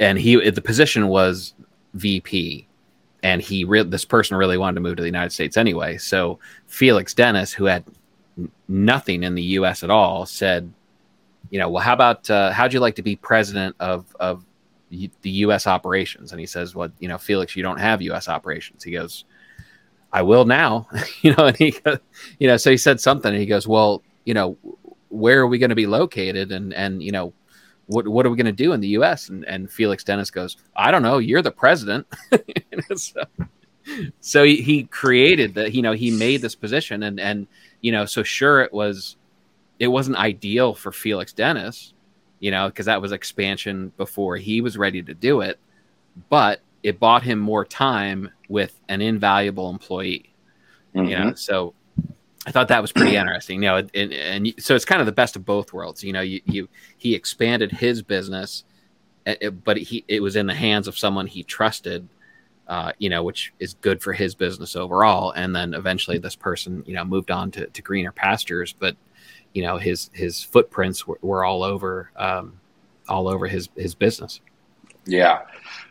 and 0.00 0.18
he 0.18 0.50
the 0.50 0.60
position 0.60 1.08
was 1.08 1.54
VP, 1.94 2.66
and 3.22 3.40
he 3.40 3.64
re- 3.64 3.84
this 3.84 4.04
person 4.04 4.36
really 4.36 4.58
wanted 4.58 4.74
to 4.74 4.80
move 4.80 4.96
to 4.96 5.02
the 5.02 5.08
United 5.08 5.30
States 5.30 5.56
anyway. 5.56 5.96
So 5.96 6.38
Felix 6.66 7.14
Dennis, 7.14 7.52
who 7.52 7.64
had 7.64 7.84
nothing 8.68 9.22
in 9.22 9.34
the 9.34 9.42
U.S. 9.42 9.82
at 9.82 9.88
all, 9.88 10.26
said, 10.26 10.70
you 11.48 11.58
know, 11.58 11.70
well, 11.70 11.82
how 11.82 11.94
about 11.94 12.28
uh, 12.28 12.52
how'd 12.52 12.74
you 12.74 12.80
like 12.80 12.96
to 12.96 13.02
be 13.02 13.16
president 13.16 13.74
of 13.80 14.14
of 14.20 14.44
the 14.90 15.30
U.S. 15.30 15.66
operations? 15.66 16.32
And 16.32 16.40
he 16.40 16.46
says, 16.46 16.74
well, 16.74 16.90
you 16.98 17.08
know, 17.08 17.16
Felix, 17.16 17.56
you 17.56 17.62
don't 17.62 17.78
have 17.78 18.02
U.S. 18.02 18.28
operations. 18.28 18.84
He 18.84 18.90
goes, 18.90 19.24
I 20.16 20.22
will 20.22 20.46
now, 20.46 20.88
you 21.20 21.34
know, 21.34 21.44
and 21.44 21.56
he, 21.58 21.76
you 22.38 22.48
know, 22.48 22.56
so 22.56 22.70
he 22.70 22.78
said 22.78 23.00
something, 23.02 23.30
and 23.30 23.38
he 23.38 23.44
goes, 23.44 23.68
well, 23.68 24.02
you 24.24 24.32
know, 24.32 24.56
where 25.10 25.40
are 25.40 25.46
we 25.46 25.58
going 25.58 25.68
to 25.68 25.76
be 25.76 25.86
located, 25.86 26.52
and 26.52 26.72
and 26.72 27.02
you 27.02 27.12
know, 27.12 27.34
what 27.84 28.08
what 28.08 28.24
are 28.24 28.30
we 28.30 28.36
going 28.36 28.46
to 28.46 28.52
do 28.52 28.72
in 28.72 28.80
the 28.80 28.88
U.S. 29.00 29.28
And 29.28 29.44
and 29.44 29.70
Felix 29.70 30.04
Dennis 30.04 30.30
goes, 30.30 30.56
I 30.74 30.90
don't 30.90 31.02
know, 31.02 31.18
you're 31.18 31.42
the 31.42 31.50
president. 31.50 32.06
so, 32.96 33.24
so 34.20 34.42
he, 34.42 34.62
he 34.62 34.84
created 34.84 35.52
that, 35.54 35.74
you 35.74 35.82
know, 35.82 35.92
he 35.92 36.10
made 36.10 36.40
this 36.40 36.54
position, 36.54 37.02
and 37.02 37.20
and 37.20 37.46
you 37.82 37.92
know, 37.92 38.06
so 38.06 38.22
sure 38.22 38.62
it 38.62 38.72
was, 38.72 39.18
it 39.78 39.88
wasn't 39.88 40.16
ideal 40.16 40.72
for 40.72 40.92
Felix 40.92 41.34
Dennis, 41.34 41.92
you 42.40 42.50
know, 42.50 42.68
because 42.68 42.86
that 42.86 43.02
was 43.02 43.12
expansion 43.12 43.92
before 43.98 44.38
he 44.38 44.62
was 44.62 44.78
ready 44.78 45.02
to 45.02 45.12
do 45.12 45.42
it, 45.42 45.58
but 46.30 46.62
it 46.86 47.00
bought 47.00 47.24
him 47.24 47.40
more 47.40 47.64
time 47.64 48.30
with 48.48 48.78
an 48.88 49.02
invaluable 49.02 49.70
employee. 49.70 50.32
Mm-hmm. 50.94 51.08
You 51.08 51.18
know, 51.18 51.34
so 51.34 51.74
I 52.46 52.52
thought 52.52 52.68
that 52.68 52.80
was 52.80 52.92
pretty 52.92 53.16
interesting. 53.22 53.60
You 53.60 53.68
know, 53.68 53.76
and, 53.92 54.12
and, 54.12 54.54
so 54.58 54.76
it's 54.76 54.84
kind 54.84 55.00
of 55.00 55.06
the 55.06 55.12
best 55.12 55.34
of 55.34 55.44
both 55.44 55.72
worlds. 55.72 56.04
You 56.04 56.12
know, 56.12 56.20
you, 56.20 56.40
you 56.44 56.68
he 56.96 57.16
expanded 57.16 57.72
his 57.72 58.02
business, 58.02 58.62
but 59.64 59.78
he 59.78 60.04
it 60.06 60.22
was 60.22 60.36
in 60.36 60.46
the 60.46 60.54
hands 60.54 60.86
of 60.86 60.96
someone 60.96 61.26
he 61.26 61.42
trusted. 61.42 62.08
Uh, 62.68 62.92
you 62.98 63.08
know, 63.08 63.22
which 63.22 63.52
is 63.60 63.74
good 63.74 64.02
for 64.02 64.12
his 64.12 64.34
business 64.34 64.74
overall. 64.74 65.30
And 65.30 65.54
then 65.54 65.72
eventually, 65.72 66.18
this 66.18 66.34
person, 66.34 66.82
you 66.84 66.94
know, 66.94 67.04
moved 67.04 67.30
on 67.30 67.52
to, 67.52 67.66
to 67.66 67.82
greener 67.82 68.10
pastures. 68.10 68.72
But 68.72 68.96
you 69.54 69.62
know, 69.62 69.76
his 69.76 70.10
his 70.12 70.42
footprints 70.42 71.06
were, 71.06 71.18
were 71.20 71.44
all 71.44 71.64
over 71.64 72.12
um, 72.14 72.60
all 73.08 73.26
over 73.26 73.48
his 73.48 73.68
his 73.76 73.96
business. 73.96 74.40
Yeah, 75.06 75.42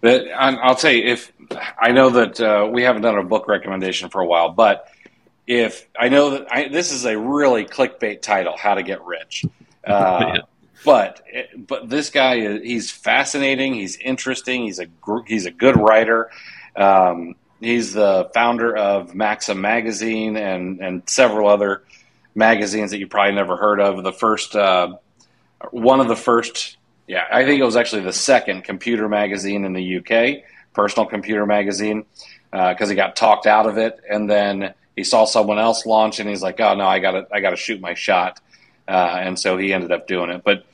I'll 0.04 0.76
tell 0.76 0.92
you 0.92 1.06
if 1.06 1.32
I 1.80 1.92
know 1.92 2.10
that 2.10 2.40
uh, 2.40 2.70
we 2.72 2.84
haven't 2.84 3.02
done 3.02 3.18
a 3.18 3.24
book 3.24 3.48
recommendation 3.48 4.10
for 4.10 4.22
a 4.22 4.26
while, 4.26 4.50
but 4.50 4.88
if 5.48 5.88
I 5.98 6.10
know 6.10 6.32
that 6.32 6.48
I, 6.52 6.68
this 6.68 6.92
is 6.92 7.06
a 7.06 7.18
really 7.18 7.66
clickbait 7.66 8.22
title, 8.22 8.56
"How 8.58 8.76
to 8.76 8.84
Get 8.84 9.04
Rich," 9.04 9.46
uh, 9.88 10.34
yeah. 10.36 10.38
but 10.84 11.22
but 11.68 11.90
this 11.90 12.10
guy 12.10 12.60
he's 12.60 12.92
fascinating. 12.92 13.74
He's 13.74 13.98
interesting. 13.98 14.64
He's 14.64 14.80
a 14.80 14.88
he's 15.28 15.46
a 15.46 15.52
good 15.52 15.78
writer. 15.78 16.30
Um, 16.76 17.36
he's 17.60 17.94
the 17.94 18.30
founder 18.34 18.76
of 18.76 19.16
Maxim 19.16 19.62
magazine 19.62 20.36
and 20.38 20.82
and 20.82 21.10
several 21.10 21.48
other 21.48 21.84
magazines 22.34 22.92
that 22.92 23.00
you 23.00 23.08
probably 23.08 23.34
never 23.34 23.56
heard 23.56 23.80
of. 23.80 24.04
The 24.04 24.14
first 24.14 24.56
uh, 24.56 24.98
one 25.72 26.00
of 26.00 26.08
the 26.08 26.16
first, 26.16 26.78
yeah, 27.08 27.26
I 27.32 27.46
think 27.46 27.60
it 27.60 27.66
was 27.66 27.76
actually 27.76 28.04
the 28.04 28.14
second 28.14 28.64
computer 28.64 29.08
magazine 29.08 29.66
in 29.66 29.74
the 29.74 29.98
UK, 29.98 30.44
personal 30.74 31.08
computer 31.08 31.46
magazine, 31.46 32.06
because 32.52 32.82
uh, 32.82 32.88
he 32.88 32.96
got 32.96 33.16
talked 33.16 33.46
out 33.46 33.68
of 33.68 33.78
it, 33.78 34.00
and 34.10 34.30
then 34.30 34.74
he 34.96 35.04
saw 35.04 35.26
someone 35.26 35.60
else 35.60 35.86
launch 35.86 36.20
and 36.20 36.30
he's 36.30 36.42
like, 36.42 36.60
oh 36.60 36.74
no, 36.74 36.86
I 36.86 37.00
gotta 37.00 37.28
I 37.32 37.42
gotta 37.42 37.58
shoot 37.58 37.80
my 37.80 37.94
shot, 37.94 38.40
uh, 38.88 39.18
and 39.20 39.38
so 39.38 39.58
he 39.58 39.74
ended 39.74 39.92
up 39.92 40.08
doing 40.08 40.30
it. 40.30 40.44
But 40.44 40.66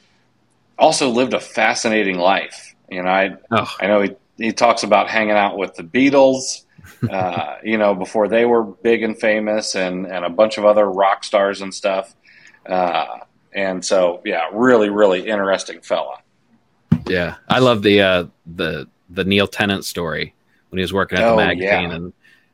also 0.78 1.10
lived 1.10 1.34
a 1.34 1.40
fascinating 1.40 2.18
life. 2.18 2.76
You 2.90 3.04
know, 3.04 3.10
I 3.10 3.36
oh. 3.52 3.76
I 3.80 3.88
know 3.88 4.02
he 4.02 4.12
he 4.38 4.52
talks 4.54 4.84
about 4.84 5.10
hanging 5.10 5.32
out 5.32 5.58
with 5.58 5.76
the 5.76 5.84
Beatles. 5.84 6.64
Uh, 7.10 7.58
you 7.64 7.78
know, 7.78 7.94
before 7.94 8.28
they 8.28 8.46
were 8.46 8.64
big 8.64 9.04
and 9.04 9.20
famous, 9.20 9.76
and 9.76 10.06
and 10.06 10.24
a 10.24 10.30
bunch 10.30 10.58
of 10.58 10.66
other 10.66 10.86
rock 10.86 11.24
stars 11.24 11.62
and 11.62 11.74
stuff. 11.74 12.16
Uh, 12.66 13.20
and 13.54 13.84
so, 13.84 14.22
yeah, 14.24 14.48
really, 14.54 14.90
really 14.90 15.28
interesting 15.28 15.82
fella. 15.82 16.21
Yeah, 17.12 17.36
I 17.48 17.60
love 17.60 17.84
the 17.84 18.02
uh, 18.02 18.26
the 18.46 18.88
the 19.10 19.24
Neil 19.24 19.48
Tennant 19.48 19.86
story 19.86 20.34
when 20.70 20.78
he 20.78 20.82
was 20.82 20.94
working 20.94 21.18
at 21.18 21.22
the 21.22 21.34
oh, 21.34 21.38
magazine, 21.38 21.90
yeah. 21.90 21.96
and 21.96 22.14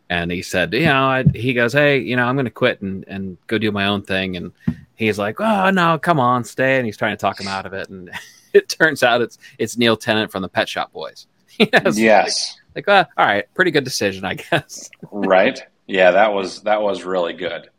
and 0.10 0.32
he 0.32 0.42
said, 0.42 0.74
you 0.74 0.86
know, 0.86 1.06
I, 1.06 1.24
he 1.24 1.54
goes, 1.54 1.74
hey, 1.74 2.00
you 2.00 2.16
know, 2.16 2.26
I'm 2.26 2.36
going 2.36 2.46
to 2.46 2.52
quit 2.52 2.82
and, 2.82 3.04
and 3.08 3.38
go 3.48 3.58
do 3.58 3.72
my 3.72 3.88
own 3.88 4.04
thing. 4.04 4.38
And 4.38 4.54
he's 4.96 5.20
like, 5.20 5.40
oh 5.42 5.70
no, 5.70 5.98
come 5.98 6.20
on, 6.20 6.44
stay. 6.44 6.78
And 6.78 6.86
he's 6.86 6.98
trying 6.98 7.16
to 7.16 7.20
talk 7.20 7.40
him 7.40 7.48
out 7.48 7.66
of 7.66 7.74
it. 7.74 7.90
And 7.90 8.10
it 8.54 8.70
turns 8.70 9.04
out 9.04 9.22
it's 9.22 9.38
it's 9.58 9.78
Neil 9.78 9.98
Tennant 9.98 10.32
from 10.32 10.42
the 10.42 10.50
Pet 10.50 10.70
Shop 10.70 10.92
Boys. 10.94 11.28
yes. 11.60 12.58
Like, 12.76 12.88
like 12.88 13.08
all 13.18 13.26
right, 13.26 13.52
pretty 13.54 13.72
good 13.72 13.84
decision, 13.84 14.24
I 14.24 14.36
guess. 14.36 14.90
right. 15.12 15.60
Yeah, 15.88 16.12
that 16.12 16.34
was 16.34 16.62
that 16.64 16.82
was 16.82 17.04
really 17.04 17.34
good. 17.34 17.70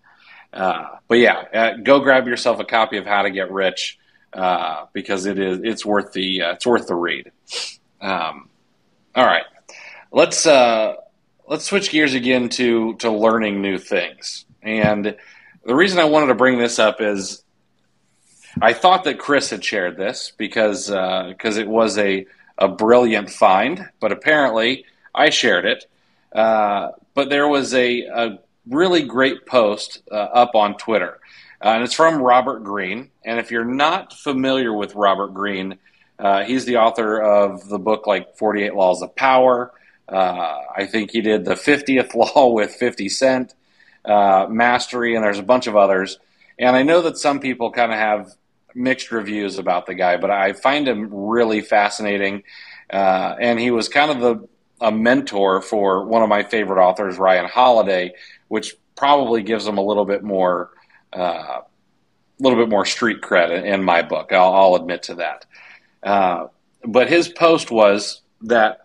Uh, 0.52 0.86
but 1.08 1.18
yeah, 1.18 1.44
uh, 1.52 1.76
go 1.82 2.00
grab 2.00 2.26
yourself 2.26 2.58
a 2.58 2.64
copy 2.64 2.96
of 2.96 3.04
How 3.04 3.22
to 3.22 3.30
Get 3.30 3.50
Rich 3.50 3.98
uh, 4.32 4.86
because 4.92 5.26
it 5.26 5.38
is 5.38 5.60
it's 5.62 5.84
worth 5.84 6.12
the 6.12 6.42
uh, 6.42 6.52
it's 6.52 6.66
worth 6.66 6.86
the 6.86 6.94
read. 6.94 7.30
Um, 8.00 8.48
all 9.14 9.26
right, 9.26 9.44
let's 10.12 10.46
uh, 10.46 10.96
let's 11.46 11.64
switch 11.64 11.90
gears 11.90 12.14
again 12.14 12.48
to 12.50 12.94
to 12.96 13.10
learning 13.10 13.60
new 13.62 13.78
things. 13.78 14.44
And 14.62 15.16
the 15.64 15.74
reason 15.74 15.98
I 15.98 16.04
wanted 16.04 16.26
to 16.28 16.34
bring 16.34 16.58
this 16.58 16.78
up 16.78 17.00
is 17.00 17.42
I 18.60 18.72
thought 18.72 19.04
that 19.04 19.18
Chris 19.18 19.50
had 19.50 19.64
shared 19.64 19.96
this 19.96 20.32
because 20.36 20.88
because 20.88 21.58
uh, 21.58 21.60
it 21.60 21.68
was 21.68 21.98
a 21.98 22.26
a 22.58 22.68
brilliant 22.68 23.30
find, 23.30 23.88
but 24.00 24.12
apparently 24.12 24.84
I 25.14 25.30
shared 25.30 25.64
it. 25.64 25.86
Uh, 26.32 26.90
but 27.14 27.30
there 27.30 27.48
was 27.48 27.72
a, 27.74 28.02
a 28.02 28.38
really 28.68 29.02
great 29.02 29.46
post 29.46 30.02
uh, 30.10 30.14
up 30.14 30.54
on 30.54 30.76
Twitter, 30.76 31.18
uh, 31.62 31.68
and 31.68 31.84
it's 31.84 31.94
from 31.94 32.20
Robert 32.20 32.64
Greene. 32.64 33.10
And 33.24 33.38
if 33.38 33.50
you're 33.50 33.64
not 33.64 34.12
familiar 34.12 34.72
with 34.72 34.94
Robert 34.94 35.34
Greene, 35.34 35.78
uh, 36.18 36.44
he's 36.44 36.64
the 36.64 36.78
author 36.78 37.20
of 37.20 37.68
the 37.68 37.78
book 37.78 38.06
like 38.06 38.36
48 38.36 38.74
Laws 38.74 39.02
of 39.02 39.14
Power. 39.16 39.72
Uh, 40.08 40.58
I 40.76 40.86
think 40.86 41.10
he 41.10 41.20
did 41.20 41.44
the 41.44 41.54
50th 41.54 42.14
Law 42.36 42.52
with 42.52 42.72
50 42.72 43.08
Cent, 43.08 43.54
uh, 44.04 44.46
Mastery, 44.48 45.14
and 45.14 45.24
there's 45.24 45.38
a 45.38 45.44
bunch 45.44 45.66
of 45.66 45.76
others. 45.76 46.18
And 46.58 46.74
I 46.74 46.82
know 46.82 47.02
that 47.02 47.18
some 47.18 47.40
people 47.40 47.70
kind 47.70 47.92
of 47.92 47.98
have 47.98 48.34
mixed 48.74 49.10
reviews 49.10 49.58
about 49.58 49.86
the 49.86 49.94
guy, 49.94 50.16
but 50.16 50.30
I 50.30 50.52
find 50.52 50.88
him 50.88 51.08
really 51.12 51.60
fascinating. 51.60 52.42
Uh, 52.90 53.36
and 53.40 53.58
he 53.58 53.70
was 53.70 53.88
kind 53.88 54.10
of 54.10 54.20
the 54.20 54.48
a 54.80 54.92
mentor 54.92 55.60
for 55.60 56.04
one 56.04 56.22
of 56.22 56.28
my 56.28 56.42
favorite 56.42 56.82
authors, 56.82 57.18
Ryan 57.18 57.46
Holiday, 57.46 58.14
which 58.48 58.76
probably 58.96 59.42
gives 59.42 59.66
him 59.66 59.78
a 59.78 59.82
little 59.82 60.04
bit 60.04 60.22
more, 60.22 60.70
uh, 61.12 61.60
a 61.60 61.64
little 62.38 62.58
bit 62.58 62.68
more 62.68 62.84
street 62.84 63.20
credit 63.20 63.64
in 63.64 63.82
my 63.82 64.02
book. 64.02 64.32
I'll, 64.32 64.52
I'll 64.52 64.74
admit 64.76 65.04
to 65.04 65.16
that. 65.16 65.46
Uh, 66.02 66.46
but 66.84 67.08
his 67.08 67.28
post 67.28 67.70
was 67.70 68.22
that 68.42 68.78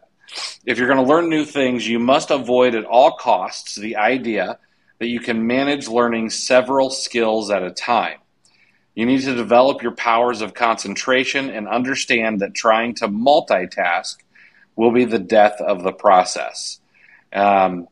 if 0.66 0.78
you're 0.78 0.88
going 0.88 1.04
to 1.04 1.10
learn 1.10 1.30
new 1.30 1.46
things, 1.46 1.88
you 1.88 2.00
must 2.00 2.32
avoid 2.32 2.76
at 2.76 2.86
all 2.86 3.12
costs 3.18 3.76
the 3.76 3.98
idea 3.98 4.58
that 5.00 5.08
you 5.08 5.20
can 5.20 5.46
manage 5.46 5.88
learning 5.88 6.30
several 6.30 6.90
skills 6.90 7.52
at 7.52 7.64
a 7.64 7.72
time. 7.72 8.20
You 8.96 9.06
need 9.06 9.22
to 9.22 9.36
develop 9.36 9.82
your 9.82 9.96
powers 9.96 10.42
of 10.42 10.54
concentration 10.54 11.50
and 11.50 11.68
understand 11.68 12.42
that 12.42 12.54
trying 12.54 12.96
to 12.96 13.08
multitask 13.08 14.18
will 14.76 14.92
be 14.92 15.06
the 15.06 15.20
death 15.20 15.60
of 15.60 15.84
the 15.84 15.92
process. 15.92 16.80
Um, 17.32 17.88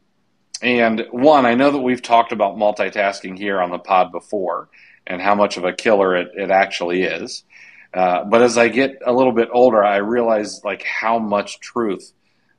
and 0.62 1.08
one, 1.12 1.46
I 1.46 1.56
know 1.56 1.72
that 1.72 1.80
we've 1.80 2.02
talked 2.02 2.32
about 2.32 2.58
multitasking 2.58 3.38
here 3.38 3.62
on 3.62 3.72
the 3.72 3.80
pod 3.80 4.12
before 4.12 4.70
and 5.08 5.22
how 5.22 5.36
much 5.36 5.58
of 5.58 5.66
a 5.66 5.74
killer 5.74 6.16
it, 6.16 6.32
it 6.36 6.52
actually 6.52 7.04
is. 7.04 7.44
Uh, 7.94 8.24
but 8.24 8.42
as 8.42 8.58
I 8.58 8.70
get 8.70 9.00
a 9.06 9.12
little 9.12 9.34
bit 9.34 9.50
older, 9.52 9.84
I 9.84 9.98
realize 9.98 10.64
like 10.64 10.84
how 10.84 11.20
much 11.20 11.60
truth 11.60 12.14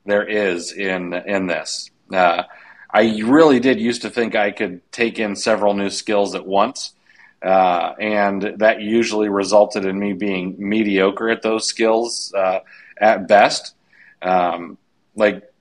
there 0.05 0.27
is 0.27 0.71
in 0.71 1.13
in 1.13 1.47
this. 1.47 1.89
Uh, 2.11 2.43
I 2.91 3.19
really 3.23 3.59
did 3.59 3.79
used 3.79 4.03
to 4.03 4.09
think 4.11 4.35
I 4.35 4.51
could 4.51 4.81
take 4.91 5.17
in 5.17 5.35
several 5.35 5.73
new 5.73 5.89
skills 5.89 6.35
at 6.35 6.45
once, 6.45 6.93
uh, 7.41 7.93
and 7.99 8.53
that 8.57 8.81
usually 8.81 9.29
resulted 9.29 9.85
in 9.85 9.97
me 9.97 10.13
being 10.13 10.55
mediocre 10.59 11.29
at 11.29 11.41
those 11.41 11.65
skills 11.65 12.31
uh, 12.37 12.59
at 12.99 13.27
best. 13.27 13.73
Um, 14.21 14.77
like 15.15 15.51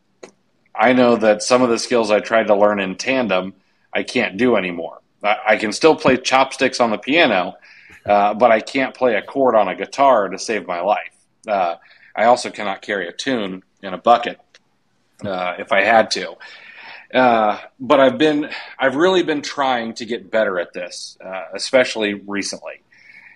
I 0.74 0.92
know 0.92 1.16
that 1.16 1.42
some 1.42 1.62
of 1.62 1.68
the 1.68 1.78
skills 1.78 2.10
I 2.10 2.20
tried 2.20 2.46
to 2.48 2.54
learn 2.56 2.80
in 2.80 2.96
tandem, 2.96 3.54
I 3.92 4.02
can't 4.02 4.36
do 4.36 4.56
anymore. 4.56 5.00
I, 5.22 5.36
I 5.48 5.56
can 5.56 5.72
still 5.72 5.94
play 5.96 6.16
chopsticks 6.16 6.80
on 6.80 6.90
the 6.90 6.98
piano, 6.98 7.54
uh, 8.06 8.34
but 8.34 8.50
I 8.50 8.60
can't 8.60 8.94
play 8.94 9.14
a 9.16 9.22
chord 9.22 9.54
on 9.54 9.68
a 9.68 9.74
guitar 9.74 10.28
to 10.28 10.38
save 10.38 10.66
my 10.66 10.80
life. 10.80 11.14
Uh, 11.46 11.76
I 12.14 12.24
also 12.24 12.50
cannot 12.50 12.82
carry 12.82 13.08
a 13.08 13.12
tune 13.12 13.62
in 13.82 13.94
a 13.94 13.98
bucket 13.98 14.40
uh, 15.24 15.54
if 15.58 15.72
I 15.72 15.82
had 15.82 16.10
to. 16.12 16.34
Uh, 17.12 17.60
but 17.78 18.00
I've 18.00 18.16
been, 18.16 18.48
I've 18.78 18.96
really 18.96 19.22
been 19.22 19.42
trying 19.42 19.94
to 19.94 20.06
get 20.06 20.30
better 20.30 20.58
at 20.58 20.72
this, 20.72 21.18
uh, 21.22 21.44
especially 21.54 22.14
recently. 22.14 22.82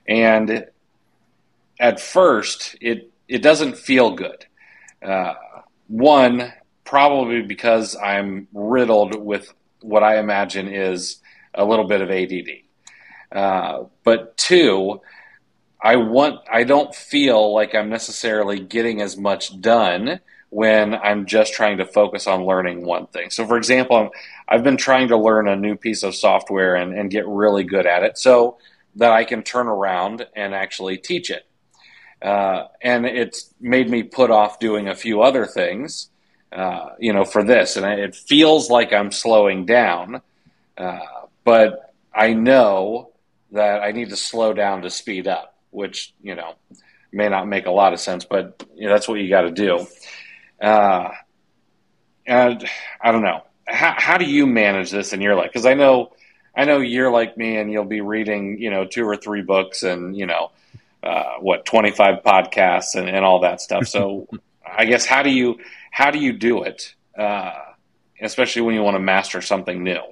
And 0.09 0.66
at 1.78 2.01
first, 2.01 2.76
it 2.80 3.11
it 3.28 3.43
doesn't 3.43 3.76
feel 3.76 4.12
good. 4.12 4.47
Uh, 5.05 5.34
one, 5.89 6.53
probably 6.87 7.43
because 7.43 7.95
I'm 7.97 8.49
riddled 8.55 9.14
with 9.16 9.53
what 9.82 10.03
I 10.03 10.18
imagine 10.18 10.68
is 10.68 11.18
a 11.53 11.64
little 11.64 11.87
bit 11.87 12.01
of 12.01 12.11
ADD. 12.11 13.37
Uh, 13.37 13.84
but 14.05 14.37
two, 14.39 15.01
I 15.82 15.97
want 15.97 16.41
I 16.51 16.64
don't 16.64 16.95
feel 16.95 17.53
like 17.55 17.74
I'm 17.74 17.91
necessarily 17.91 18.61
getting 18.61 19.03
as 19.03 19.16
much 19.16 19.61
done 19.61 20.20
when 20.51 20.95
I'm 20.95 21.26
just 21.26 21.53
trying 21.53 21.78
to 21.78 21.87
focus 21.87 22.26
on 22.26 22.47
learning 22.47 22.84
one 22.84 23.09
thing. 23.09 23.30
So, 23.30 23.47
for 23.47 23.57
example, 23.57 24.11
i 24.49 24.55
have 24.55 24.64
been 24.64 24.76
trying 24.76 25.09
to 25.09 25.16
learn 25.16 25.49
a 25.49 25.57
new 25.57 25.76
piece 25.76 26.03
of 26.03 26.14
software 26.14 26.76
and, 26.76 26.97
and 26.97 27.11
get 27.11 27.26
really 27.26 27.64
good 27.64 27.84
at 27.84 28.05
it 28.05 28.16
so 28.16 28.59
that 28.95 29.12
I 29.12 29.24
can 29.24 29.43
turn 29.43 29.66
around 29.66 30.26
and 30.34 30.55
actually 30.55 30.99
teach 30.99 31.30
it. 31.30 31.47
Uh, 32.22 32.68
and 32.80 33.05
it's 33.05 33.53
made 33.61 33.91
me 33.91 34.03
put 34.03 34.30
off 34.30 34.59
doing 34.59 34.89
a 34.89 34.95
few 34.95 35.20
other 35.20 35.45
things, 35.45 36.09
uh, 36.53 36.91
you 36.99 37.13
know, 37.13 37.25
for 37.25 37.43
this. 37.43 37.77
And 37.77 37.87
it 37.87 38.15
feels 38.15 38.71
like 38.71 38.93
I'm 38.93 39.13
slowing 39.13 39.67
down, 39.67 40.21
uh, 40.77 40.99
but 41.45 41.95
I 42.15 42.33
know 42.33 43.11
that 43.53 43.83
I 43.83 43.93
need 43.93 44.11
to 44.11 44.17
slow 44.17 44.53
down 44.53 44.83
to 44.83 44.91
speed 44.91 45.29
up, 45.29 45.55
which, 45.71 46.15
you 46.23 46.35
know, 46.35 46.55
may 47.13 47.29
not 47.29 47.47
make 47.47 47.67
a 47.67 47.71
lot 47.71 47.93
of 47.93 48.01
sense, 48.01 48.25
but 48.25 48.65
you 48.75 48.87
know, 48.87 48.93
that's 48.93 49.09
what 49.09 49.21
you 49.21 49.29
got 49.29 49.43
to 49.43 49.51
do. 49.51 49.87
Uh, 50.61 51.11
and 52.27 52.69
I 53.01 53.13
don't 53.13 53.23
know. 53.23 53.43
How, 53.67 53.95
how 53.97 54.19
do 54.19 54.25
you 54.25 54.47
manage 54.47 54.91
this 54.91 55.13
in 55.13 55.21
your 55.21 55.35
life? 55.35 55.51
Because 55.53 55.67
I 55.67 55.75
know, 55.75 56.13
I 56.57 56.65
know 56.65 56.79
you're 56.79 57.11
like 57.11 57.37
me, 57.37 57.57
and 57.57 57.71
you'll 57.71 57.85
be 57.85 58.01
reading, 58.01 58.61
you 58.61 58.71
know, 58.71 58.85
two 58.85 59.05
or 59.05 59.17
three 59.17 59.43
books, 59.43 59.83
and 59.83 60.17
you 60.17 60.27
know, 60.27 60.51
uh, 61.03 61.35
what 61.41 61.67
25 61.67 62.23
podcasts 62.23 62.95
and, 62.95 63.09
and 63.09 63.25
all 63.25 63.41
that 63.41 63.61
stuff. 63.61 63.87
So, 63.87 64.29
I 64.67 64.85
guess 64.85 65.07
how 65.07 65.23
do 65.23 65.31
you 65.31 65.59
how 65.97 66.11
do 66.11 66.19
you 66.19 66.35
do 66.35 66.63
it, 66.63 66.95
uh, 67.17 67.55
especially 68.21 68.61
when 68.61 68.75
you 68.75 68.83
want 68.83 68.97
to 68.97 68.99
master 68.99 69.41
something 69.41 69.83
new? 69.83 70.03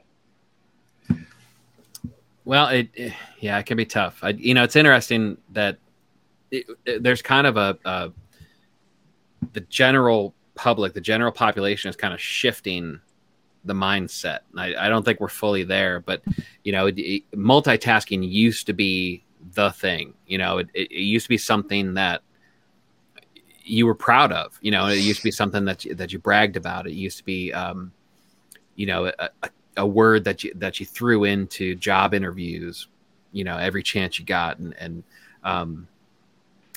Well, 2.46 2.68
it, 2.68 2.88
it 2.94 3.12
yeah, 3.38 3.58
it 3.58 3.66
can 3.66 3.76
be 3.76 3.84
tough. 3.84 4.18
I, 4.22 4.30
you 4.30 4.54
know, 4.54 4.64
it's 4.64 4.76
interesting 4.76 5.36
that 5.50 5.76
it, 6.50 6.64
it, 6.86 7.02
there's 7.02 7.20
kind 7.20 7.46
of 7.46 7.58
a, 7.58 7.76
a 7.84 8.12
the 9.52 9.60
general 9.60 10.34
public, 10.54 10.94
the 10.94 11.02
general 11.02 11.32
population 11.32 11.90
is 11.90 11.96
kind 11.96 12.14
of 12.14 12.20
shifting 12.20 12.98
the 13.66 13.74
mindset. 13.74 14.38
I, 14.56 14.74
I, 14.74 14.88
don't 14.88 15.04
think 15.04 15.20
we're 15.20 15.28
fully 15.28 15.64
there, 15.64 16.00
but 16.00 16.22
you 16.62 16.72
know, 16.72 16.86
it, 16.86 16.98
it, 16.98 17.30
multitasking 17.32 18.26
used 18.26 18.66
to 18.68 18.72
be 18.72 19.22
the 19.52 19.70
thing. 19.70 20.14
You 20.26 20.38
know, 20.38 20.58
it, 20.58 20.68
it, 20.72 20.92
used 20.92 21.26
to 21.26 21.30
be 21.30 21.38
something 21.38 21.92
that 21.94 22.22
you 23.64 23.86
were 23.86 23.94
proud 23.94 24.32
of. 24.32 24.58
You 24.60 24.70
know, 24.70 24.86
it 24.86 24.98
used 24.98 25.20
to 25.20 25.24
be 25.24 25.30
something 25.30 25.64
that 25.64 25.84
you, 25.84 25.94
that 25.94 26.12
you 26.12 26.18
bragged 26.18 26.56
about. 26.56 26.86
It 26.86 26.92
used 26.92 27.18
to 27.18 27.24
be, 27.24 27.52
um, 27.52 27.92
you 28.76 28.86
know, 28.86 29.06
a, 29.06 29.30
a, 29.42 29.50
a, 29.78 29.86
word 29.86 30.24
that 30.24 30.44
you 30.44 30.52
that 30.56 30.78
you 30.78 30.86
threw 30.86 31.24
into 31.24 31.74
job 31.74 32.14
interviews. 32.14 32.88
You 33.32 33.44
know, 33.44 33.56
every 33.56 33.82
chance 33.82 34.18
you 34.18 34.24
got, 34.24 34.58
and 34.58 34.74
and 34.78 35.02
um, 35.42 35.88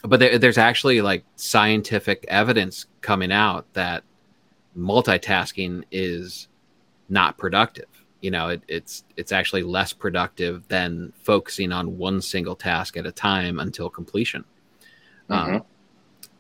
but 0.04 0.20
there, 0.20 0.40
there's 0.40 0.58
actually 0.58 1.02
like 1.02 1.24
scientific 1.36 2.26
evidence 2.30 2.86
coming 3.02 3.32
out 3.32 3.72
that 3.74 4.04
multitasking 4.78 5.84
is 5.92 6.48
not 7.10 7.38
productive. 7.38 7.88
You 8.22 8.32
know, 8.32 8.50
it, 8.50 8.62
it's 8.68 9.04
it's 9.16 9.32
actually 9.32 9.64
less 9.64 9.94
productive 9.94 10.68
than 10.68 11.14
focusing 11.22 11.72
on 11.72 11.98
one 11.98 12.22
single 12.22 12.56
task 12.56 12.98
at 12.98 13.06
a 13.06 13.12
time 13.12 13.60
until 13.60 13.90
completion. 13.90 14.46
Mm-hmm. 15.30 15.56
Um, 15.56 15.64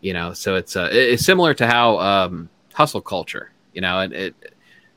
you 0.01 0.13
know, 0.13 0.33
so 0.33 0.55
it's 0.55 0.75
uh, 0.75 0.89
it's 0.91 1.25
similar 1.25 1.53
to 1.55 1.67
how 1.67 1.99
um, 1.99 2.49
hustle 2.73 3.01
culture. 3.01 3.51
You 3.73 3.81
know, 3.81 4.01
it, 4.01 4.13
it 4.13 4.53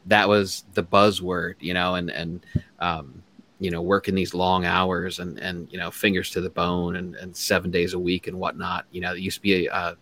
that 0.07 0.29
was 0.29 0.65
the 0.75 0.83
buzzword. 0.83 1.55
You 1.61 1.75
know, 1.75 1.95
and 1.95 2.11
and 2.11 2.47
um, 2.79 3.23
you 3.61 3.71
know 3.71 3.83
working 3.83 4.15
these 4.15 4.35
long 4.35 4.65
hours 4.65 5.21
and 5.21 5.39
and 5.39 5.71
you 5.71 5.79
know 5.79 5.91
fingers 5.91 6.31
to 6.31 6.41
the 6.41 6.51
bone 6.51 6.97
and, 6.97 7.15
and 7.17 7.37
seven 7.37 7.71
days 7.71 7.93
a 7.93 7.99
week 7.99 8.27
and 8.27 8.37
whatnot 8.37 8.87
you 8.91 9.01
know 9.01 9.11
there 9.11 9.19
used 9.19 9.37
to 9.37 9.43
be 9.43 9.67
a, 9.67 9.73
a, 9.73 9.97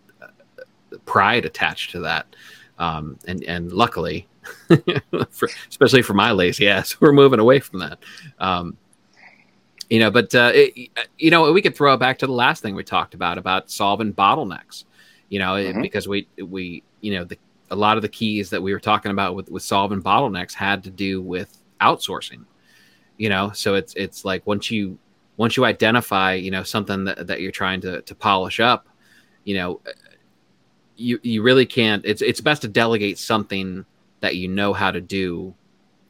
a 0.93 0.99
pride 0.99 1.45
attached 1.45 1.91
to 1.91 1.99
that 1.99 2.25
um, 2.79 3.19
and 3.27 3.43
and 3.43 3.71
luckily 3.73 4.27
for, 5.29 5.49
especially 5.67 6.01
for 6.01 6.13
my 6.13 6.31
lazy 6.31 6.67
ass 6.69 6.99
we're 7.01 7.11
moving 7.11 7.39
away 7.39 7.59
from 7.59 7.79
that 7.79 7.99
um, 8.39 8.77
you 9.89 9.99
know 9.99 10.09
but 10.09 10.33
uh, 10.33 10.51
it, 10.55 10.89
you 11.17 11.29
know 11.29 11.51
we 11.51 11.61
could 11.61 11.75
throw 11.75 11.93
it 11.93 11.97
back 11.99 12.17
to 12.17 12.25
the 12.25 12.33
last 12.33 12.63
thing 12.63 12.75
we 12.75 12.83
talked 12.83 13.13
about 13.13 13.37
about 13.37 13.69
solving 13.69 14.13
bottlenecks 14.13 14.85
you 15.29 15.39
know 15.39 15.53
mm-hmm. 15.53 15.81
because 15.81 16.07
we 16.07 16.27
we 16.43 16.83
you 17.01 17.13
know 17.13 17.23
the 17.23 17.37
a 17.71 17.75
lot 17.75 17.97
of 17.97 18.01
the 18.01 18.09
keys 18.09 18.49
that 18.49 18.61
we 18.61 18.73
were 18.73 18.79
talking 18.79 19.11
about 19.11 19.35
with, 19.35 19.49
with 19.51 19.61
solving 19.61 20.01
bottlenecks 20.01 20.53
had 20.53 20.83
to 20.83 20.89
do 20.89 21.21
with 21.21 21.63
outsourcing 21.81 22.43
you 23.19 23.29
know? 23.29 23.51
So 23.51 23.75
it's 23.75 23.93
it's 23.93 24.25
like 24.25 24.47
once 24.47 24.71
you 24.71 24.97
once 25.37 25.55
you 25.55 25.65
identify 25.65 26.33
you 26.33 26.49
know 26.49 26.63
something 26.63 27.03
that, 27.03 27.27
that 27.27 27.41
you're 27.41 27.51
trying 27.51 27.81
to 27.81 28.01
to 28.01 28.15
polish 28.15 28.59
up 28.59 28.87
you 29.45 29.55
know 29.55 29.79
you 30.95 31.19
you 31.21 31.43
really 31.43 31.65
can't 31.65 32.03
it's 32.05 32.21
it's 32.21 32.41
best 32.41 32.63
to 32.63 32.67
delegate 32.67 33.19
something 33.19 33.85
that 34.21 34.35
you 34.35 34.47
know 34.47 34.73
how 34.73 34.89
to 34.89 34.99
do 34.99 35.53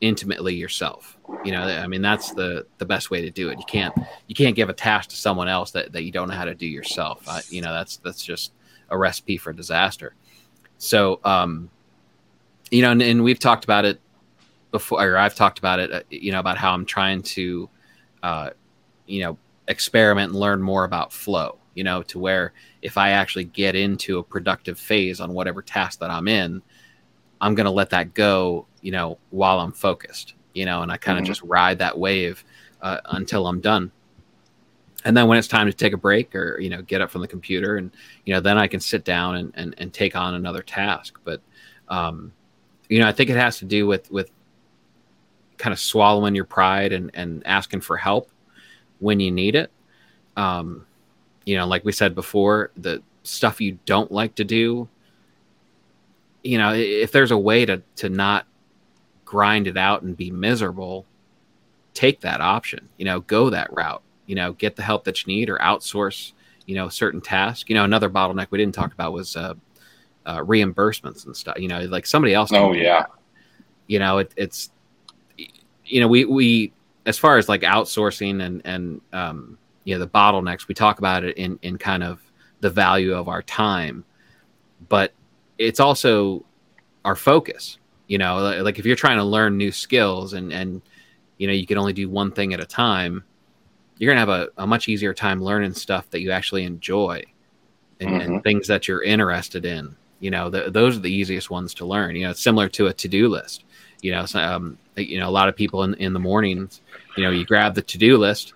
intimately 0.02 0.56
yourself. 0.56 1.18
You 1.44 1.52
know 1.52 1.62
i 1.62 1.86
mean 1.86 2.02
that's 2.02 2.32
the 2.32 2.66
the 2.78 2.86
best 2.86 3.12
way 3.12 3.22
to 3.22 3.30
do 3.30 3.50
it. 3.50 3.60
You 3.60 3.66
can't 3.66 3.94
you 4.28 4.36
can't 4.36 4.56
give 4.56 4.70
a 4.70 4.74
task 4.74 5.10
to 5.10 5.16
someone 5.16 5.48
else 5.48 5.72
that, 5.72 5.92
that 5.94 6.04
you 6.04 6.12
don't 6.12 6.28
know 6.28 6.36
how 6.36 6.46
to 6.46 6.56
do 6.56 6.66
yourself. 6.68 7.24
Uh, 7.28 7.42
you 7.50 7.62
know 7.62 7.74
that's 7.74 7.98
that's 7.98 8.24
just 8.24 8.54
a 8.92 8.98
recipe 8.98 9.38
for 9.38 9.54
disaster 9.54 10.16
so 10.78 11.20
um 11.24 11.70
you 12.72 12.82
know 12.82 12.92
and, 12.92 13.02
and 13.02 13.24
we've 13.24 13.40
talked 13.40 13.64
about 13.64 13.86
it 13.86 14.00
before, 14.72 15.04
or 15.04 15.18
I've 15.18 15.36
talked 15.36 15.60
about 15.60 15.80
it, 15.80 15.92
uh, 15.92 16.02
you 16.10 16.32
know, 16.32 16.40
about 16.40 16.58
how 16.58 16.74
I'm 16.74 16.86
trying 16.86 17.22
to, 17.24 17.70
uh, 18.24 18.50
you 19.08 19.22
know, 19.22 19.38
experiment 19.68 20.32
and 20.32 20.40
learn 20.40 20.62
more 20.62 20.84
about 20.84 21.12
flow, 21.12 21.58
you 21.76 21.84
know, 21.84 22.04
to 22.04 22.20
where 22.20 22.54
if 22.82 22.98
I 22.98 23.12
actually 23.12 23.46
get 23.46 23.76
into 23.76 24.20
a 24.20 24.24
productive 24.24 24.80
phase 24.80 25.20
on 25.20 25.34
whatever 25.34 25.62
task 25.62 26.00
that 26.00 26.10
I'm 26.10 26.28
in, 26.28 26.62
I'm 27.42 27.56
going 27.56 27.66
to 27.66 27.72
let 27.72 27.90
that 27.92 28.14
go, 28.14 28.66
you 28.82 28.92
know, 28.92 29.18
while 29.32 29.60
I'm 29.60 29.72
focused, 29.72 30.36
you 30.54 30.66
know, 30.66 30.82
and 30.82 30.92
I 30.92 30.98
kind 30.98 31.18
of 31.18 31.24
mm-hmm. 31.24 31.32
just 31.32 31.42
ride 31.44 31.80
that 31.80 31.98
wave 31.98 32.44
uh, 32.82 33.00
until 33.06 33.48
I'm 33.48 33.62
done. 33.62 33.92
And 35.06 35.16
then 35.16 35.28
when 35.28 35.38
it's 35.38 35.48
time 35.48 35.68
to 35.68 35.74
take 35.74 35.94
a 35.94 35.98
break 35.98 36.36
or, 36.36 36.60
you 36.60 36.70
know, 36.70 36.82
get 36.82 37.02
up 37.02 37.10
from 37.10 37.22
the 37.22 37.28
computer 37.28 37.78
and, 37.78 37.92
you 38.26 38.34
know, 38.34 38.42
then 38.42 38.58
I 38.58 38.68
can 38.68 38.80
sit 38.80 39.06
down 39.06 39.36
and, 39.38 39.54
and, 39.56 39.76
and 39.78 39.94
take 39.94 40.16
on 40.16 40.34
another 40.34 40.62
task. 40.62 41.20
But, 41.24 41.42
um, 41.88 42.34
you 42.90 43.00
know, 43.00 43.08
I 43.08 43.14
think 43.14 43.30
it 43.30 43.38
has 43.38 43.60
to 43.60 43.66
do 43.66 43.88
with, 43.88 44.12
with 44.12 44.30
kind 45.58 45.74
of 45.74 45.80
swallowing 45.80 46.36
your 46.36 46.46
pride 46.46 46.92
and, 46.92 47.12
and 47.14 47.46
asking 47.46 47.82
for 47.82 47.96
help 47.96 48.30
when 49.00 49.20
you 49.20 49.32
need 49.32 49.56
it. 49.56 49.72
Um, 50.36 50.86
you 51.46 51.56
know, 51.56 51.66
like 51.66 51.86
we 51.86 51.92
said 51.92 52.14
before, 52.14 52.72
the 52.76 53.02
stuff 53.24 53.62
you 53.62 53.80
don't 53.86 54.12
like 54.12 54.36
to 54.36 54.44
do, 54.44 54.88
you 56.44 56.58
know, 56.58 56.74
if 56.74 57.12
there's 57.12 57.32
a 57.32 57.38
way 57.38 57.66
to, 57.66 57.82
to 57.98 58.10
not 58.10 58.48
grind 59.26 59.68
it 59.68 59.78
out 59.78 60.02
and 60.02 60.18
be 60.18 60.32
miserable, 60.32 61.06
take 61.94 62.22
that 62.22 62.42
option, 62.42 62.90
you 62.98 63.06
know, 63.06 63.20
go 63.22 63.50
that 63.50 63.72
route, 63.74 64.02
you 64.30 64.36
know, 64.36 64.54
get 64.54 64.76
the 64.76 64.84
help 64.84 65.06
that 65.06 65.26
you 65.26 65.34
need 65.34 65.50
or 65.50 65.58
outsource, 65.58 66.34
you 66.68 66.76
know, 66.76 66.88
certain 66.88 67.20
tasks. 67.20 67.68
You 67.68 67.74
know, 67.74 67.84
another 67.84 68.12
bottleneck 68.12 68.46
we 68.52 68.60
didn't 68.60 68.76
talk 68.76 68.94
about 68.94 69.12
was 69.12 69.36
uh, 69.36 69.56
uh, 70.28 70.38
reimbursements 70.38 71.26
and 71.26 71.36
stuff, 71.36 71.58
you 71.58 71.68
know, 71.68 71.80
like 71.86 72.06
somebody 72.06 72.36
else. 72.36 72.54
Oh, 72.54 72.72
yeah. 72.72 73.08
You 73.88 73.98
know, 73.98 74.20
it, 74.20 74.32
it's, 74.38 74.70
you 75.84 76.00
know, 76.00 76.08
we 76.08 76.26
we 76.26 76.72
as 77.08 77.18
far 77.18 77.40
as 77.40 77.50
like 77.50 77.62
outsourcing 77.62 78.44
and 78.44 78.62
and 78.66 79.02
um, 79.14 79.58
you 79.84 79.96
know 79.96 80.00
the 80.00 80.08
bottlenecks, 80.08 80.68
we 80.68 80.76
talk 80.76 81.00
about 81.00 81.24
it 81.24 81.36
in 81.36 81.58
in 81.64 81.80
kind 81.80 82.04
of 82.04 82.22
the 82.60 82.70
value 82.70 83.16
of 83.16 83.28
our 83.28 83.42
time, 83.42 84.06
but 84.90 85.12
it's 85.58 85.80
also 85.80 86.46
our 87.04 87.16
focus. 87.16 87.80
You 88.06 88.20
know, 88.20 88.62
like 88.62 88.78
if 88.78 88.86
you're 88.86 88.96
trying 88.96 89.18
to 89.18 89.24
learn 89.24 89.58
new 89.58 89.72
skills 89.72 90.34
and 90.34 90.54
and 90.54 90.84
you 91.40 91.48
know 91.48 91.54
you 91.54 91.66
can 91.66 91.80
only 91.80 91.94
do 91.94 92.08
one 92.08 92.32
thing 92.32 92.54
at 92.54 92.60
a 92.60 92.66
time, 92.66 93.24
you're 94.00 94.12
gonna 94.12 94.20
have 94.20 94.30
a, 94.30 94.50
a 94.58 94.66
much 94.66 94.88
easier 94.88 95.14
time 95.14 95.44
learning 95.44 95.74
stuff 95.74 96.10
that 96.10 96.22
you 96.22 96.32
actually 96.32 96.64
enjoy 96.64 97.24
and, 98.00 98.10
mm-hmm. 98.10 98.22
and 98.22 98.44
things 98.44 98.68
that 98.68 98.88
you're 98.88 99.04
interested 99.04 99.66
in. 99.66 99.96
you 100.20 100.32
know, 100.32 100.50
the, 100.50 100.70
those 100.70 100.98
are 100.98 101.02
the 101.02 101.12
easiest 101.12 101.50
ones 101.50 101.74
to 101.76 101.86
learn. 101.86 102.16
You 102.16 102.24
know, 102.26 102.32
it's 102.32 102.42
similar 102.42 102.70
to 102.70 102.88
a 102.88 102.94
to 102.94 103.08
do 103.08 103.28
list. 103.28 103.66
You 104.02 104.12
know, 104.12 104.26
so, 104.26 104.40
um, 104.40 104.78
you 104.96 105.20
know, 105.20 105.28
a 105.28 105.32
lot 105.32 105.50
of 105.50 105.56
people 105.56 105.84
in, 105.84 105.94
in 105.96 106.14
the 106.14 106.20
mornings, 106.20 106.82
you 107.18 107.24
know, 107.24 107.32
you 107.32 107.46
grab 107.46 107.76
the 107.76 107.82
to 107.82 107.98
do 107.98 108.18
list 108.18 108.54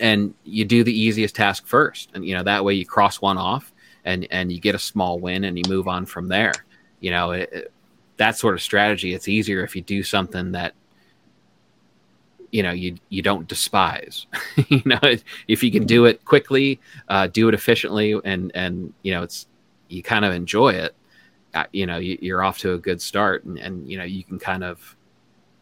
and 0.00 0.34
you 0.44 0.64
do 0.64 0.84
the 0.84 0.96
easiest 0.96 1.34
task 1.34 1.66
first, 1.66 2.10
and 2.14 2.24
you 2.24 2.36
know 2.36 2.44
that 2.44 2.64
way 2.64 2.74
you 2.74 2.86
cross 2.86 3.20
one 3.20 3.36
off 3.36 3.72
and 4.04 4.28
and 4.30 4.52
you 4.52 4.60
get 4.60 4.74
a 4.74 4.78
small 4.78 5.18
win 5.18 5.44
and 5.44 5.58
you 5.58 5.64
move 5.68 5.88
on 5.88 6.06
from 6.06 6.28
there. 6.28 6.52
You 7.00 7.10
know, 7.10 7.32
it, 7.32 7.50
it, 7.52 7.72
that 8.16 8.36
sort 8.36 8.54
of 8.54 8.62
strategy. 8.62 9.14
It's 9.14 9.28
easier 9.28 9.64
if 9.64 9.74
you 9.74 9.82
do 9.82 10.02
something 10.02 10.52
that 10.52 10.74
you 12.50 12.62
know 12.62 12.72
you 12.72 12.96
you 13.08 13.22
don't 13.22 13.48
despise. 13.48 14.26
You 14.68 14.82
know 14.84 15.00
if 15.46 15.62
you 15.62 15.70
can 15.70 15.86
do 15.86 16.04
it 16.04 16.24
quickly 16.24 16.80
uh, 17.08 17.26
do 17.28 17.48
it 17.48 17.54
efficiently 17.54 18.20
and 18.24 18.50
and 18.54 18.92
you 19.02 19.12
know 19.12 19.22
it's 19.22 19.46
you 19.88 20.02
kind 20.02 20.24
of 20.24 20.34
enjoy 20.34 20.70
it 20.70 20.94
uh, 21.54 21.64
you 21.72 21.86
know 21.86 21.98
you, 21.98 22.34
are 22.34 22.42
off 22.42 22.58
to 22.58 22.74
a 22.74 22.78
good 22.78 23.00
start 23.00 23.44
and, 23.44 23.58
and 23.58 23.88
you 23.90 23.96
know 23.96 24.04
you 24.04 24.22
can 24.22 24.38
kind 24.38 24.62
of 24.62 24.96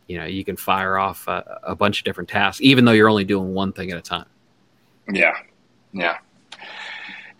you 0.09 0.19
know 0.19 0.25
you 0.25 0.45
can 0.45 0.57
fire 0.57 0.99
off 0.99 1.27
a, 1.29 1.61
a 1.63 1.75
bunch 1.77 1.99
of 2.01 2.05
different 2.05 2.29
tasks 2.29 2.61
even 2.63 2.85
though 2.85 2.93
you're 2.93 3.09
only 3.09 3.25
doing 3.25 3.55
one 3.55 3.73
thing 3.73 3.91
at 3.91 3.99
a 3.99 4.03
time. 4.03 4.27
Yeah. 5.13 5.35
Yeah. 5.93 6.19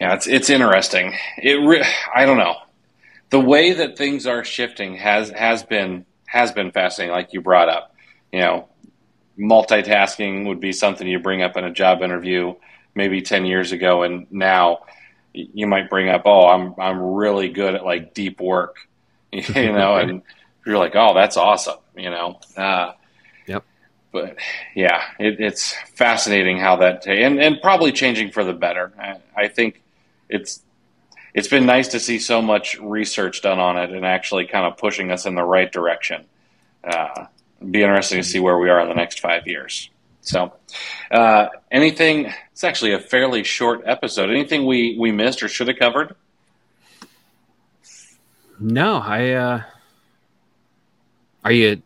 Yeah 0.01 0.15
it's 0.15 0.27
it's 0.27 0.51
interesting. 0.51 1.15
It 1.39 1.55
re- 1.55 1.87
i 2.15 2.25
don't 2.25 2.39
know. 2.39 2.57
The 3.31 3.41
way 3.41 3.73
that 3.73 3.99
things 3.99 4.27
are 4.27 4.45
shifting 4.45 4.97
has 4.97 5.31
has 5.31 5.63
been 5.63 6.07
has 6.27 6.53
been 6.53 6.71
fascinating 6.71 7.13
like 7.13 7.33
you 7.33 7.41
brought 7.41 7.69
up. 7.69 7.95
You 8.33 8.41
know 8.41 8.69
multitasking 9.39 10.47
would 10.47 10.61
be 10.61 10.73
something 10.73 11.07
you 11.07 11.19
bring 11.19 11.43
up 11.43 11.57
in 11.57 11.65
a 11.65 11.73
job 11.73 12.03
interview 12.03 12.55
maybe 12.95 13.21
10 13.21 13.45
years 13.45 13.73
ago 13.73 14.03
and 14.03 14.27
now 14.31 14.79
you 15.33 15.67
might 15.67 15.91
bring 15.91 16.09
up 16.09 16.23
oh 16.25 16.49
i'm 16.49 16.75
i'm 16.79 16.99
really 16.99 17.51
good 17.51 17.75
at 17.75 17.85
like 17.85 18.15
deep 18.15 18.41
work 18.41 18.77
you 19.33 19.43
know 19.73 19.97
and 19.97 20.23
you're 20.65 20.79
like 20.79 20.95
oh 20.95 21.13
that's 21.15 21.37
awesome 21.37 21.77
you 21.97 22.11
know? 22.11 22.39
Uh, 22.57 22.93
yep. 23.47 23.65
but 24.13 24.37
yeah 24.75 25.03
it, 25.19 25.41
it's 25.41 25.75
fascinating 25.95 26.59
how 26.59 26.77
that 26.77 27.07
and 27.07 27.41
and 27.41 27.61
probably 27.61 27.93
changing 27.93 28.31
for 28.31 28.45
the 28.45 28.53
better. 28.53 28.93
I, 28.99 29.17
I 29.35 29.49
think 29.49 29.83
it's 30.29 30.63
it's 31.35 31.49
been 31.49 31.67
nice 31.67 31.89
to 31.89 32.01
see 32.01 32.19
so 32.19 32.41
much 32.41 32.79
research 32.81 33.43
done 33.43 33.59
on 33.59 33.77
it 33.77 33.91
and 33.91 34.07
actually 34.07 34.47
kind 34.47 34.67
of 34.67 34.79
pushing 34.79 35.11
us 35.11 35.27
in 35.27 35.35
the 35.35 35.45
right 35.45 35.71
direction. 35.71 36.25
Uh, 36.83 37.27
be 37.59 37.83
interesting 37.83 38.19
to 38.19 38.25
see 38.25 38.41
where 38.41 38.59
we 38.59 38.69
are 38.71 38.81
in 38.81 38.89
the 38.89 38.95
next 38.95 39.21
five 39.21 39.47
years. 39.47 39.91
So, 40.21 40.53
uh, 41.11 41.49
anything? 41.71 42.33
It's 42.53 42.65
actually 42.65 42.95
a 42.95 42.99
fairly 42.99 43.45
short 43.45 43.83
episode. 43.87 44.31
Anything 44.31 44.67
we 44.67 44.97
we 44.99 45.13
missed 45.13 45.43
or 45.43 45.49
should 45.49 45.69
have 45.69 45.79
covered? 45.79 46.17
No, 48.59 48.97
I. 48.97 49.33
Uh, 49.33 49.63
are 51.45 51.53
you? 51.53 51.83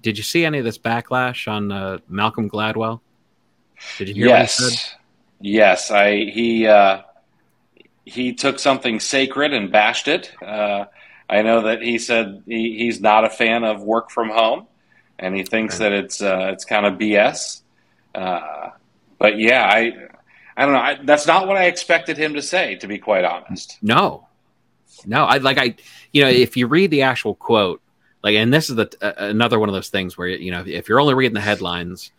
Did 0.00 0.16
you 0.16 0.24
see 0.24 0.44
any 0.44 0.58
of 0.58 0.64
this 0.64 0.78
backlash 0.78 1.46
on 1.46 1.70
uh, 1.70 1.98
Malcolm 2.08 2.48
Gladwell? 2.48 3.00
Did 3.98 4.08
you 4.08 4.14
hear 4.14 4.26
yes. 4.28 4.94
Yes, 5.40 5.90
I 5.90 6.24
he 6.24 6.66
uh, 6.66 7.02
he 8.04 8.32
took 8.32 8.58
something 8.58 9.00
sacred 9.00 9.52
and 9.52 9.70
bashed 9.70 10.08
it. 10.08 10.32
Uh, 10.40 10.86
I 11.28 11.42
know 11.42 11.62
that 11.62 11.82
he 11.82 11.98
said 11.98 12.42
he, 12.46 12.78
he's 12.78 13.00
not 13.00 13.24
a 13.24 13.30
fan 13.30 13.64
of 13.64 13.82
work 13.82 14.10
from 14.10 14.30
home 14.30 14.66
and 15.18 15.36
he 15.36 15.44
thinks 15.44 15.78
that 15.78 15.92
it's 15.92 16.20
uh, 16.20 16.50
it's 16.52 16.64
kind 16.64 16.86
of 16.86 16.94
BS. 16.94 17.62
Uh, 18.14 18.70
but 19.18 19.38
yeah, 19.38 19.64
I 19.64 19.92
I 20.56 20.64
don't 20.64 20.74
know. 20.74 20.80
I, 20.80 20.98
that's 21.04 21.26
not 21.26 21.46
what 21.46 21.56
I 21.56 21.64
expected 21.64 22.18
him 22.18 22.34
to 22.34 22.42
say, 22.42 22.76
to 22.76 22.86
be 22.86 22.98
quite 22.98 23.24
honest. 23.24 23.78
No, 23.82 24.26
no. 25.06 25.24
I 25.24 25.38
like 25.38 25.58
I 25.58 25.76
you 26.12 26.22
know 26.22 26.28
if 26.28 26.56
you 26.56 26.66
read 26.66 26.90
the 26.90 27.02
actual 27.02 27.34
quote, 27.34 27.80
like, 28.22 28.34
and 28.34 28.52
this 28.52 28.68
is 28.68 28.76
the 28.76 28.90
uh, 29.00 29.12
another 29.16 29.58
one 29.58 29.68
of 29.68 29.74
those 29.74 29.88
things 29.88 30.18
where 30.18 30.28
you 30.28 30.50
know 30.50 30.64
if 30.66 30.88
you're 30.88 31.00
only 31.00 31.14
reading 31.14 31.34
the 31.34 31.40
headlines, 31.40 32.10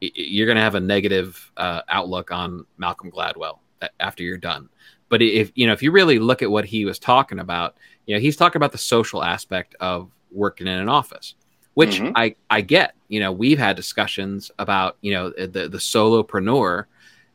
you're 0.00 0.46
going 0.46 0.56
to 0.56 0.62
have 0.62 0.74
a 0.74 0.80
negative 0.80 1.50
uh, 1.56 1.82
outlook 1.88 2.30
on 2.30 2.66
Malcolm 2.76 3.10
Gladwell 3.10 3.58
after 3.98 4.22
you're 4.22 4.38
done. 4.38 4.68
But 5.08 5.22
if 5.22 5.52
you 5.54 5.66
know 5.66 5.72
if 5.72 5.82
you 5.82 5.90
really 5.90 6.18
look 6.18 6.42
at 6.42 6.50
what 6.50 6.64
he 6.64 6.84
was 6.84 6.98
talking 6.98 7.38
about, 7.38 7.76
you 8.06 8.14
know 8.14 8.20
he's 8.20 8.36
talking 8.36 8.58
about 8.58 8.72
the 8.72 8.78
social 8.78 9.22
aspect 9.22 9.74
of 9.80 10.10
working 10.30 10.66
in 10.66 10.78
an 10.78 10.88
office 10.88 11.34
which 11.74 12.00
mm-hmm. 12.00 12.12
I 12.14 12.34
I 12.50 12.60
get. 12.60 12.94
You 13.08 13.20
know, 13.20 13.32
we've 13.32 13.58
had 13.58 13.76
discussions 13.76 14.50
about 14.58 14.96
you 15.00 15.12
know 15.12 15.30
the 15.30 15.68
the 15.68 15.78
solopreneur, 15.78 16.86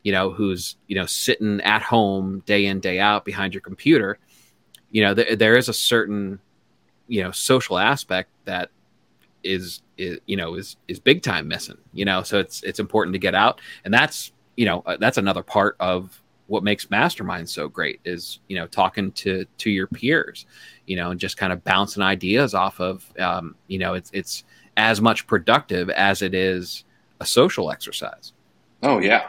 you 0.02 0.12
know, 0.12 0.30
who's 0.30 0.76
you 0.86 0.96
know 0.96 1.06
sitting 1.06 1.60
at 1.60 1.82
home 1.82 2.40
day 2.46 2.66
in 2.66 2.80
day 2.80 2.98
out 2.98 3.24
behind 3.24 3.54
your 3.54 3.60
computer. 3.60 4.18
You 4.90 5.02
know, 5.02 5.14
th- 5.14 5.38
there 5.38 5.56
is 5.56 5.68
a 5.68 5.74
certain 5.74 6.40
you 7.06 7.22
know 7.22 7.30
social 7.30 7.78
aspect 7.78 8.30
that 8.44 8.70
is, 9.42 9.82
is 9.96 10.18
you 10.26 10.36
know 10.36 10.54
is 10.54 10.76
is 10.88 10.98
big 10.98 11.22
time 11.22 11.48
missing. 11.48 11.78
You 11.92 12.04
know, 12.04 12.22
so 12.22 12.38
it's 12.38 12.62
it's 12.62 12.80
important 12.80 13.14
to 13.14 13.18
get 13.18 13.34
out, 13.34 13.60
and 13.84 13.92
that's 13.92 14.32
you 14.56 14.66
know 14.66 14.82
uh, 14.86 14.96
that's 14.98 15.18
another 15.18 15.42
part 15.42 15.76
of 15.80 16.20
what 16.48 16.64
makes 16.64 16.90
mastermind 16.90 17.48
so 17.48 17.68
great 17.68 18.00
is 18.04 18.40
you 18.48 18.56
know 18.56 18.66
talking 18.66 19.12
to 19.12 19.46
to 19.58 19.70
your 19.70 19.86
peers 19.86 20.46
you 20.88 20.96
know, 20.96 21.10
and 21.10 21.20
just 21.20 21.36
kind 21.36 21.52
of 21.52 21.62
bouncing 21.62 22.02
ideas 22.02 22.54
off 22.54 22.80
of, 22.80 23.04
um, 23.20 23.54
you 23.68 23.78
know, 23.78 23.94
it's 23.94 24.10
it's 24.12 24.44
as 24.76 25.00
much 25.00 25.26
productive 25.26 25.90
as 25.90 26.22
it 26.22 26.34
is 26.34 26.84
a 27.20 27.26
social 27.26 27.70
exercise. 27.70 28.32
Oh 28.82 28.98
yeah. 28.98 29.28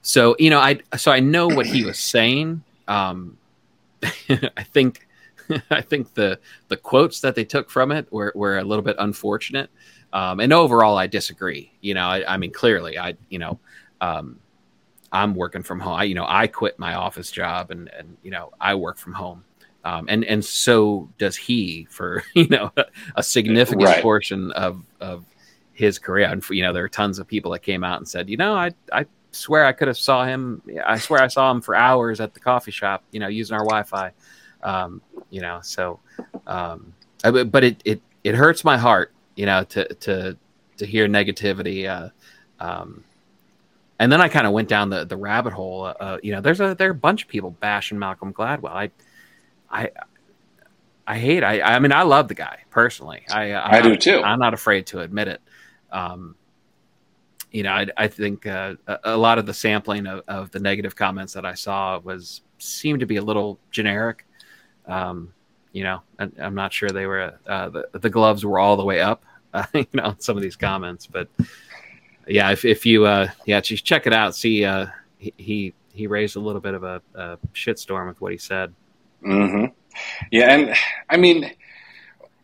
So 0.00 0.34
you 0.38 0.50
know, 0.50 0.58
I 0.58 0.80
so 0.96 1.12
I 1.12 1.20
know 1.20 1.46
what 1.46 1.66
he 1.66 1.84
was 1.84 1.98
saying. 1.98 2.64
Um, 2.88 3.36
I 4.02 4.62
think 4.62 5.06
I 5.70 5.82
think 5.82 6.14
the 6.14 6.40
the 6.68 6.76
quotes 6.78 7.20
that 7.20 7.34
they 7.34 7.44
took 7.44 7.70
from 7.70 7.92
it 7.92 8.10
were 8.10 8.32
were 8.34 8.58
a 8.58 8.64
little 8.64 8.84
bit 8.84 8.96
unfortunate. 8.98 9.70
Um, 10.14 10.40
and 10.40 10.52
overall, 10.52 10.96
I 10.96 11.06
disagree. 11.06 11.72
You 11.82 11.94
know, 11.94 12.06
I, 12.06 12.34
I 12.34 12.36
mean, 12.38 12.52
clearly, 12.52 12.98
I 12.98 13.14
you 13.28 13.38
know, 13.38 13.58
um, 14.00 14.38
I'm 15.14 15.34
working 15.34 15.62
from 15.62 15.80
home. 15.80 15.94
I, 15.94 16.04
you 16.04 16.14
know, 16.14 16.26
I 16.28 16.46
quit 16.46 16.78
my 16.78 16.94
office 16.94 17.30
job, 17.30 17.70
and 17.70 17.88
and 17.96 18.16
you 18.22 18.30
know, 18.30 18.52
I 18.60 18.74
work 18.74 18.98
from 18.98 19.14
home 19.14 19.44
um, 19.84 20.06
and 20.08 20.24
and 20.24 20.44
so 20.44 21.10
does 21.18 21.36
he 21.36 21.86
for 21.90 22.24
you 22.34 22.48
know 22.48 22.72
a 23.16 23.22
significant 23.22 23.84
right. 23.84 24.02
portion 24.02 24.50
of 24.52 24.82
of 25.00 25.24
his 25.72 25.98
career. 25.98 26.28
And 26.28 26.42
you 26.50 26.62
know, 26.62 26.72
there 26.72 26.84
are 26.84 26.88
tons 26.88 27.18
of 27.18 27.26
people 27.26 27.52
that 27.52 27.60
came 27.60 27.84
out 27.84 27.98
and 27.98 28.08
said, 28.08 28.28
you 28.30 28.36
know, 28.36 28.54
I 28.54 28.72
I 28.92 29.06
swear 29.32 29.66
I 29.66 29.72
could 29.72 29.88
have 29.88 29.98
saw 29.98 30.24
him. 30.24 30.62
I 30.84 30.98
swear 30.98 31.22
I 31.22 31.28
saw 31.28 31.50
him 31.50 31.60
for 31.60 31.74
hours 31.74 32.20
at 32.20 32.34
the 32.34 32.40
coffee 32.40 32.70
shop, 32.70 33.04
you 33.10 33.20
know, 33.20 33.28
using 33.28 33.54
our 33.54 33.64
Wi-Fi. 33.64 34.12
Um, 34.62 35.02
you 35.28 35.42
know, 35.42 35.60
so 35.62 36.00
um, 36.46 36.94
but 37.22 37.64
it 37.64 37.82
it 37.84 38.00
it 38.22 38.34
hurts 38.34 38.64
my 38.64 38.78
heart, 38.78 39.12
you 39.36 39.44
know, 39.44 39.64
to 39.64 39.92
to 39.94 40.36
to 40.78 40.86
hear 40.86 41.06
negativity. 41.08 41.86
Uh, 41.86 42.08
um, 42.58 43.04
and 44.04 44.12
then 44.12 44.20
I 44.20 44.28
kind 44.28 44.46
of 44.46 44.52
went 44.52 44.68
down 44.68 44.90
the, 44.90 45.06
the 45.06 45.16
rabbit 45.16 45.54
hole. 45.54 45.94
Uh, 45.98 46.18
you 46.22 46.30
know, 46.32 46.42
there's 46.42 46.60
a 46.60 46.74
there 46.74 46.88
are 46.88 46.92
a 46.92 46.94
bunch 46.94 47.22
of 47.22 47.28
people 47.28 47.50
bashing 47.50 47.98
Malcolm 47.98 48.34
Gladwell. 48.34 48.68
I 48.70 48.90
I 49.70 49.90
I 51.06 51.18
hate. 51.18 51.42
I 51.42 51.62
I 51.62 51.78
mean, 51.78 51.90
I 51.90 52.02
love 52.02 52.28
the 52.28 52.34
guy 52.34 52.64
personally. 52.68 53.24
I 53.30 53.52
I, 53.52 53.78
I 53.78 53.80
do 53.80 53.96
too. 53.96 54.22
I'm 54.22 54.38
not 54.38 54.52
afraid 54.52 54.88
to 54.88 55.00
admit 55.00 55.28
it. 55.28 55.40
Um, 55.90 56.36
you 57.50 57.62
know, 57.62 57.70
I, 57.70 57.86
I 57.96 58.08
think 58.08 58.46
uh, 58.46 58.74
a, 59.04 59.16
lot 59.16 59.38
of 59.38 59.46
the 59.46 59.54
sampling 59.54 60.06
of, 60.06 60.22
of, 60.28 60.50
the 60.50 60.58
negative 60.58 60.96
comments 60.96 61.32
that 61.34 61.46
I 61.46 61.54
saw 61.54 61.98
was 62.00 62.42
seemed 62.58 63.00
to 63.00 63.06
be 63.06 63.16
a 63.16 63.22
little 63.22 63.58
generic. 63.70 64.26
Um, 64.86 65.32
you 65.72 65.84
know, 65.84 66.02
I, 66.18 66.28
am 66.40 66.54
not 66.54 66.74
sure 66.74 66.90
they 66.90 67.06
were 67.06 67.38
uh, 67.46 67.68
the 67.70 67.88
the 67.92 68.10
gloves 68.10 68.44
were 68.44 68.58
all 68.58 68.76
the 68.76 68.84
way 68.84 69.00
up. 69.00 69.24
Uh, 69.54 69.64
you 69.74 69.86
know, 69.94 70.14
some 70.18 70.36
of 70.36 70.42
these 70.42 70.56
comments, 70.56 71.06
but 71.06 71.28
yeah, 72.26 72.50
if 72.50 72.64
if 72.64 72.86
you 72.86 73.04
uh, 73.06 73.28
yeah, 73.46 73.60
just 73.60 73.84
check 73.84 74.06
it 74.06 74.12
out. 74.12 74.34
See, 74.34 74.64
uh, 74.64 74.86
he 75.18 75.74
he 75.92 76.06
raised 76.06 76.36
a 76.36 76.40
little 76.40 76.60
bit 76.60 76.74
of 76.74 76.82
a, 76.82 77.02
a 77.14 77.38
shitstorm 77.54 78.08
with 78.08 78.20
what 78.20 78.32
he 78.32 78.38
said. 78.38 78.74
Mm-hmm. 79.24 79.72
Yeah, 80.30 80.52
and 80.52 80.74
I 81.08 81.16
mean, 81.16 81.52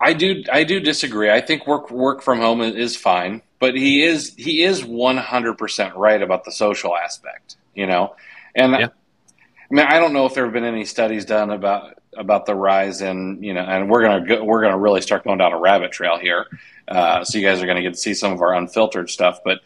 I 0.01 0.13
do 0.13 0.45
I 0.53 0.65
do 0.65 0.81
disagree. 0.81 1.31
I 1.31 1.41
think 1.41 1.67
work 1.67 1.91
work 1.91 2.23
from 2.23 2.39
home 2.39 2.63
is 2.63 2.97
fine, 2.97 3.43
but 3.59 3.75
he 3.75 4.03
is 4.03 4.35
he 4.37 4.63
is 4.63 4.85
one 4.85 5.17
hundred 5.17 5.59
percent 5.59 5.95
right 5.97 6.23
about 6.23 6.45
the 6.45 6.53
social 6.53 6.97
aspect. 6.97 7.57
You 7.75 7.87
know, 7.87 8.15
and 8.55 8.73
yeah. 8.73 8.87
I 8.87 9.75
mean, 9.75 9.87
I 9.87 9.99
don't 9.99 10.13
know 10.13 10.27
if 10.27 10.35
there 10.35 10.45
have 10.45 10.53
been 10.53 10.65
any 10.65 10.85
studies 10.85 11.25
done 11.25 11.51
about 11.51 12.00
about 12.17 12.47
the 12.47 12.55
rise 12.55 13.03
in 13.03 13.43
you 13.43 13.55
know, 13.55 13.61
and 13.61 13.91
we're 13.91 14.03
gonna 14.03 14.27
go, 14.27 14.45
we're 14.45 14.63
gonna 14.63 14.79
really 14.79 15.01
start 15.01 15.25
going 15.25 15.39
down 15.39 15.53
a 15.53 15.59
rabbit 15.59 15.93
trail 15.93 16.19
here. 16.19 16.47
Uh, 16.89 17.25
so 17.25 17.39
you 17.39 17.47
guys 17.47 17.63
are 17.63 17.67
gonna 17.67 17.83
get 17.83 17.95
to 17.95 18.01
see 18.01 18.15
some 18.15 18.33
of 18.33 18.41
our 18.41 18.55
unfiltered 18.55 19.11
stuff, 19.11 19.41
but 19.45 19.61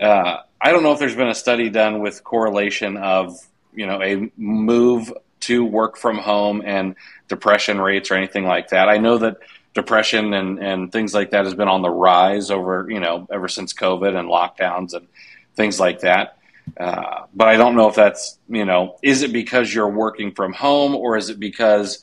uh, 0.00 0.38
I 0.60 0.70
don't 0.70 0.82
know 0.82 0.92
if 0.92 0.98
there's 0.98 1.16
been 1.16 1.28
a 1.28 1.34
study 1.34 1.70
done 1.70 2.00
with 2.00 2.22
correlation 2.22 2.96
of 2.96 3.38
you 3.74 3.86
know 3.86 4.02
a 4.02 4.30
move 4.36 5.12
to 5.40 5.64
work 5.64 5.96
from 5.96 6.18
home 6.18 6.62
and 6.64 6.94
depression 7.28 7.80
rates 7.80 8.10
or 8.10 8.14
anything 8.14 8.44
like 8.44 8.70
that. 8.70 8.88
I 8.88 8.98
know 8.98 9.18
that 9.18 9.36
depression 9.74 10.34
and, 10.34 10.58
and 10.58 10.92
things 10.92 11.14
like 11.14 11.30
that 11.30 11.44
has 11.44 11.54
been 11.54 11.68
on 11.68 11.82
the 11.82 11.90
rise 11.90 12.50
over, 12.50 12.86
you 12.88 13.00
know, 13.00 13.26
ever 13.30 13.48
since 13.48 13.72
COVID 13.72 14.18
and 14.18 14.28
lockdowns 14.28 14.94
and 14.94 15.06
things 15.54 15.78
like 15.78 16.00
that. 16.00 16.37
Uh, 16.76 17.26
but 17.34 17.48
I 17.48 17.56
don't 17.56 17.76
know 17.76 17.88
if 17.88 17.94
that's, 17.94 18.38
you 18.48 18.64
know, 18.64 18.98
is 19.02 19.22
it 19.22 19.32
because 19.32 19.72
you're 19.72 19.90
working 19.90 20.32
from 20.32 20.52
home 20.52 20.94
or 20.94 21.16
is 21.16 21.30
it 21.30 21.38
because 21.38 22.02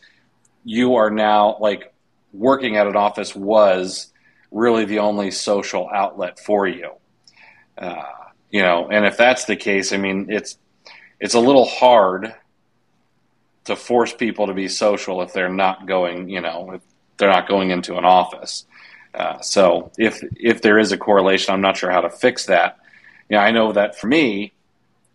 you 0.64 0.96
are 0.96 1.10
now 1.10 1.58
like 1.60 1.94
working 2.34 2.78
at 2.78 2.88
an 2.88 2.96
office 2.96 3.36
was 3.36 4.12
really 4.52 4.86
the 4.86 5.00
only 5.00 5.32
social 5.32 5.90
outlet 5.94 6.40
for 6.40 6.68
you. 6.68 6.92
Uh, 7.78 8.04
you 8.50 8.62
know, 8.62 8.90
and 8.90 9.06
if 9.06 9.18
that's 9.18 9.46
the 9.46 9.56
case, 9.56 9.92
I 9.94 9.98
mean, 9.98 10.28
it's 10.30 10.58
it's 11.20 11.34
a 11.34 11.40
little 11.40 11.66
hard 11.66 12.34
to 13.66 13.76
force 13.76 14.14
people 14.14 14.48
to 14.48 14.54
be 14.54 14.68
social 14.68 15.22
if 15.22 15.34
they're 15.34 15.50
not 15.50 15.88
going, 15.88 16.30
you 16.30 16.42
know, 16.42 16.72
if 16.72 16.82
they're 17.18 17.30
not 17.30 17.48
going 17.48 17.72
into 17.72 17.98
an 17.98 18.06
office. 18.06 18.66
Uh, 19.14 19.40
so 19.42 19.92
if 19.98 20.22
if 20.36 20.62
there 20.62 20.78
is 20.78 20.92
a 20.92 20.98
correlation, 20.98 21.54
I'm 21.54 21.62
not 21.62 21.78
sure 21.78 21.92
how 21.92 22.02
to 22.02 22.10
fix 22.10 22.46
that. 22.48 22.78
You 23.30 23.38
know, 23.38 23.44
I 23.44 23.52
know 23.52 23.72
that 23.74 23.98
for 23.98 24.08
me, 24.08 24.54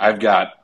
I've 0.00 0.18
got 0.18 0.54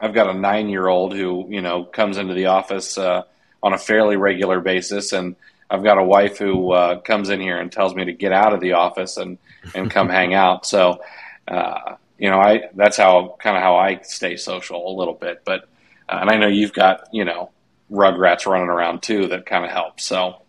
I've 0.00 0.14
got 0.14 0.34
a 0.34 0.38
nine 0.38 0.70
year 0.70 0.88
old 0.88 1.14
who 1.14 1.46
you 1.50 1.60
know 1.60 1.84
comes 1.84 2.16
into 2.16 2.32
the 2.32 2.46
office 2.46 2.96
uh, 2.96 3.22
on 3.62 3.74
a 3.74 3.78
fairly 3.78 4.16
regular 4.16 4.60
basis, 4.60 5.12
and 5.12 5.36
I've 5.70 5.84
got 5.84 5.98
a 5.98 6.04
wife 6.04 6.38
who 6.38 6.72
uh, 6.72 7.00
comes 7.00 7.28
in 7.28 7.40
here 7.40 7.60
and 7.60 7.70
tells 7.70 7.94
me 7.94 8.06
to 8.06 8.12
get 8.12 8.32
out 8.32 8.54
of 8.54 8.60
the 8.60 8.72
office 8.72 9.18
and 9.18 9.36
and 9.74 9.90
come 9.90 10.08
hang 10.20 10.32
out. 10.32 10.64
So 10.64 11.02
uh, 11.46 11.96
you 12.18 12.30
know, 12.30 12.38
I 12.40 12.62
that's 12.74 12.96
how 12.96 13.36
kind 13.40 13.56
of 13.56 13.62
how 13.62 13.76
I 13.76 14.00
stay 14.02 14.36
social 14.36 14.90
a 14.90 14.94
little 14.96 15.14
bit. 15.14 15.42
But 15.44 15.68
uh, 16.08 16.18
and 16.22 16.30
I 16.30 16.38
know 16.38 16.48
you've 16.48 16.72
got 16.72 17.08
you 17.12 17.26
know 17.26 17.50
rugrats 17.92 18.46
running 18.46 18.68
around 18.68 19.02
too 19.02 19.26
that 19.28 19.44
kind 19.44 19.64
of 19.64 19.70
helps. 19.70 20.04
So, 20.04 20.40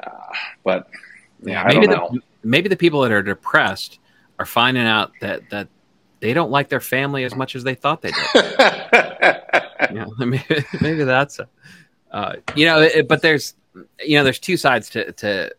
uh, 0.00 0.10
but 0.62 0.90
yeah, 1.42 1.64
maybe 1.66 1.86
the 1.86 2.20
maybe 2.42 2.68
the 2.68 2.76
people 2.76 3.00
that 3.02 3.12
are 3.12 3.22
depressed 3.22 3.98
are 4.38 4.46
finding 4.46 4.86
out 4.86 5.12
that 5.20 5.48
that 5.50 5.68
they 6.20 6.32
don't 6.32 6.50
like 6.50 6.68
their 6.68 6.80
family 6.80 7.24
as 7.24 7.34
much 7.34 7.54
as 7.56 7.64
they 7.64 7.74
thought 7.74 8.02
they 8.02 8.12
did. 8.12 8.26
yeah, 9.92 10.06
maybe, 10.18 10.44
maybe 10.80 11.04
that's 11.04 11.38
a, 11.38 11.48
uh, 12.10 12.36
you 12.54 12.66
know, 12.66 12.80
it, 12.80 13.08
but 13.08 13.22
there's 13.22 13.54
you 14.00 14.16
know 14.16 14.24
there's 14.24 14.38
two 14.38 14.56
sides 14.56 14.90
to 14.90 15.12
to 15.12 15.50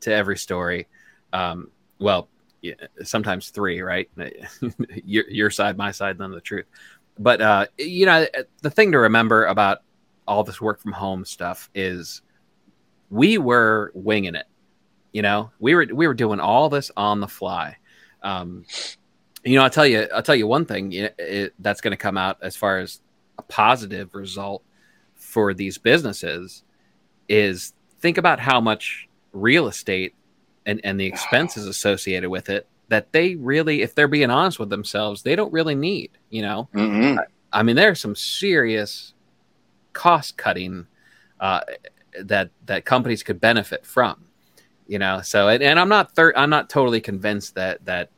to 0.00 0.12
every 0.12 0.36
story. 0.36 0.88
Um, 1.32 1.70
well, 1.98 2.28
sometimes 3.02 3.50
three, 3.50 3.80
right? 3.80 4.08
your, 5.04 5.28
your 5.28 5.50
side, 5.50 5.76
my 5.76 5.90
side, 5.90 6.18
then 6.18 6.30
the 6.30 6.40
truth. 6.40 6.66
But 7.18 7.40
uh, 7.40 7.66
you 7.78 8.06
know, 8.06 8.26
the 8.62 8.70
thing 8.70 8.92
to 8.92 8.98
remember 8.98 9.46
about 9.46 9.78
all 10.26 10.42
this 10.42 10.60
work 10.60 10.80
from 10.80 10.92
home 10.92 11.24
stuff 11.24 11.70
is 11.74 12.22
we 13.10 13.38
were 13.38 13.92
winging 13.94 14.34
it. 14.34 14.46
You 15.12 15.22
know, 15.22 15.50
we 15.60 15.74
were 15.74 15.86
we 15.92 16.08
were 16.08 16.14
doing 16.14 16.40
all 16.40 16.68
this 16.68 16.90
on 16.96 17.20
the 17.20 17.28
fly. 17.28 17.76
Um, 18.22 18.64
you 19.44 19.56
know, 19.56 19.64
I'll 19.64 19.70
tell 19.70 19.86
you, 19.86 20.08
I'll 20.14 20.22
tell 20.22 20.34
you 20.34 20.46
one 20.46 20.64
thing 20.64 20.92
it, 20.92 21.14
it, 21.18 21.54
that's 21.58 21.80
going 21.80 21.92
to 21.92 21.96
come 21.96 22.16
out 22.16 22.38
as 22.42 22.56
far 22.56 22.78
as 22.78 23.00
a 23.38 23.42
positive 23.42 24.14
result 24.14 24.62
for 25.14 25.54
these 25.54 25.78
businesses 25.78 26.62
is 27.28 27.72
think 28.00 28.18
about 28.18 28.40
how 28.40 28.60
much 28.60 29.08
real 29.32 29.66
estate 29.66 30.14
and, 30.66 30.80
and 30.84 30.98
the 30.98 31.06
expenses 31.06 31.66
associated 31.66 32.30
with 32.30 32.48
it 32.48 32.66
that 32.88 33.12
they 33.12 33.34
really, 33.34 33.82
if 33.82 33.94
they're 33.94 34.08
being 34.08 34.30
honest 34.30 34.58
with 34.58 34.70
themselves, 34.70 35.22
they 35.22 35.36
don't 35.36 35.52
really 35.52 35.74
need. 35.74 36.10
You 36.30 36.42
know, 36.42 36.68
mm-hmm. 36.74 37.18
I, 37.18 37.60
I, 37.60 37.62
mean, 37.62 37.76
there's 37.76 38.00
some 38.00 38.14
serious 38.14 39.14
cost 39.92 40.36
cutting 40.36 40.86
uh, 41.40 41.60
that 42.20 42.50
that 42.66 42.84
companies 42.84 43.22
could 43.22 43.40
benefit 43.40 43.84
from. 43.86 44.24
You 44.86 44.98
know, 44.98 45.22
so 45.22 45.48
and, 45.48 45.62
and 45.62 45.80
I'm 45.80 45.88
not 45.88 46.14
thir- 46.14 46.34
I'm 46.36 46.50
not 46.50 46.68
totally 46.68 47.00
convinced 47.00 47.54
that 47.54 47.84
that 47.86 48.10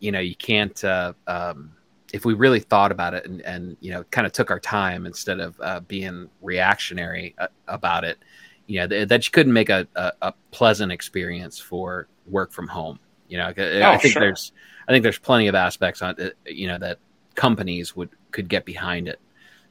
you 0.00 0.12
know 0.12 0.20
you 0.20 0.36
can't. 0.36 0.82
Uh, 0.84 1.12
um, 1.26 1.72
if 2.12 2.24
we 2.24 2.34
really 2.34 2.60
thought 2.60 2.90
about 2.90 3.14
it 3.14 3.26
and, 3.26 3.40
and 3.42 3.76
you 3.80 3.90
know 3.90 4.04
kind 4.04 4.26
of 4.26 4.32
took 4.32 4.50
our 4.50 4.60
time 4.60 5.06
instead 5.06 5.40
of 5.40 5.60
uh, 5.60 5.80
being 5.80 6.28
reactionary 6.40 7.34
uh, 7.38 7.48
about 7.66 8.04
it 8.04 8.18
you 8.66 8.80
know 8.80 8.86
th- 8.86 9.08
that 9.08 9.26
you 9.26 9.30
couldn't 9.30 9.52
make 9.52 9.68
a, 9.68 9.86
a, 9.96 10.12
a, 10.22 10.34
pleasant 10.50 10.92
experience 10.92 11.58
for 11.58 12.08
work 12.26 12.52
from 12.52 12.68
home 12.68 12.98
you 13.28 13.36
know 13.36 13.52
oh, 13.56 13.82
i 13.82 13.96
think 13.98 14.12
sure. 14.12 14.20
there's 14.20 14.52
i 14.88 14.92
think 14.92 15.02
there's 15.02 15.18
plenty 15.18 15.48
of 15.48 15.54
aspects 15.54 16.02
on 16.02 16.14
you 16.46 16.66
know 16.66 16.78
that 16.78 16.98
companies 17.34 17.94
would 17.94 18.10
could 18.30 18.48
get 18.48 18.64
behind 18.64 19.08
it 19.08 19.20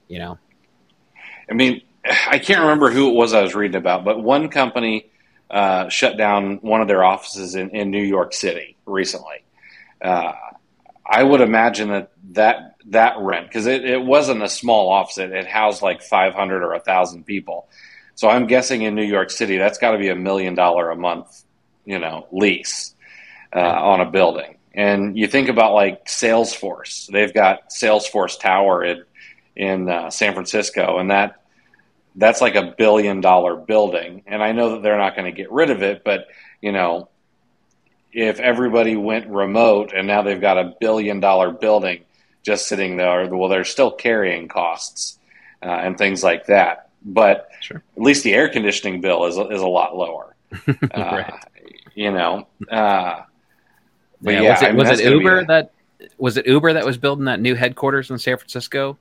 you 0.07 0.19
know 0.19 0.37
i 1.49 1.53
mean 1.53 1.81
i 2.27 2.37
can't 2.37 2.61
remember 2.61 2.91
who 2.91 3.09
it 3.09 3.13
was 3.13 3.33
i 3.33 3.41
was 3.41 3.55
reading 3.55 3.77
about 3.77 4.05
but 4.05 4.21
one 4.21 4.49
company 4.49 5.09
uh, 5.49 5.87
shut 5.87 6.17
down 6.17 6.57
one 6.57 6.81
of 6.81 6.89
their 6.89 7.05
offices 7.05 7.55
in, 7.55 7.69
in 7.69 7.89
new 7.89 8.03
york 8.03 8.33
city 8.33 8.75
recently 8.85 9.43
uh, 10.01 10.33
i 11.05 11.23
would 11.23 11.41
imagine 11.41 11.89
that 11.89 12.11
that 12.31 12.75
that 12.85 13.15
rent 13.19 13.47
because 13.47 13.65
it, 13.65 13.83
it 13.83 14.01
wasn't 14.01 14.41
a 14.41 14.49
small 14.49 14.89
office 14.89 15.17
it, 15.17 15.31
it 15.31 15.47
housed 15.47 15.81
like 15.81 16.01
500 16.01 16.63
or 16.63 16.71
1000 16.71 17.25
people 17.25 17.67
so 18.17 18.27
I'm 18.27 18.47
guessing 18.47 18.81
in 18.81 18.95
New 18.95 19.03
York 19.03 19.29
City, 19.29 19.57
that's 19.57 19.77
got 19.77 19.91
to 19.91 19.99
be 19.99 20.09
a 20.09 20.15
million 20.15 20.55
dollar 20.55 20.89
a 20.89 20.95
month, 20.95 21.43
you 21.85 21.99
know, 21.99 22.25
lease 22.31 22.95
uh, 23.55 23.59
on 23.59 24.01
a 24.01 24.09
building. 24.09 24.57
And 24.73 25.15
you 25.15 25.27
think 25.27 25.49
about 25.49 25.75
like 25.75 26.05
Salesforce, 26.05 27.05
they've 27.11 27.31
got 27.31 27.69
Salesforce 27.69 28.39
Tower 28.39 28.83
in 28.83 29.03
in 29.55 29.87
uh, 29.87 30.09
San 30.09 30.33
Francisco, 30.33 30.97
and 30.97 31.11
that 31.11 31.43
that's 32.15 32.41
like 32.41 32.55
a 32.55 32.73
billion 32.75 33.21
dollar 33.21 33.55
building. 33.55 34.23
And 34.25 34.41
I 34.41 34.51
know 34.51 34.71
that 34.71 34.81
they're 34.81 34.97
not 34.97 35.15
going 35.15 35.31
to 35.31 35.31
get 35.31 35.51
rid 35.51 35.69
of 35.69 35.83
it, 35.83 36.03
but 36.03 36.25
you 36.59 36.71
know, 36.71 37.09
if 38.11 38.39
everybody 38.39 38.95
went 38.95 39.27
remote 39.27 39.93
and 39.93 40.07
now 40.07 40.21
they've 40.21 40.41
got 40.41 40.57
a 40.57 40.75
billion 40.79 41.19
dollar 41.19 41.51
building 41.51 42.03
just 42.43 42.67
sitting 42.67 42.97
there, 42.97 43.27
well, 43.27 43.49
they're 43.49 43.63
still 43.63 43.91
carrying 43.91 44.47
costs 44.47 45.19
uh, 45.61 45.67
and 45.67 45.97
things 45.97 46.23
like 46.23 46.45
that 46.47 46.87
but 47.07 47.49
sure. 47.61 47.83
at 47.95 48.03
least 48.03 48.23
the 48.23 48.33
air 48.33 48.49
conditioning 48.49 49.01
bill 49.01 49.25
is 49.25 49.37
is 49.37 49.61
a 49.61 49.67
lot 49.67 49.95
lower. 49.95 50.35
Uh, 50.93 51.23
You 51.95 52.11
know, 52.11 52.47
uh, 52.69 53.23
but 54.21 54.33
yeah, 54.35 54.41
yeah 54.41 54.51
was 54.51 54.61
it, 54.61 54.65
I 54.65 54.69
mean, 54.69 54.77
was 54.77 54.99
it 54.99 55.11
Uber 55.11 55.45
that 55.45 55.71
was 56.19 56.37
it 56.37 56.45
Uber 56.45 56.73
that 56.73 56.85
was 56.85 56.99
building 56.99 57.25
that 57.25 57.39
new 57.39 57.55
headquarters 57.55 58.11
in 58.11 58.19
San 58.19 58.37
Francisco, 58.37 58.99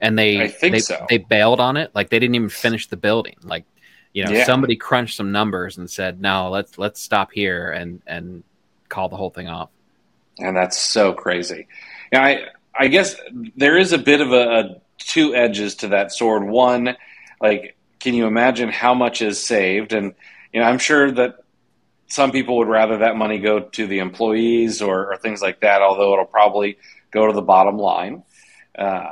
and 0.00 0.18
they 0.18 0.40
I 0.42 0.48
think 0.48 0.72
they, 0.72 0.80
so. 0.80 1.06
they 1.08 1.18
bailed 1.18 1.60
on 1.60 1.76
it, 1.76 1.92
like 1.94 2.10
they 2.10 2.18
didn't 2.18 2.34
even 2.34 2.48
finish 2.48 2.88
the 2.88 2.96
building, 2.96 3.36
like 3.44 3.64
you 4.12 4.24
know 4.24 4.32
yeah. 4.32 4.44
somebody 4.44 4.76
crunched 4.76 5.16
some 5.16 5.32
numbers 5.32 5.78
and 5.78 5.90
said 5.90 6.20
no 6.20 6.50
let's 6.50 6.78
let's 6.78 7.00
stop 7.00 7.32
here 7.32 7.70
and 7.70 8.02
and 8.06 8.42
call 8.88 9.08
the 9.08 9.16
whole 9.16 9.30
thing 9.30 9.48
off. 9.48 9.70
And 10.38 10.56
that's 10.56 10.78
so 10.78 11.12
crazy. 11.12 11.66
Yeah 12.12 12.22
i 12.22 12.44
i 12.78 12.88
guess 12.88 13.16
there 13.56 13.76
is 13.76 13.92
a 13.92 13.98
bit 13.98 14.20
of 14.20 14.32
a, 14.32 14.60
a 14.60 14.80
two 14.98 15.34
edges 15.34 15.76
to 15.76 15.88
that 15.88 16.12
sword. 16.12 16.44
One 16.44 16.96
like 17.40 17.76
can 18.00 18.14
you 18.14 18.26
imagine 18.26 18.68
how 18.68 18.94
much 18.94 19.22
is 19.22 19.42
saved? 19.42 19.92
And 19.92 20.14
you 20.52 20.60
know 20.60 20.66
i'm 20.66 20.78
sure 20.78 21.10
that 21.10 21.36
some 22.08 22.30
people 22.30 22.58
would 22.58 22.68
rather 22.68 22.98
that 22.98 23.16
money 23.16 23.38
go 23.38 23.60
to 23.60 23.86
the 23.86 24.00
employees 24.00 24.82
or, 24.82 25.12
or 25.12 25.16
things 25.16 25.40
like 25.40 25.60
that 25.60 25.80
although 25.80 26.12
it'll 26.12 26.26
probably 26.26 26.76
go 27.10 27.26
to 27.26 27.32
the 27.32 27.42
bottom 27.42 27.78
line. 27.78 28.24
Uh, 28.76 29.10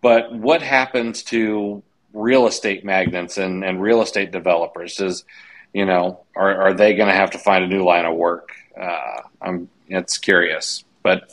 but 0.00 0.32
what 0.32 0.62
happens 0.62 1.22
to 1.24 1.82
real 2.12 2.46
estate 2.46 2.84
magnates 2.84 3.38
and, 3.38 3.64
and 3.64 3.80
real 3.80 4.02
estate 4.02 4.30
developers 4.30 5.00
is 5.00 5.24
you 5.72 5.84
know 5.86 6.24
are, 6.34 6.60
are 6.60 6.74
they 6.74 6.94
going 6.94 7.08
to 7.08 7.14
have 7.14 7.30
to 7.30 7.38
find 7.38 7.64
a 7.64 7.66
new 7.66 7.84
line 7.84 8.04
of 8.04 8.16
work 8.16 8.50
uh, 8.80 9.20
i'm 9.40 9.68
it's 9.88 10.18
curious 10.18 10.84
but 11.02 11.32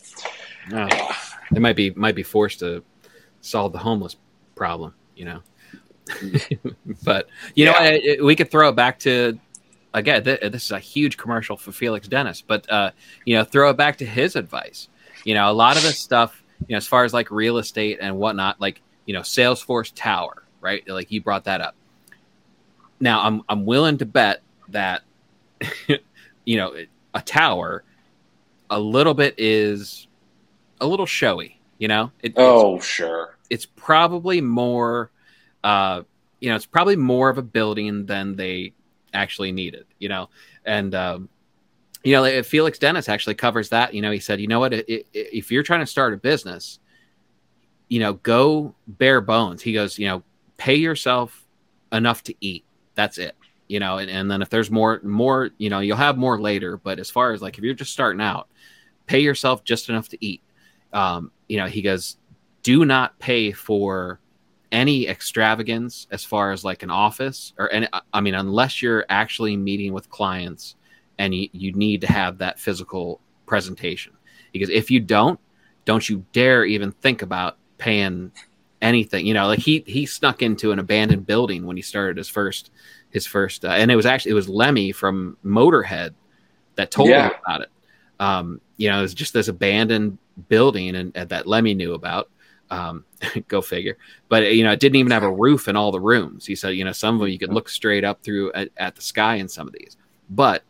yeah. 0.72 1.16
they 1.52 1.60
might 1.60 1.76
be 1.76 1.90
might 1.92 2.16
be 2.16 2.24
forced 2.24 2.60
to 2.60 2.84
solve 3.42 3.72
the 3.72 3.80
homeless 3.80 4.16
problem 4.56 4.94
you 5.16 5.26
know 5.26 5.42
but 7.04 7.28
you 7.56 7.66
yeah. 7.66 7.72
know, 7.72 7.80
it, 7.82 8.24
we 8.24 8.36
could 8.36 8.50
throw 8.50 8.70
it 8.70 8.76
back 8.76 9.00
to 9.00 9.38
again. 9.94 10.24
Th- 10.24 10.40
this 10.40 10.66
is 10.66 10.72
a 10.72 10.80
huge 10.80 11.18
commercial 11.18 11.58
for 11.58 11.72
Felix 11.72 12.08
Dennis, 12.08 12.42
but 12.42 12.70
uh, 12.72 12.92
you 13.26 13.36
know, 13.36 13.44
throw 13.44 13.70
it 13.70 13.78
back 13.78 13.98
to 13.98 14.06
his 14.06 14.36
advice. 14.36 14.88
You 15.24 15.34
know, 15.34 15.50
a 15.50 15.54
lot 15.54 15.78
of 15.78 15.84
this 15.84 16.00
stuff, 16.00 16.44
you 16.68 16.74
know, 16.74 16.78
as 16.78 16.88
far 16.88 17.04
as 17.04 17.14
like 17.14 17.32
real 17.32 17.58
estate 17.58 18.00
and 18.02 18.18
whatnot, 18.18 18.62
like 18.62 18.82
you 19.06 19.14
know, 19.14 19.22
Salesforce 19.22 19.92
Tower, 19.96 20.44
right? 20.68 20.88
Like 20.88 21.12
you 21.12 21.22
brought 21.22 21.46
that 21.46 21.62
up. 21.62 21.76
Now, 23.00 23.24
I'm 23.24 23.42
I'm 23.48 23.66
willing 23.66 23.98
to 24.00 24.06
bet 24.06 24.42
that 24.70 25.04
you 26.46 26.58
know 26.58 26.76
a 27.14 27.22
tower, 27.22 27.84
a 28.70 28.80
little 28.80 29.14
bit 29.14 29.36
is 29.38 30.08
a 30.82 30.86
little 30.88 31.06
showy. 31.06 31.60
You 31.80 31.88
know, 31.88 32.12
it, 32.22 32.34
oh 32.38 32.80
sure, 32.80 33.38
it's 33.50 33.66
probably 33.66 34.42
more 34.42 35.12
uh, 35.64 36.04
you 36.40 36.50
know, 36.50 36.56
it's 36.56 36.66
probably 36.66 36.96
more 36.96 37.30
of 37.30 37.38
a 37.38 37.42
building 37.42 38.06
than 38.06 38.36
they 38.36 38.74
actually 39.14 39.52
needed, 39.52 39.86
you 40.00 40.10
know, 40.10 40.30
and, 40.66 40.94
um, 40.94 41.30
you 42.04 42.14
know, 42.14 42.44
Felix 42.44 42.78
Dennis 42.80 43.10
actually 43.10 43.36
covers 43.36 43.70
that. 43.70 43.94
You 43.94 44.02
know, 44.02 44.12
he 44.12 44.20
said, 44.20 44.40
you 44.40 44.48
know 44.48 44.60
what, 44.60 44.72
if 44.74 45.52
you're 45.52 45.64
trying 45.64 45.82
to 45.82 45.86
start 45.86 46.14
a 46.14 46.18
business, 46.18 46.80
you 47.90 48.00
know, 48.00 48.14
go 48.14 48.76
bare 48.88 49.20
bones. 49.20 49.62
He 49.62 49.74
goes, 49.74 49.98
you 49.98 50.08
know, 50.08 50.24
pay 50.58 50.76
yourself 50.76 51.46
enough 51.92 52.24
to 52.24 52.36
eat. 52.42 52.66
That's 52.96 53.18
it. 53.18 53.36
You 53.68 53.80
know, 53.80 53.98
and, 53.98 54.10
and 54.10 54.32
then 54.32 54.42
if 54.42 54.50
there's 54.50 54.72
more, 54.72 55.00
more, 55.04 55.50
you 55.58 55.70
know, 55.70 55.80
you'll 55.80 55.98
have 55.98 56.18
more 56.18 56.40
later. 56.40 56.78
But 56.78 57.00
as 57.00 57.10
far 57.10 57.32
as 57.32 57.42
like 57.42 57.58
if 57.58 57.64
you're 57.64 57.74
just 57.74 57.92
starting 57.92 58.22
out, 58.22 58.48
pay 59.08 59.20
yourself 59.20 59.64
just 59.64 59.90
enough 59.90 60.10
to 60.10 60.26
eat. 60.26 60.42
Um, 60.94 61.32
you 61.50 61.58
know, 61.58 61.68
he 61.68 61.82
goes, 61.82 62.18
do 62.64 62.86
not 62.86 63.18
pay 63.20 63.52
for 63.52 64.20
any 64.72 65.08
extravagance 65.08 66.08
as 66.12 66.24
far 66.24 66.52
as 66.52 66.64
like 66.64 66.84
an 66.84 66.90
office 66.90 67.54
or 67.58 67.72
any 67.72 67.88
i 68.14 68.20
mean 68.20 68.36
unless 68.36 68.82
you're 68.82 69.06
actually 69.08 69.56
meeting 69.56 69.94
with 69.94 70.10
clients 70.10 70.76
and 71.20 71.34
you, 71.34 71.48
you 71.54 71.72
need 71.74 72.02
to 72.02 72.08
have 72.08 72.38
that 72.38 72.60
physical 72.60 73.22
presentation 73.46 74.12
because 74.52 74.70
if 74.70 74.92
you 74.92 75.00
don't 75.00 75.40
don't 75.86 76.10
you 76.10 76.26
dare 76.34 76.66
even 76.66 76.92
think 76.92 77.22
about 77.22 77.58
paying 77.78 78.32
anything 78.82 79.26
you 79.26 79.34
know 79.34 79.48
like 79.48 79.60
he 79.60 79.84
he 79.88 80.06
snuck 80.06 80.42
into 80.42 80.72
an 80.72 80.80
abandoned 80.80 81.26
building 81.26 81.66
when 81.66 81.76
he 81.76 81.82
started 81.82 82.18
his 82.18 82.30
first 82.30 82.72
his 83.10 83.26
first 83.26 83.66
uh, 83.66 83.70
and 83.70 83.90
it 83.90 83.96
was 83.96 84.06
actually 84.06 84.32
it 84.32 84.36
was 84.36 84.48
lemmy 84.48 84.92
from 84.92 85.36
motorhead 85.44 86.14
that 86.76 86.92
told 86.92 87.10
yeah. 87.10 87.30
him 87.30 87.34
about 87.44 87.62
it 87.62 87.70
um 88.20 88.62
you 88.78 88.90
know 88.90 89.00
it 89.00 89.02
was 89.02 89.16
just 89.16 89.34
this 89.34 89.48
abandoned 89.48 90.18
building 90.48 90.96
and, 90.96 91.12
and 91.16 91.30
that 91.30 91.48
lemmy 91.48 91.74
knew 91.74 91.94
about 91.94 92.30
um, 92.70 93.06
go 93.48 93.62
figure. 93.62 93.98
But 94.30 94.54
you 94.54 94.64
know, 94.64 94.72
it 94.72 94.80
didn't 94.80 94.98
even 94.98 95.12
have 95.12 95.24
a 95.24 95.32
roof 95.32 95.68
in 95.68 95.76
all 95.76 95.92
the 95.92 96.00
rooms. 96.00 96.46
He 96.46 96.56
said, 96.56 96.76
you 96.76 96.86
know, 96.86 96.92
some 96.92 97.16
of 97.16 97.22
them 97.22 97.30
you 97.30 97.40
could 97.40 97.54
look 97.54 97.70
straight 97.70 98.04
up 98.04 98.24
through 98.24 98.52
at, 98.54 98.70
at, 98.78 98.96
the 98.96 99.02
sky 99.02 99.36
in 99.36 99.48
some 99.48 99.68
of 99.68 99.74
these. 99.74 99.98
But 100.30 100.64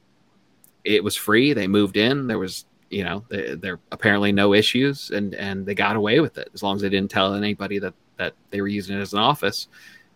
it 0.83 1.03
was 1.03 1.15
free. 1.15 1.53
They 1.53 1.67
moved 1.67 1.97
in. 1.97 2.27
There 2.27 2.39
was, 2.39 2.65
you 2.89 3.03
know, 3.03 3.23
they, 3.29 3.55
there 3.55 3.79
apparently 3.91 4.31
no 4.31 4.53
issues, 4.53 5.11
and 5.11 5.33
and 5.35 5.65
they 5.65 5.75
got 5.75 5.95
away 5.95 6.19
with 6.19 6.37
it 6.37 6.49
as 6.53 6.63
long 6.63 6.75
as 6.75 6.81
they 6.81 6.89
didn't 6.89 7.11
tell 7.11 7.33
anybody 7.33 7.79
that 7.79 7.93
that 8.17 8.33
they 8.49 8.61
were 8.61 8.67
using 8.67 8.97
it 8.97 9.01
as 9.01 9.13
an 9.13 9.19
office. 9.19 9.67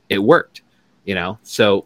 It 0.10 0.20
worked, 0.20 0.62
you 1.06 1.16
know. 1.16 1.38
So 1.44 1.86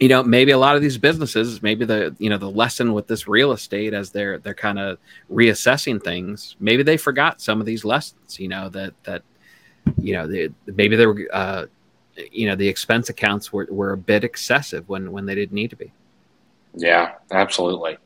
you 0.00 0.08
know 0.08 0.22
maybe 0.22 0.50
a 0.50 0.58
lot 0.58 0.74
of 0.74 0.82
these 0.82 0.98
businesses 0.98 1.62
maybe 1.62 1.84
the 1.84 2.16
you 2.18 2.30
know 2.30 2.38
the 2.38 2.50
lesson 2.50 2.94
with 2.94 3.06
this 3.06 3.28
real 3.28 3.52
estate 3.52 3.92
as 3.92 4.10
they're 4.10 4.38
they're 4.38 4.54
kind 4.54 4.78
of 4.78 4.98
reassessing 5.30 6.02
things 6.02 6.56
maybe 6.58 6.82
they 6.82 6.96
forgot 6.96 7.40
some 7.40 7.60
of 7.60 7.66
these 7.66 7.84
lessons 7.84 8.40
you 8.40 8.48
know 8.48 8.68
that 8.70 8.94
that 9.04 9.22
you 9.98 10.14
know 10.14 10.26
they, 10.26 10.48
maybe 10.66 10.96
they 10.96 11.06
were 11.06 11.28
uh 11.32 11.66
you 12.32 12.48
know 12.48 12.56
the 12.56 12.66
expense 12.66 13.08
accounts 13.08 13.52
were, 13.52 13.68
were 13.70 13.92
a 13.92 13.96
bit 13.96 14.24
excessive 14.24 14.88
when 14.88 15.12
when 15.12 15.26
they 15.26 15.34
didn't 15.34 15.54
need 15.54 15.68
to 15.68 15.76
be 15.76 15.92
yeah 16.74 17.12
absolutely 17.30 17.98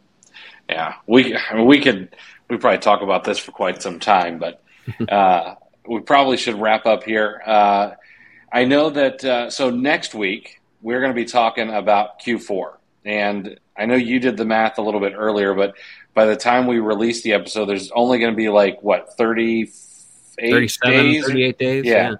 yeah 0.69 0.95
we 1.07 1.37
I 1.37 1.55
mean, 1.55 1.67
we 1.67 1.81
could 1.81 2.15
we 2.49 2.57
probably 2.57 2.79
talk 2.79 3.03
about 3.03 3.25
this 3.25 3.39
for 3.39 3.53
quite 3.53 3.83
some 3.83 4.01
time 4.01 4.39
but 4.39 4.62
uh 5.11 5.55
we 5.89 6.01
probably 6.01 6.37
should 6.37 6.61
wrap 6.61 6.87
up 6.87 7.05
here 7.05 7.43
uh 7.45 7.93
i 8.53 8.65
know 8.65 8.91
that 8.91 9.25
uh 9.25 9.51
so 9.51 9.71
next 9.71 10.15
week 10.15 10.61
we're 10.85 11.01
going 11.01 11.11
to 11.11 11.17
be 11.17 11.25
talking 11.25 11.71
about 11.71 12.21
Q4. 12.21 12.75
And 13.07 13.59
I 13.77 13.87
know 13.87 13.97
you 13.97 14.21
did 14.21 14.37
the 14.37 14.45
math 14.45 14.79
a 14.79 14.83
little 14.83 15.01
bit 15.01 15.15
earlier, 15.17 15.55
but 15.55 15.75
by 16.12 16.27
the 16.27 16.37
time 16.37 16.67
we 16.67 16.79
release 16.79 17.23
the 17.23 17.33
episode, 17.33 17.65
there's 17.65 17.91
only 17.93 18.19
going 18.19 18.31
to 18.31 18.37
be 18.37 18.51
like, 18.51 18.81
what, 18.83 19.17
38 19.17 19.71
days? 20.37 20.79
38 21.27 21.59
days. 21.59 21.85
Yeah. 21.87 22.11
yeah. 22.11 22.15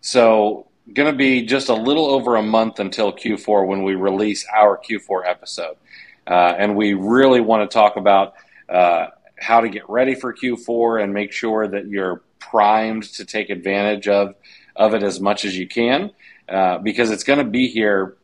So, 0.00 0.66
going 0.94 1.12
to 1.12 1.16
be 1.16 1.44
just 1.44 1.68
a 1.68 1.74
little 1.74 2.06
over 2.06 2.36
a 2.36 2.42
month 2.42 2.80
until 2.80 3.12
Q4 3.12 3.66
when 3.66 3.82
we 3.82 3.94
release 3.94 4.46
our 4.56 4.78
Q4 4.78 5.28
episode. 5.28 5.76
Uh, 6.30 6.54
and 6.56 6.76
we 6.76 6.94
really 6.94 7.40
want 7.40 7.68
to 7.68 7.74
talk 7.74 7.96
about 7.96 8.34
uh, 8.68 9.08
how 9.36 9.60
to 9.60 9.68
get 9.68 9.88
ready 9.90 10.14
for 10.14 10.32
Q4 10.32 11.02
and 11.02 11.12
make 11.12 11.32
sure 11.32 11.66
that 11.66 11.88
you're 11.88 12.22
primed 12.38 13.02
to 13.14 13.24
take 13.24 13.50
advantage 13.50 14.06
of, 14.06 14.36
of 14.76 14.94
it 14.94 15.02
as 15.02 15.20
much 15.20 15.44
as 15.44 15.58
you 15.58 15.66
can. 15.66 16.12
Uh, 16.48 16.78
because 16.78 17.10
it's 17.10 17.22
going 17.22 17.38
to 17.38 17.44
be 17.44 17.68
here. 17.68 18.16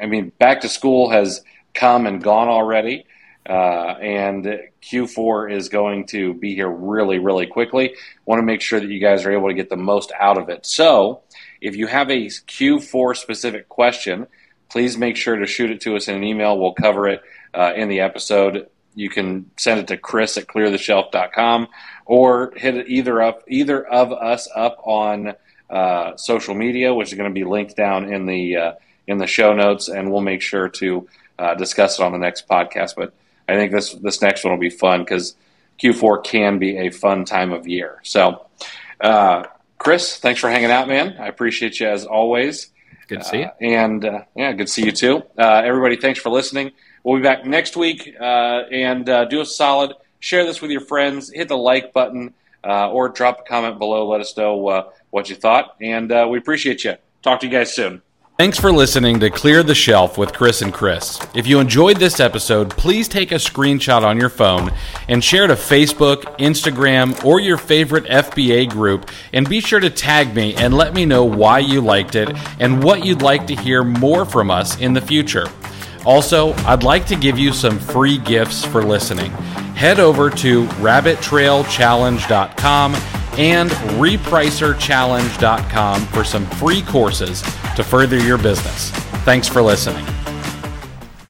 I 0.00 0.06
mean, 0.06 0.32
back 0.38 0.60
to 0.62 0.68
school 0.68 1.10
has 1.10 1.42
come 1.72 2.06
and 2.06 2.22
gone 2.22 2.48
already, 2.48 3.06
uh, 3.48 3.52
and 3.52 4.44
Q4 4.82 5.50
is 5.50 5.70
going 5.70 6.06
to 6.08 6.34
be 6.34 6.54
here 6.54 6.68
really, 6.68 7.18
really 7.18 7.46
quickly. 7.46 7.94
Want 8.26 8.38
to 8.38 8.44
make 8.44 8.60
sure 8.60 8.80
that 8.80 8.88
you 8.88 9.00
guys 9.00 9.24
are 9.24 9.32
able 9.32 9.48
to 9.48 9.54
get 9.54 9.70
the 9.70 9.78
most 9.78 10.12
out 10.18 10.36
of 10.36 10.50
it. 10.50 10.66
So, 10.66 11.22
if 11.62 11.74
you 11.74 11.86
have 11.86 12.10
a 12.10 12.26
Q4 12.26 13.16
specific 13.16 13.68
question, 13.70 14.26
please 14.68 14.98
make 14.98 15.16
sure 15.16 15.36
to 15.36 15.46
shoot 15.46 15.70
it 15.70 15.80
to 15.82 15.96
us 15.96 16.06
in 16.06 16.16
an 16.16 16.24
email. 16.24 16.58
We'll 16.58 16.74
cover 16.74 17.08
it 17.08 17.22
uh, 17.54 17.72
in 17.74 17.88
the 17.88 18.00
episode. 18.00 18.68
You 18.94 19.08
can 19.08 19.50
send 19.56 19.80
it 19.80 19.88
to 19.88 19.96
Chris 19.96 20.36
at 20.36 20.46
cleartheshelf.com 20.46 21.68
or 22.06 22.52
hit 22.56 22.88
either 22.88 23.22
up 23.22 23.44
either 23.46 23.86
of 23.86 24.12
us 24.12 24.48
up 24.54 24.80
on 24.84 25.34
uh, 25.70 26.16
social 26.16 26.54
media, 26.54 26.92
which 26.92 27.12
is 27.12 27.14
going 27.16 27.30
to 27.30 27.34
be 27.34 27.44
linked 27.44 27.76
down 27.76 28.12
in 28.12 28.26
the 28.26 28.56
uh, 28.56 28.72
in 29.06 29.18
the 29.18 29.26
show 29.26 29.54
notes, 29.54 29.88
and 29.88 30.10
we'll 30.10 30.20
make 30.20 30.42
sure 30.42 30.68
to 30.68 31.08
uh, 31.38 31.54
discuss 31.54 31.98
it 31.98 32.02
on 32.02 32.12
the 32.12 32.18
next 32.18 32.48
podcast. 32.48 32.94
But 32.96 33.14
I 33.48 33.54
think 33.54 33.72
this 33.72 33.92
this 33.94 34.20
next 34.20 34.44
one 34.44 34.52
will 34.52 34.60
be 34.60 34.70
fun 34.70 35.00
because 35.00 35.36
Q4 35.80 36.24
can 36.24 36.58
be 36.58 36.76
a 36.76 36.90
fun 36.90 37.24
time 37.24 37.52
of 37.52 37.68
year. 37.68 38.00
So, 38.02 38.46
uh, 39.00 39.44
Chris, 39.78 40.18
thanks 40.18 40.40
for 40.40 40.50
hanging 40.50 40.72
out, 40.72 40.88
man. 40.88 41.16
I 41.20 41.28
appreciate 41.28 41.78
you 41.78 41.88
as 41.88 42.04
always. 42.04 42.70
Good 43.06 43.20
to 43.20 43.24
see 43.24 43.38
you. 43.38 43.44
Uh, 43.44 43.50
and 43.60 44.24
yeah, 44.34 44.52
good 44.52 44.66
to 44.66 44.72
see 44.72 44.84
you 44.84 44.92
too. 44.92 45.22
everybody, 45.38 45.96
thanks 45.96 46.18
for 46.18 46.30
listening. 46.30 46.72
We'll 47.02 47.16
be 47.16 47.22
back 47.22 47.46
next 47.46 47.76
week, 47.76 48.14
and 48.20 49.04
do 49.04 49.40
a 49.40 49.46
solid. 49.46 49.94
Share 50.18 50.44
this 50.44 50.60
with 50.60 50.70
your 50.70 50.82
friends. 50.82 51.30
Hit 51.32 51.48
the 51.48 51.56
like 51.56 51.92
button 51.92 52.34
uh, 52.64 52.90
or 52.90 53.08
drop 53.08 53.40
a 53.40 53.42
comment 53.42 53.78
below. 53.78 54.08
Let 54.08 54.20
us 54.20 54.36
know 54.36 54.68
uh, 54.68 54.90
what 55.10 55.28
you 55.30 55.36
thought, 55.36 55.76
and 55.80 56.10
uh, 56.12 56.26
we 56.30 56.38
appreciate 56.38 56.84
you. 56.84 56.94
Talk 57.22 57.40
to 57.40 57.46
you 57.46 57.52
guys 57.52 57.72
soon. 57.72 58.02
Thanks 58.38 58.58
for 58.58 58.72
listening 58.72 59.20
to 59.20 59.28
Clear 59.28 59.62
the 59.62 59.74
Shelf 59.74 60.16
with 60.16 60.32
Chris 60.32 60.62
and 60.62 60.72
Chris. 60.72 61.20
If 61.34 61.46
you 61.46 61.60
enjoyed 61.60 61.98
this 61.98 62.20
episode, 62.20 62.70
please 62.70 63.06
take 63.06 63.32
a 63.32 63.34
screenshot 63.34 64.02
on 64.02 64.18
your 64.18 64.30
phone 64.30 64.70
and 65.08 65.22
share 65.22 65.46
to 65.46 65.52
Facebook, 65.52 66.22
Instagram, 66.38 67.22
or 67.22 67.38
your 67.38 67.58
favorite 67.58 68.04
FBA 68.04 68.70
group. 68.70 69.10
And 69.34 69.46
be 69.46 69.60
sure 69.60 69.80
to 69.80 69.90
tag 69.90 70.34
me 70.34 70.54
and 70.54 70.72
let 70.72 70.94
me 70.94 71.04
know 71.04 71.22
why 71.22 71.58
you 71.58 71.82
liked 71.82 72.14
it 72.14 72.30
and 72.58 72.82
what 72.82 73.04
you'd 73.04 73.20
like 73.20 73.46
to 73.48 73.54
hear 73.54 73.84
more 73.84 74.24
from 74.24 74.50
us 74.50 74.80
in 74.80 74.94
the 74.94 75.02
future. 75.02 75.46
Also, 76.04 76.52
I'd 76.64 76.82
like 76.82 77.06
to 77.06 77.14
give 77.16 77.38
you 77.38 77.52
some 77.52 77.78
free 77.78 78.18
gifts 78.18 78.64
for 78.64 78.82
listening. 78.82 79.30
Head 79.74 80.00
over 80.00 80.30
to 80.30 80.64
rabbittrailchallenge.com 80.66 82.94
and 83.38 83.70
repricerchallenge.com 83.70 86.06
for 86.06 86.24
some 86.24 86.46
free 86.46 86.82
courses 86.82 87.42
to 87.76 87.84
further 87.84 88.18
your 88.18 88.38
business. 88.38 88.90
Thanks 89.24 89.46
for 89.48 89.62
listening. 89.62 90.04